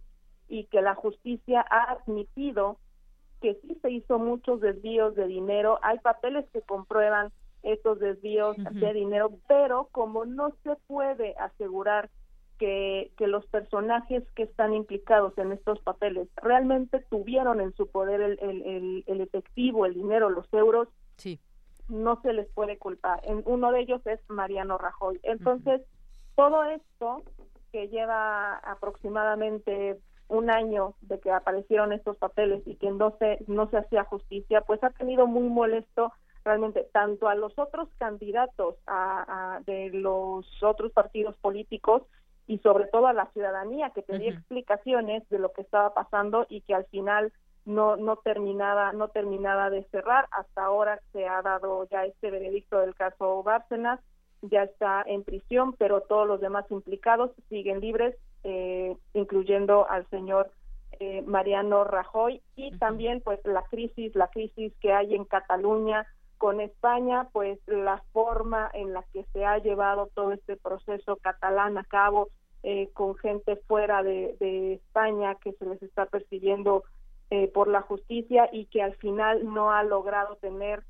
[0.48, 2.78] y que la justicia ha admitido
[3.40, 5.78] que sí se hizo muchos desvíos de dinero.
[5.82, 7.32] Hay papeles que comprueban
[7.62, 12.08] estos desvíos de dinero, pero como no se puede asegurar
[12.58, 18.20] que, que los personajes que están implicados en estos papeles realmente tuvieron en su poder
[18.20, 21.40] el, el, el, efectivo, el dinero, los euros, sí.
[21.88, 23.20] no se les puede culpar.
[23.24, 25.20] En, uno de ellos es Mariano Rajoy.
[25.22, 25.82] Entonces,
[26.34, 27.22] todo esto
[27.72, 29.98] que lleva aproximadamente
[30.28, 34.60] un año de que aparecieron estos papeles y que no se, no se hacía justicia,
[34.62, 36.12] pues ha tenido muy molesto
[36.44, 42.02] realmente tanto a los otros candidatos a, de los otros partidos políticos
[42.48, 46.62] y sobre todo a la ciudadanía que pedía explicaciones de lo que estaba pasando y
[46.62, 47.30] que al final
[47.66, 50.26] no no terminaba no terminaba de cerrar.
[50.30, 54.00] Hasta ahora se ha dado ya este veredicto del caso Bárcenas
[54.40, 60.50] ya está en prisión pero todos los demás implicados siguen libres eh, incluyendo al señor
[61.00, 62.40] eh, Mariano Rajoy.
[62.56, 66.06] Y también pues la crisis la crisis que hay en Cataluña
[66.38, 71.76] con España pues la forma en la que se ha llevado todo este proceso catalán
[71.78, 72.28] a cabo
[72.62, 76.84] eh, con gente fuera de, España que se les está persiguiendo
[77.52, 80.82] por la justicia y que al final no ha logrado tener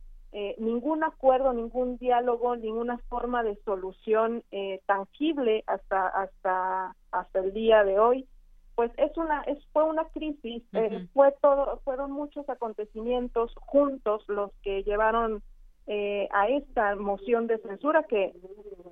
[0.58, 4.44] ningún acuerdo, ningún diálogo, ninguna forma de solución
[4.86, 8.28] tangible hasta hasta hasta el día de hoy
[8.78, 14.52] pues es una es fue una crisis eh, fue todo fueron muchos acontecimientos juntos los
[14.62, 15.42] que llevaron
[15.88, 18.36] eh, a esta moción de censura que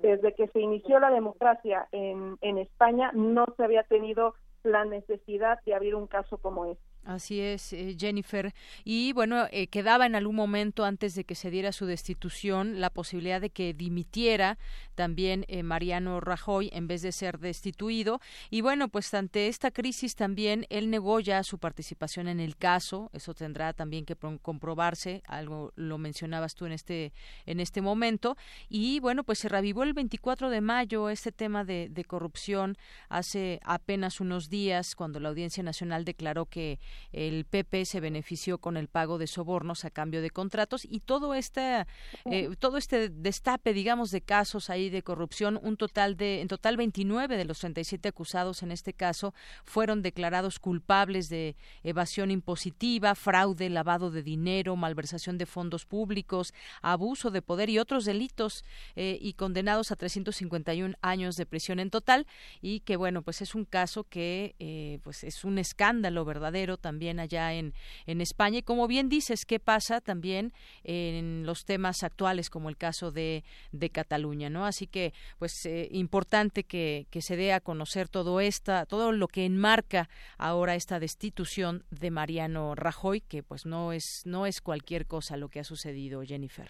[0.01, 4.33] desde que se inició la democracia en, en España no se había tenido
[4.63, 8.53] la necesidad de abrir un caso como este Así es, eh, Jennifer.
[8.83, 12.89] Y bueno, eh, quedaba en algún momento antes de que se diera su destitución la
[12.89, 14.57] posibilidad de que dimitiera
[14.93, 18.19] también eh, Mariano Rajoy en vez de ser destituido.
[18.49, 23.09] Y bueno, pues ante esta crisis también él negó ya su participación en el caso.
[23.13, 25.23] Eso tendrá también que comprobarse.
[25.27, 27.13] Algo lo mencionabas tú en este
[27.45, 28.35] en este momento.
[28.67, 32.77] Y bueno, pues se revivó el 24 de mayo este tema de corrupción
[33.07, 36.79] hace apenas unos días cuando la Audiencia Nacional declaró que
[37.11, 41.33] el PP se benefició con el pago de sobornos a cambio de contratos y todo
[41.33, 41.85] este
[42.25, 46.77] eh, todo este destape digamos de casos ahí de corrupción un total de en total
[46.77, 49.33] 29 de los 37 acusados en este caso
[49.65, 57.31] fueron declarados culpables de evasión impositiva fraude lavado de dinero malversación de fondos públicos abuso
[57.31, 58.63] de poder y otros delitos
[58.95, 62.27] eh, y condenados a 351 años de prisión en total.
[62.61, 67.19] Y que bueno pues es un caso que eh, pues es un escándalo verdadero también
[67.19, 67.73] allá en,
[68.05, 68.59] en España.
[68.59, 70.53] Y como bien dices, ¿qué pasa también
[70.85, 73.43] en los temas actuales como el caso de,
[73.73, 74.49] de Cataluña?
[74.49, 74.65] ¿no?
[74.65, 79.27] Así que, pues, eh, importante que, que se dé a conocer todo, esta, todo lo
[79.27, 80.07] que enmarca
[80.37, 85.49] ahora esta destitución de Mariano Rajoy, que pues no es, no es cualquier cosa lo
[85.49, 86.69] que ha sucedido, Jennifer.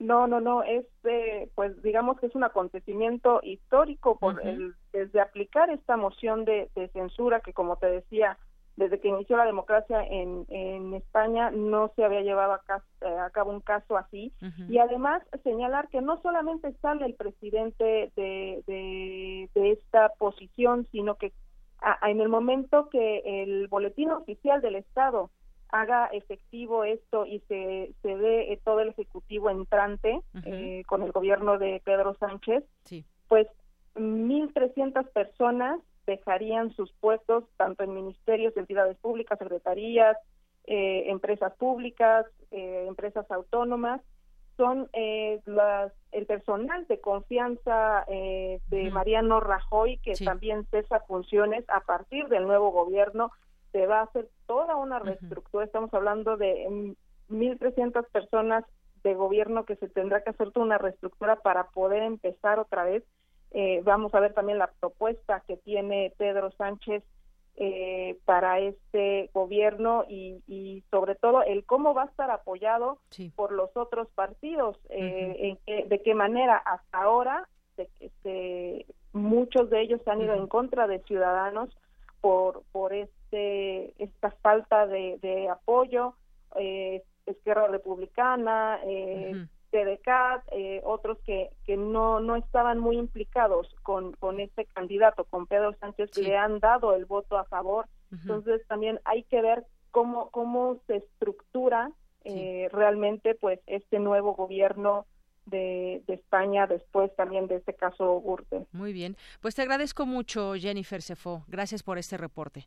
[0.00, 5.20] No, no, no, es, eh, pues digamos que es un acontecimiento histórico por el, desde
[5.20, 8.38] aplicar esta moción de, de, censura que, como te decía,
[8.80, 13.50] desde que inició la democracia en, en España no se había llevado a, eh, cabo
[13.50, 14.32] un caso así.
[14.70, 21.32] Y además señalar que no solamente sale el presidente de, de, esta posición sino que
[22.02, 25.30] en el momento que el boletín oficial del Estado
[25.68, 31.12] haga efectivo esto y se, se dé eh, todo el ejecutivo entrante eh, con el
[31.12, 33.04] gobierno de Pedro Sánchez, sí.
[33.28, 33.46] pues
[33.94, 40.16] 1.300 personas dejarían sus puestos tanto en ministerios, entidades públicas, secretarías,
[40.64, 44.00] eh, empresas públicas, eh, empresas autónomas,
[44.56, 51.80] son eh, las, el personal de confianza de Mariano Rajoy, que también cesa funciones a
[51.80, 53.30] partir del nuevo gobierno,
[53.72, 56.94] se va a hacer toda una reestructura, estamos hablando de
[57.30, 58.64] 1.300 personas
[59.02, 63.02] de gobierno que se tendrá que hacer toda una reestructura para poder empezar otra vez
[63.52, 67.02] eh, vamos a ver también la propuesta que tiene Pedro Sánchez
[67.56, 72.98] eh, para este gobierno y, sobre todo el cómo va a estar apoyado
[73.36, 77.48] por los otros partidos, eh, de qué manera hasta ahora
[79.12, 81.70] muchos de ellos han ido en contra de Ciudadanos
[82.20, 86.14] por por este esta falta de, de apoyo,
[86.56, 94.12] eh, Izquierda Republicana, eh, TDK, eh, otros que, que no, no estaban muy implicados con,
[94.14, 97.86] con este candidato, con Pedro Sánchez, le han dado el voto a favor.
[98.12, 101.92] Entonces también hay que ver cómo, cómo se estructura
[102.24, 105.06] eh, realmente pues este nuevo gobierno
[105.46, 108.66] de, de, España después también de este caso Gürtel.
[108.72, 112.66] Muy bien, pues te agradezco mucho Jennifer Cefo, gracias por este reporte.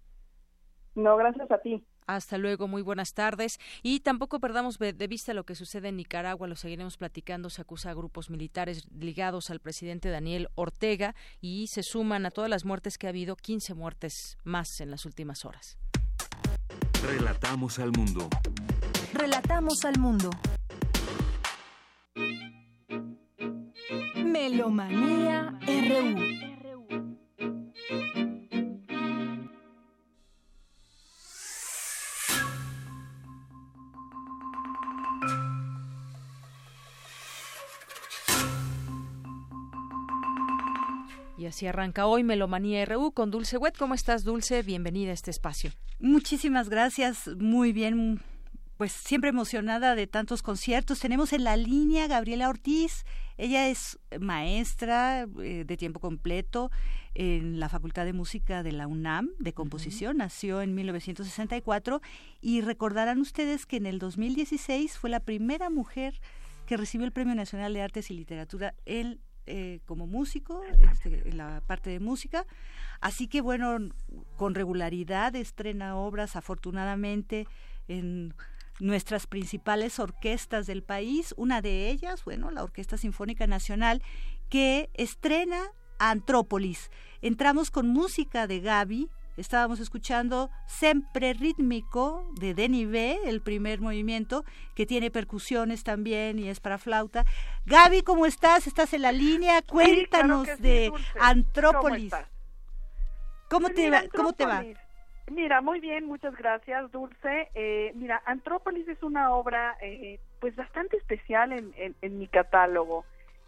[0.95, 1.83] No, gracias a ti.
[2.07, 3.59] Hasta luego, muy buenas tardes.
[3.81, 7.49] Y tampoco perdamos de vista lo que sucede en Nicaragua, lo seguiremos platicando.
[7.49, 12.49] Se acusa a grupos militares ligados al presidente Daniel Ortega y se suman a todas
[12.49, 15.77] las muertes que ha habido, 15 muertes más en las últimas horas.
[17.03, 18.29] Relatamos al mundo.
[19.13, 20.29] Relatamos al mundo.
[24.15, 26.33] Melomanía RU.
[41.43, 43.75] Y así arranca hoy Melomanía RU con Dulce Wet.
[43.77, 44.63] ¿Cómo estás, Dulce?
[44.63, 45.71] Bienvenida a este espacio.
[45.99, 47.27] Muchísimas gracias.
[47.37, 48.21] Muy bien.
[48.77, 51.01] Pues siempre emocionada de tantos conciertos.
[51.01, 53.03] Tenemos en la línea Gabriela Ortiz.
[53.37, 56.71] Ella es maestra eh, de tiempo completo
[57.13, 60.15] en la Facultad de Música de la UNAM de composición.
[60.15, 62.01] Nació en 1964
[62.39, 66.21] y recordarán ustedes que en el 2016 fue la primera mujer
[66.65, 70.61] que recibió el Premio Nacional de Artes y Literatura el eh, como músico,
[70.91, 72.45] este, en la parte de música.
[73.01, 73.77] Así que bueno,
[74.37, 77.47] con regularidad estrena obras, afortunadamente,
[77.87, 78.33] en
[78.79, 81.33] nuestras principales orquestas del país.
[81.37, 84.01] Una de ellas, bueno, la Orquesta Sinfónica Nacional,
[84.49, 85.61] que estrena
[85.99, 86.89] Antrópolis.
[87.21, 94.43] Entramos con música de Gaby, Estábamos escuchando Sempre Rítmico de Denny B, el primer movimiento,
[94.75, 97.25] que tiene percusiones también y es para flauta.
[97.65, 98.67] Gaby, ¿cómo estás?
[98.67, 99.61] ¿Estás en la línea?
[99.63, 102.13] Cuéntanos de Antrópolis.
[103.49, 104.03] ¿Cómo, te va?
[104.15, 104.63] ¿Cómo te va?
[105.31, 107.49] Mira, muy bien, muchas gracias, Dulce.
[107.55, 113.05] Eh, mira, Antrópolis es una obra eh, pues bastante especial en, en mi catálogo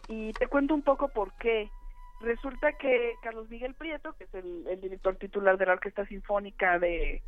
[0.08, 1.70] y te cuento un poco por qué.
[2.22, 7.22] Resulta que Carlos Miguel Prieto, que es el, director titular de la Orquesta Sinfónica de,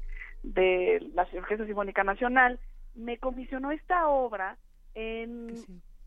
[0.43, 2.59] de la Orquesta Sinfónica Nacional,
[2.95, 4.57] me comisionó esta obra
[4.95, 5.53] en,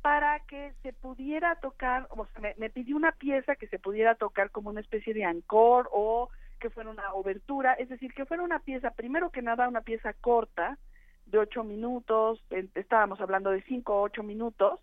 [0.03, 4.51] para que se pudiera tocar, o sea, me, pidió una pieza que se pudiera tocar
[4.51, 8.61] como una especie de encore o que fuera una obertura, es decir, que fuera una
[8.61, 10.79] pieza, primero que nada, una pieza corta,
[11.27, 12.43] de ocho minutos,
[12.75, 14.81] estábamos hablando de cinco o ocho minutos,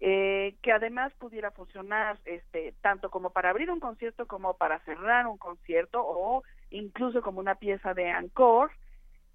[0.00, 5.26] eh, que además pudiera funcionar este tanto como para abrir un concierto como para cerrar
[5.26, 8.72] un concierto o incluso como una pieza de encore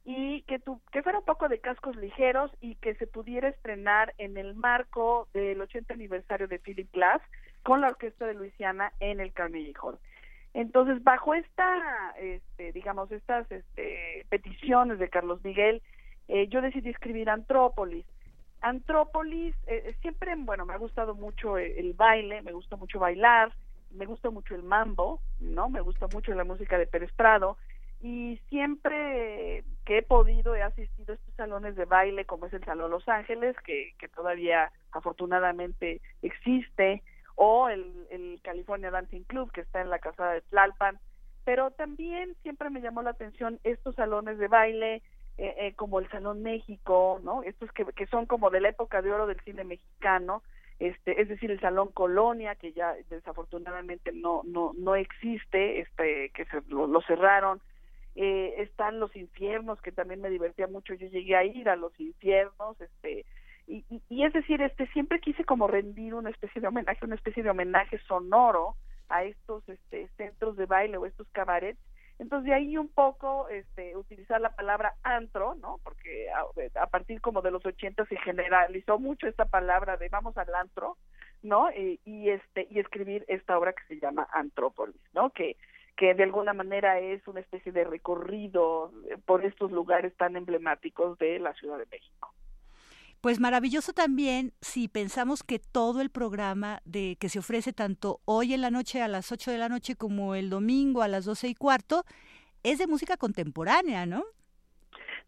[0.06, 4.14] y que tu, que fuera un poco de cascos ligeros y que se pudiera estrenar
[4.18, 7.22] en el marco del 80 aniversario de Philip Glass
[7.64, 9.98] con la orquesta de Luisiana en el Carnegie Hall.
[10.54, 15.82] Entonces, bajo esta, este, digamos, estas este, peticiones de Carlos Miguel,
[16.28, 18.06] eh, yo decidí escribir Antrópolis,
[18.64, 23.54] Antrópolis, eh, eh, siempre, bueno, me ha gustado mucho el, baile, me gusta mucho bailar,
[23.92, 25.70] me gusta mucho el mambo, ¿no?
[25.70, 27.58] Me gusta mucho la música de Pérez Prado
[28.00, 32.64] y siempre que he podido he asistido a estos salones de baile como es el
[32.64, 37.04] Salón Los Ángeles, que, que todavía afortunadamente existe,
[37.36, 41.00] o el, el California Dancing Club que está en la casa de Tlalpan,
[41.44, 45.02] pero también siempre me llamó la atención estos salones de baile
[45.38, 47.44] eh, eh, como el Salón México, ¿no?
[47.44, 50.44] Estos que, que son como de la época de oro del cine mexicano,
[50.80, 56.46] este, es decir, el Salón Colonia, que ya desafortunadamente no, no, no existe, este, que
[56.46, 57.62] se, lo, cerraron,
[58.16, 61.98] eh, están los infiernos, que también me divertía mucho, yo llegué a ir a los
[62.00, 63.26] infiernos, este,
[63.66, 67.44] y, y, es decir, este, siempre quise como rendir una especie de homenaje, una especie
[67.44, 68.76] de homenaje sonoro
[69.10, 71.80] a estos este, centros de baile o estos cabarets
[72.20, 75.80] entonces de ahí un poco este, utilizar la palabra antro, ¿no?
[75.84, 76.28] Porque
[76.76, 80.98] a, partir como de los 80 se generalizó mucho esta palabra de vamos al antro,
[81.42, 81.70] ¿no?
[81.72, 85.30] Y, este y escribir esta obra que se llama Antrópolis, ¿no?
[85.32, 85.58] Que
[85.96, 88.92] que de alguna manera es una especie de recorrido
[89.28, 92.34] por estos lugares tan emblemáticos de la Ciudad de México.
[93.24, 98.54] Pues maravilloso también si pensamos que todo el programa de que se ofrece tanto hoy
[98.54, 101.48] en la noche a las 8 de la noche como el domingo a las 12
[101.48, 102.04] y cuarto
[102.64, 104.26] es de música contemporánea, ¿no?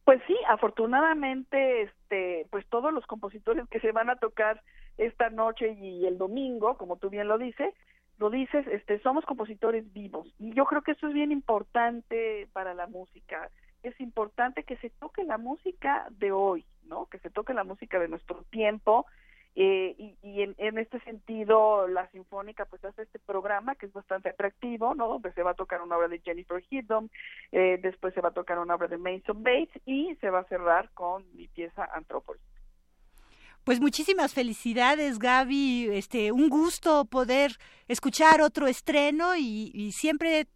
[0.03, 4.61] Pues sí, afortunadamente, este, pues todos los compositores que se van a tocar
[4.97, 7.73] esta noche y el domingo, como tú bien lo dices,
[8.17, 12.73] lo dices, este, somos compositores vivos y yo creo que eso es bien importante para
[12.73, 13.49] la música.
[13.83, 17.07] Es importante que se toque la música de hoy, ¿no?
[17.07, 19.05] Que se toque la música de nuestro tiempo
[19.57, 24.93] eh, y, en, este sentido la Sinfónica pues hace este programa que es bastante atractivo,
[24.95, 25.07] ¿no?
[25.07, 27.07] Donde se va a tocar una obra de Jennifer Hiddom,
[27.53, 30.47] eh, después se va a tocar una obra de Mason Bates y se va a
[30.49, 32.43] cerrar con mi pieza Antrópolis.
[33.63, 35.87] Pues muchísimas felicidades, Gaby.
[35.93, 37.51] Este, un gusto poder
[37.87, 40.47] escuchar otro estreno y siempre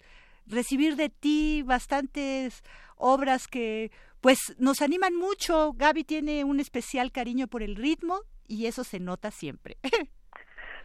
[0.46, 2.64] recibir de ti bastantes
[2.98, 3.92] obras que
[4.22, 5.74] pues nos animan mucho.
[5.74, 9.78] Gaby tiene un especial cariño por el ritmo y eso se nota siempre.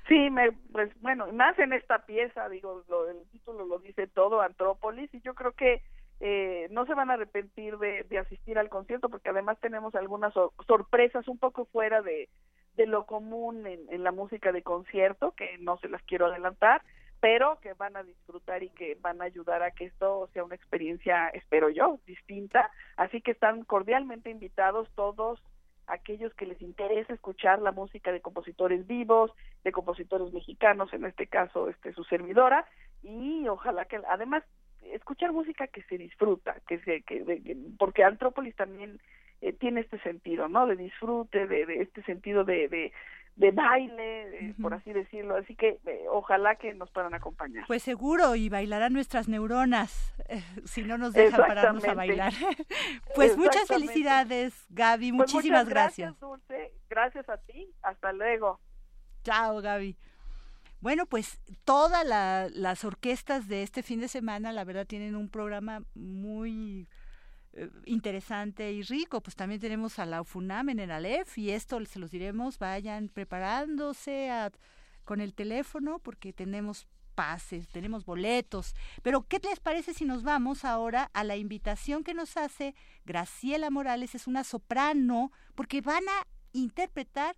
[0.06, 4.42] Sí, me, pues bueno, más en esta pieza, digo, lo, el título lo dice todo,
[4.42, 5.80] Antrópolis, y yo creo que
[6.20, 10.32] eh, no se van a arrepentir de, asistir al concierto porque además tenemos algunas
[10.66, 12.28] sorpresas un poco fuera de,
[12.86, 16.82] lo común en, la música de concierto, que no se las quiero adelantar,
[17.24, 20.56] pero que van a disfrutar y que van a ayudar a que esto sea una
[20.56, 22.70] experiencia, espero yo, distinta.
[22.98, 25.42] Así que están cordialmente invitados todos
[25.86, 29.30] aquellos que les interesa escuchar la música de compositores vivos,
[29.62, 32.66] de compositores mexicanos, en este caso este su servidora,
[33.02, 34.44] y ojalá que además
[34.92, 39.00] escuchar música que se disfruta, que se que, porque Antrópolis también
[39.44, 40.66] eh, tiene este sentido, ¿no?
[40.66, 42.92] De disfrute, de, de este sentido de, de,
[43.36, 45.36] de baile, por así decirlo.
[45.36, 47.66] Así que eh, ojalá que nos puedan acompañar.
[47.66, 52.32] Pues seguro, y bailarán nuestras neuronas, eh, si no nos dejan pararnos a bailar.
[53.14, 56.12] pues muchas felicidades, Gaby, pues muchísimas gracias.
[56.12, 56.72] Gracias, Dulce.
[56.88, 57.70] Gracias a ti.
[57.82, 58.60] Hasta luego.
[59.24, 59.94] Chao, Gaby.
[60.80, 65.82] Bueno, pues todas las orquestas de este fin de semana, la verdad, tienen un programa
[65.94, 66.88] muy
[67.56, 69.20] eh, interesante y rico.
[69.20, 73.08] Pues también tenemos a la UFUNAM en el ALEF y esto se los diremos, vayan
[73.08, 74.30] preparándose
[75.04, 78.74] con el teléfono porque tenemos pases, tenemos boletos.
[79.02, 82.74] Pero, ¿qué les parece si nos vamos ahora a la invitación que nos hace
[83.04, 84.14] Graciela Morales?
[84.14, 87.36] Es una soprano, porque van a interpretar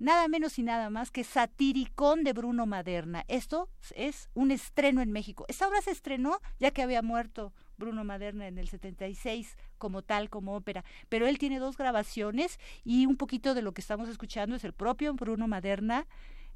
[0.00, 3.24] nada menos y nada más que Satiricón de Bruno Maderna.
[3.28, 5.44] Esto es un estreno en México.
[5.46, 10.30] Esta obra se estrenó ya que había muerto Bruno Maderna en el 76 como tal,
[10.30, 10.84] como ópera.
[11.08, 14.72] Pero él tiene dos grabaciones y un poquito de lo que estamos escuchando es el
[14.72, 16.06] propio Bruno Maderna.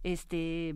[0.02, 0.74] Este,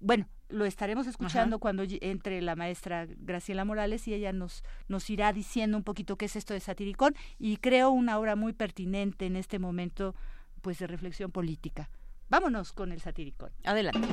[0.00, 5.32] bueno, lo estaremos escuchando cuando entre la maestra Graciela Morales y ella nos, nos irá
[5.32, 9.36] diciendo un poquito qué es esto de Satiricón y creo una obra muy pertinente en
[9.36, 10.14] este momento
[10.62, 11.90] pues de reflexión política.
[12.28, 13.50] Vámonos con el Satiricón.
[13.64, 14.08] Adelante.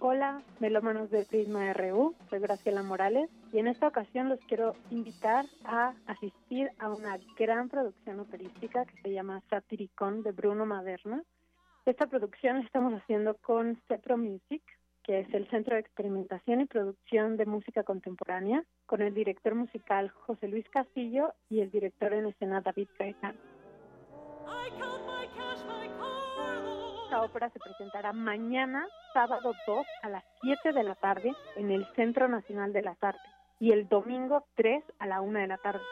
[0.00, 5.44] Hola, melómanos de Prisma RU, soy Graciela Morales y en esta ocasión los quiero invitar
[5.64, 11.22] a asistir a una gran producción operística que se llama Satiricón de Bruno Maderna.
[11.84, 14.62] Esta producción la estamos haciendo con Cepro Music,
[15.06, 20.10] que es el Centro de Experimentación y Producción de Música Contemporánea, con el director musical
[20.10, 23.38] José Luis Castillo y el director en escena David Gaetano.
[27.04, 31.86] Esta ópera se presentará mañana, sábado 2 a las 7 de la tarde en el
[31.94, 33.30] Centro Nacional de las Artes
[33.60, 35.82] y el domingo 3 a la 1 de la tarde.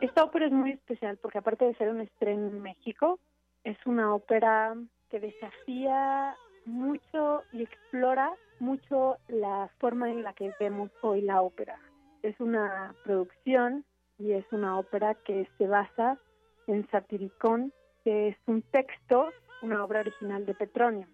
[0.00, 3.18] Esta ópera es muy especial porque aparte de ser un estreno en México,
[3.64, 4.74] es una ópera
[5.10, 6.34] que desafía
[6.66, 11.78] mucho y explora mucho la forma en la que vemos hoy la ópera.
[12.22, 13.84] Es una producción
[14.18, 16.18] y es una ópera que se basa
[16.66, 17.72] en Satiricón
[18.04, 19.30] que es un texto,
[19.62, 21.08] una obra original de Petronio.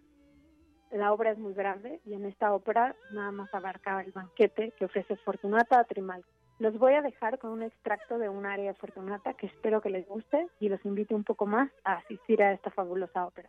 [0.91, 4.85] La obra es muy grande y en esta ópera nada más abarca el banquete que
[4.85, 6.23] ofrece Fortunata a Trimal.
[6.59, 9.89] Los voy a dejar con un extracto de un área de Fortunata que espero que
[9.89, 13.49] les guste y los invite un poco más a asistir a esta fabulosa ópera.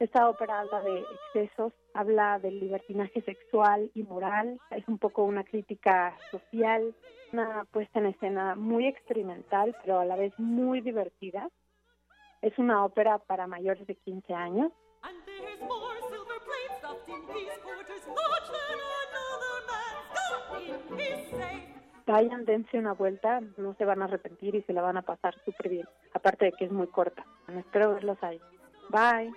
[0.00, 5.44] Esta ópera habla de excesos, habla del libertinaje sexual y moral, es un poco una
[5.44, 6.94] crítica social,
[7.32, 11.50] una puesta en escena muy experimental, pero a la vez muy divertida.
[12.40, 14.72] Es una ópera para mayores de 15 años.
[22.10, 25.32] Vayan, dense una vuelta, no se van a arrepentir y se la van a pasar
[25.44, 25.86] súper bien.
[26.12, 27.24] Aparte de que es muy corta.
[27.56, 28.40] espero verlos ahí.
[28.88, 29.32] Bye.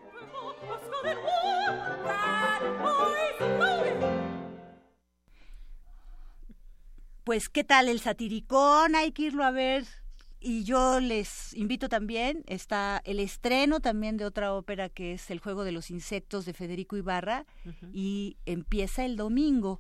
[7.24, 8.96] Pues, ¿qué tal el satiricón?
[8.96, 9.84] Hay que irlo a ver.
[10.40, 15.40] Y yo les invito también, está el estreno también de otra ópera que es El
[15.40, 17.46] juego de los insectos de Federico Ibarra
[17.94, 19.80] y empieza el domingo.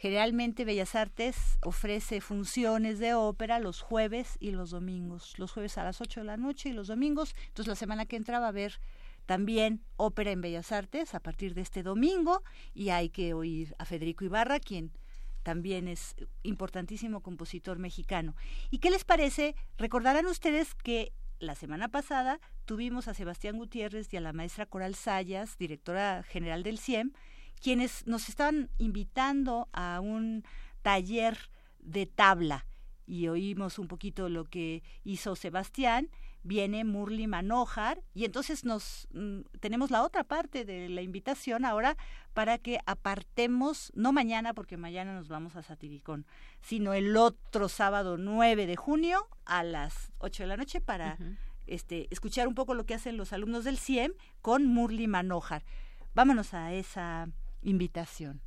[0.00, 5.38] Generalmente Bellas Artes ofrece funciones de ópera los jueves y los domingos.
[5.38, 7.34] Los jueves a las 8 de la noche y los domingos.
[7.48, 8.80] Entonces la semana que entra va a haber
[9.26, 13.84] también ópera en Bellas Artes a partir de este domingo y hay que oír a
[13.84, 14.90] Federico Ibarra, quien
[15.42, 18.34] también es importantísimo compositor mexicano.
[18.70, 19.54] ¿Y qué les parece?
[19.76, 24.94] Recordarán ustedes que la semana pasada tuvimos a Sebastián Gutiérrez y a la maestra Coral
[24.94, 27.12] Sayas, directora general del CIEM,
[27.62, 30.44] quienes nos están invitando a un
[30.82, 31.38] taller
[31.78, 32.66] de tabla
[33.06, 36.08] y oímos un poquito lo que hizo Sebastián
[36.42, 41.96] viene Murli Manojar y entonces nos mm, tenemos la otra parte de la invitación ahora
[42.32, 46.24] para que apartemos, no mañana porque mañana nos vamos a Satiricón,
[46.62, 51.18] sino el otro sábado 9 de junio a las 8 de la noche para
[51.66, 55.64] este, escuchar un poco lo que hacen los alumnos del CIEM con Murli Manojar.
[56.14, 57.28] Vámonos a esa
[57.62, 58.40] invitación.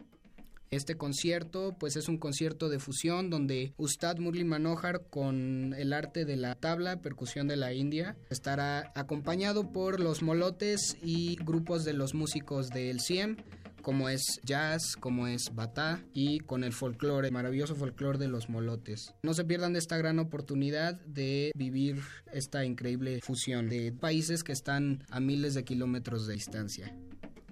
[0.75, 6.25] Este concierto pues es un concierto de fusión donde Ustad Murli Manohar con el arte
[6.25, 11.93] de la tabla, percusión de la India, estará acompañado por los molotes y grupos de
[11.93, 13.37] los músicos del CIEM
[13.83, 19.13] como es jazz, como es batá y con el folclore, maravilloso folclore de los molotes.
[19.23, 22.01] No se pierdan de esta gran oportunidad de vivir
[22.31, 26.95] esta increíble fusión de países que están a miles de kilómetros de distancia.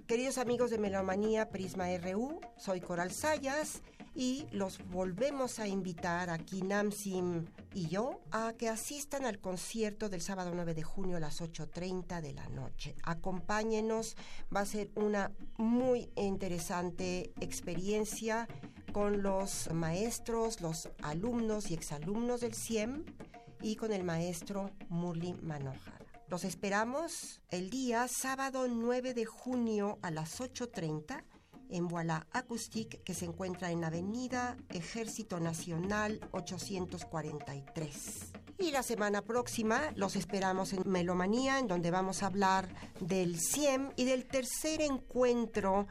[0.06, 3.82] Queridos amigos de Melomanía Prisma RU, soy Coral Sayas
[4.14, 10.20] y los volvemos a invitar aquí Namsim y yo a que asistan al concierto del
[10.20, 12.96] sábado 9 de junio a las 8.30 de la noche.
[13.04, 14.16] Acompáñenos,
[14.54, 18.48] va a ser una muy interesante experiencia
[18.92, 23.04] con los maestros, los alumnos y exalumnos del CIEM
[23.62, 26.01] y con el maestro Murli Manohar.
[26.32, 31.24] Los esperamos el día sábado 9 de junio a las 8.30
[31.68, 38.32] en Voilà Acoustique, que se encuentra en Avenida Ejército Nacional 843.
[38.60, 42.66] Y la semana próxima los esperamos en Melomanía, en donde vamos a hablar
[42.98, 45.86] del CIEM y del tercer encuentro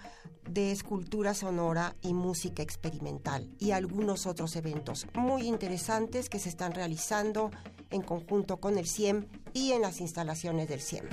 [0.50, 6.72] de escultura sonora y música experimental y algunos otros eventos muy interesantes que se están
[6.72, 7.52] realizando
[7.92, 11.06] en conjunto con el CIEM y en las instalaciones del CIEM.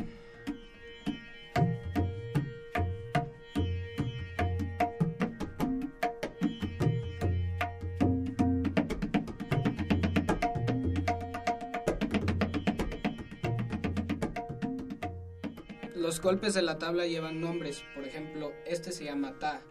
[15.94, 19.62] Los golpes de la tabla llevan nombres, por ejemplo, este se llama ta,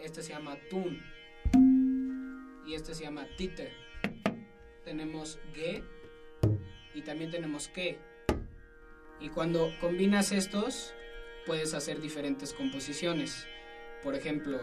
[0.00, 1.00] este se llama tun
[2.66, 3.83] y este se llama titer.
[4.84, 5.82] Tenemos ge
[6.94, 7.98] y también tenemos que.
[9.20, 10.94] Y cuando combinas estos,
[11.46, 13.46] puedes hacer diferentes composiciones.
[14.02, 14.60] Por ejemplo,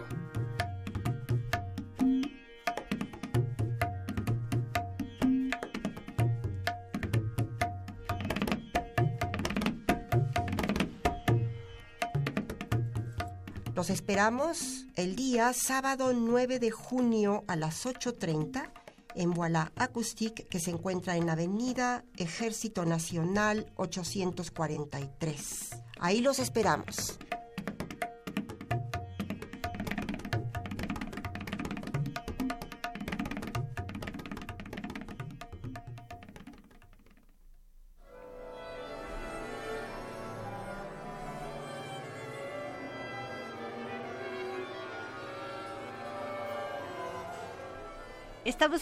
[13.81, 18.70] Los esperamos el día sábado 9 de junio a las 8.30
[19.15, 25.69] en Voilà Acoustique, que se encuentra en Avenida Ejército Nacional 843.
[25.99, 27.19] Ahí los esperamos.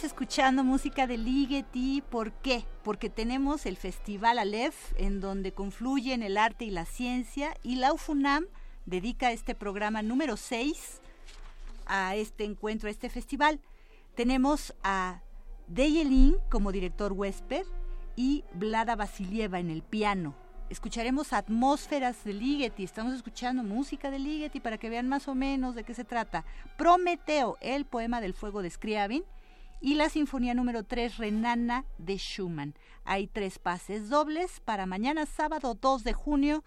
[0.04, 2.02] Escuchando música de Ligeti.
[2.02, 2.64] ¿Por qué?
[2.84, 7.92] Porque tenemos el Festival Aleph, en donde confluyen el arte y la ciencia, y la
[7.92, 8.46] UFUNAM
[8.86, 11.02] dedica este programa número 6
[11.86, 13.60] a este encuentro, a este festival.
[14.16, 15.22] Tenemos a
[15.68, 17.66] Deyelin como director huésped
[18.16, 20.34] y Vlada Vasilieva en el piano.
[20.70, 25.76] Escucharemos atmósferas de Ligeti, estamos escuchando música de Ligeti para que vean más o menos
[25.76, 26.46] de qué se trata.
[26.78, 29.24] Prometeo, el poema del fuego de Scriabin,
[29.82, 32.76] y la Sinfonía número 3 Renana de Schumann.
[33.06, 36.64] Hay tres pases dobles para mañana sábado 2 de junio.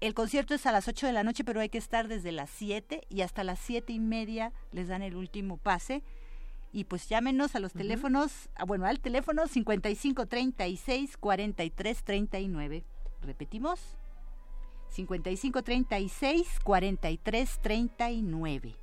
[0.00, 2.50] El concierto es a las 8 de la noche, pero hay que estar desde las
[2.50, 6.02] 7 y hasta las 7 y media les dan el último pase.
[6.72, 12.84] Y pues llámenos a los teléfonos, ah, bueno, al teléfono 55 36 43 39.
[13.20, 13.96] Repetimos.
[14.88, 18.76] 55 36 43 39.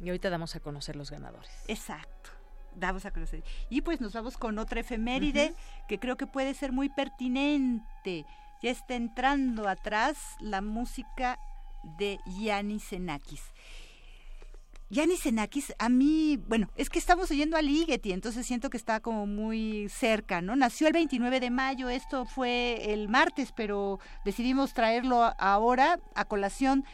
[0.00, 1.50] Y ahorita damos a conocer los ganadores.
[1.68, 2.33] Exacto.
[2.76, 3.42] Damos a conocer.
[3.70, 5.54] Y pues nos vamos con otra efeméride
[5.88, 8.26] que creo que puede ser muy pertinente.
[8.62, 11.38] Ya está entrando atrás la música
[11.98, 13.42] de Yanis Xenakis.
[14.90, 19.00] Yanis Xenakis, a mí, bueno, es que estamos oyendo a Ligeti, entonces siento que está
[19.00, 20.56] como muy cerca, ¿no?
[20.56, 26.84] Nació el 29 de mayo, esto fue el martes, pero decidimos traerlo ahora a colación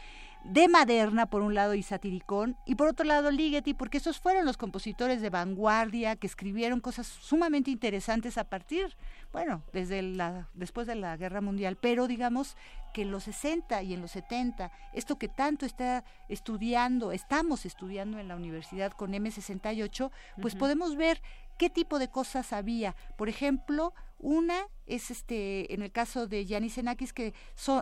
[0.43, 4.45] de Maderna, por un lado, y Satiricón, y por otro lado, Ligeti, porque esos fueron
[4.45, 8.95] los compositores de vanguardia que escribieron cosas sumamente interesantes a partir,
[9.31, 12.57] bueno, desde la, después de la Guerra Mundial, pero digamos
[12.93, 18.19] que en los 60 y en los 70, esto que tanto está estudiando, estamos estudiando
[18.19, 20.11] en la universidad con M68,
[20.41, 21.21] pues podemos ver
[21.61, 22.95] qué tipo de cosas había.
[23.19, 27.35] Por ejemplo, una es este, en el caso de Yanis Xenakis, que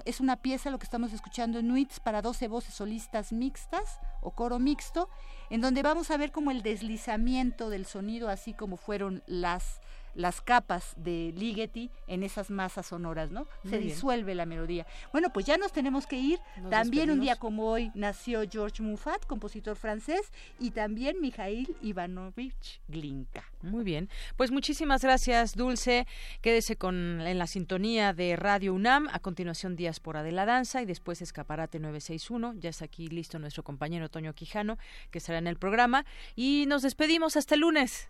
[0.03, 4.31] es una pieza, lo que estamos escuchando en Nuits, para 12 voces solistas mixtas o
[4.31, 5.07] coro mixto,
[5.49, 9.79] en donde vamos a ver como el deslizamiento del sonido, así como fueron las
[10.13, 13.47] las capas de Ligeti en esas masas sonoras, ¿no?
[13.67, 14.85] Se disuelve la melodía.
[15.11, 16.39] Bueno, pues ya nos tenemos que ir.
[16.69, 23.43] también un día como hoy nació George Muffat, compositor francés, y también Mikhail Ivanovich Glinka.
[23.61, 24.09] Muy bien.
[24.37, 26.07] Pues muchísimas gracias, Dulce.
[26.41, 29.07] Quédese con en la sintonía de Radio UNAM.
[29.11, 32.55] A continuación, Días por de la Danza y después Escaparate 961.
[32.59, 34.77] Ya está aquí listo nuestro compañero Toño Quijano,
[35.11, 36.05] que estará en el programa.
[36.35, 38.09] Y nos despedimos hasta el lunes.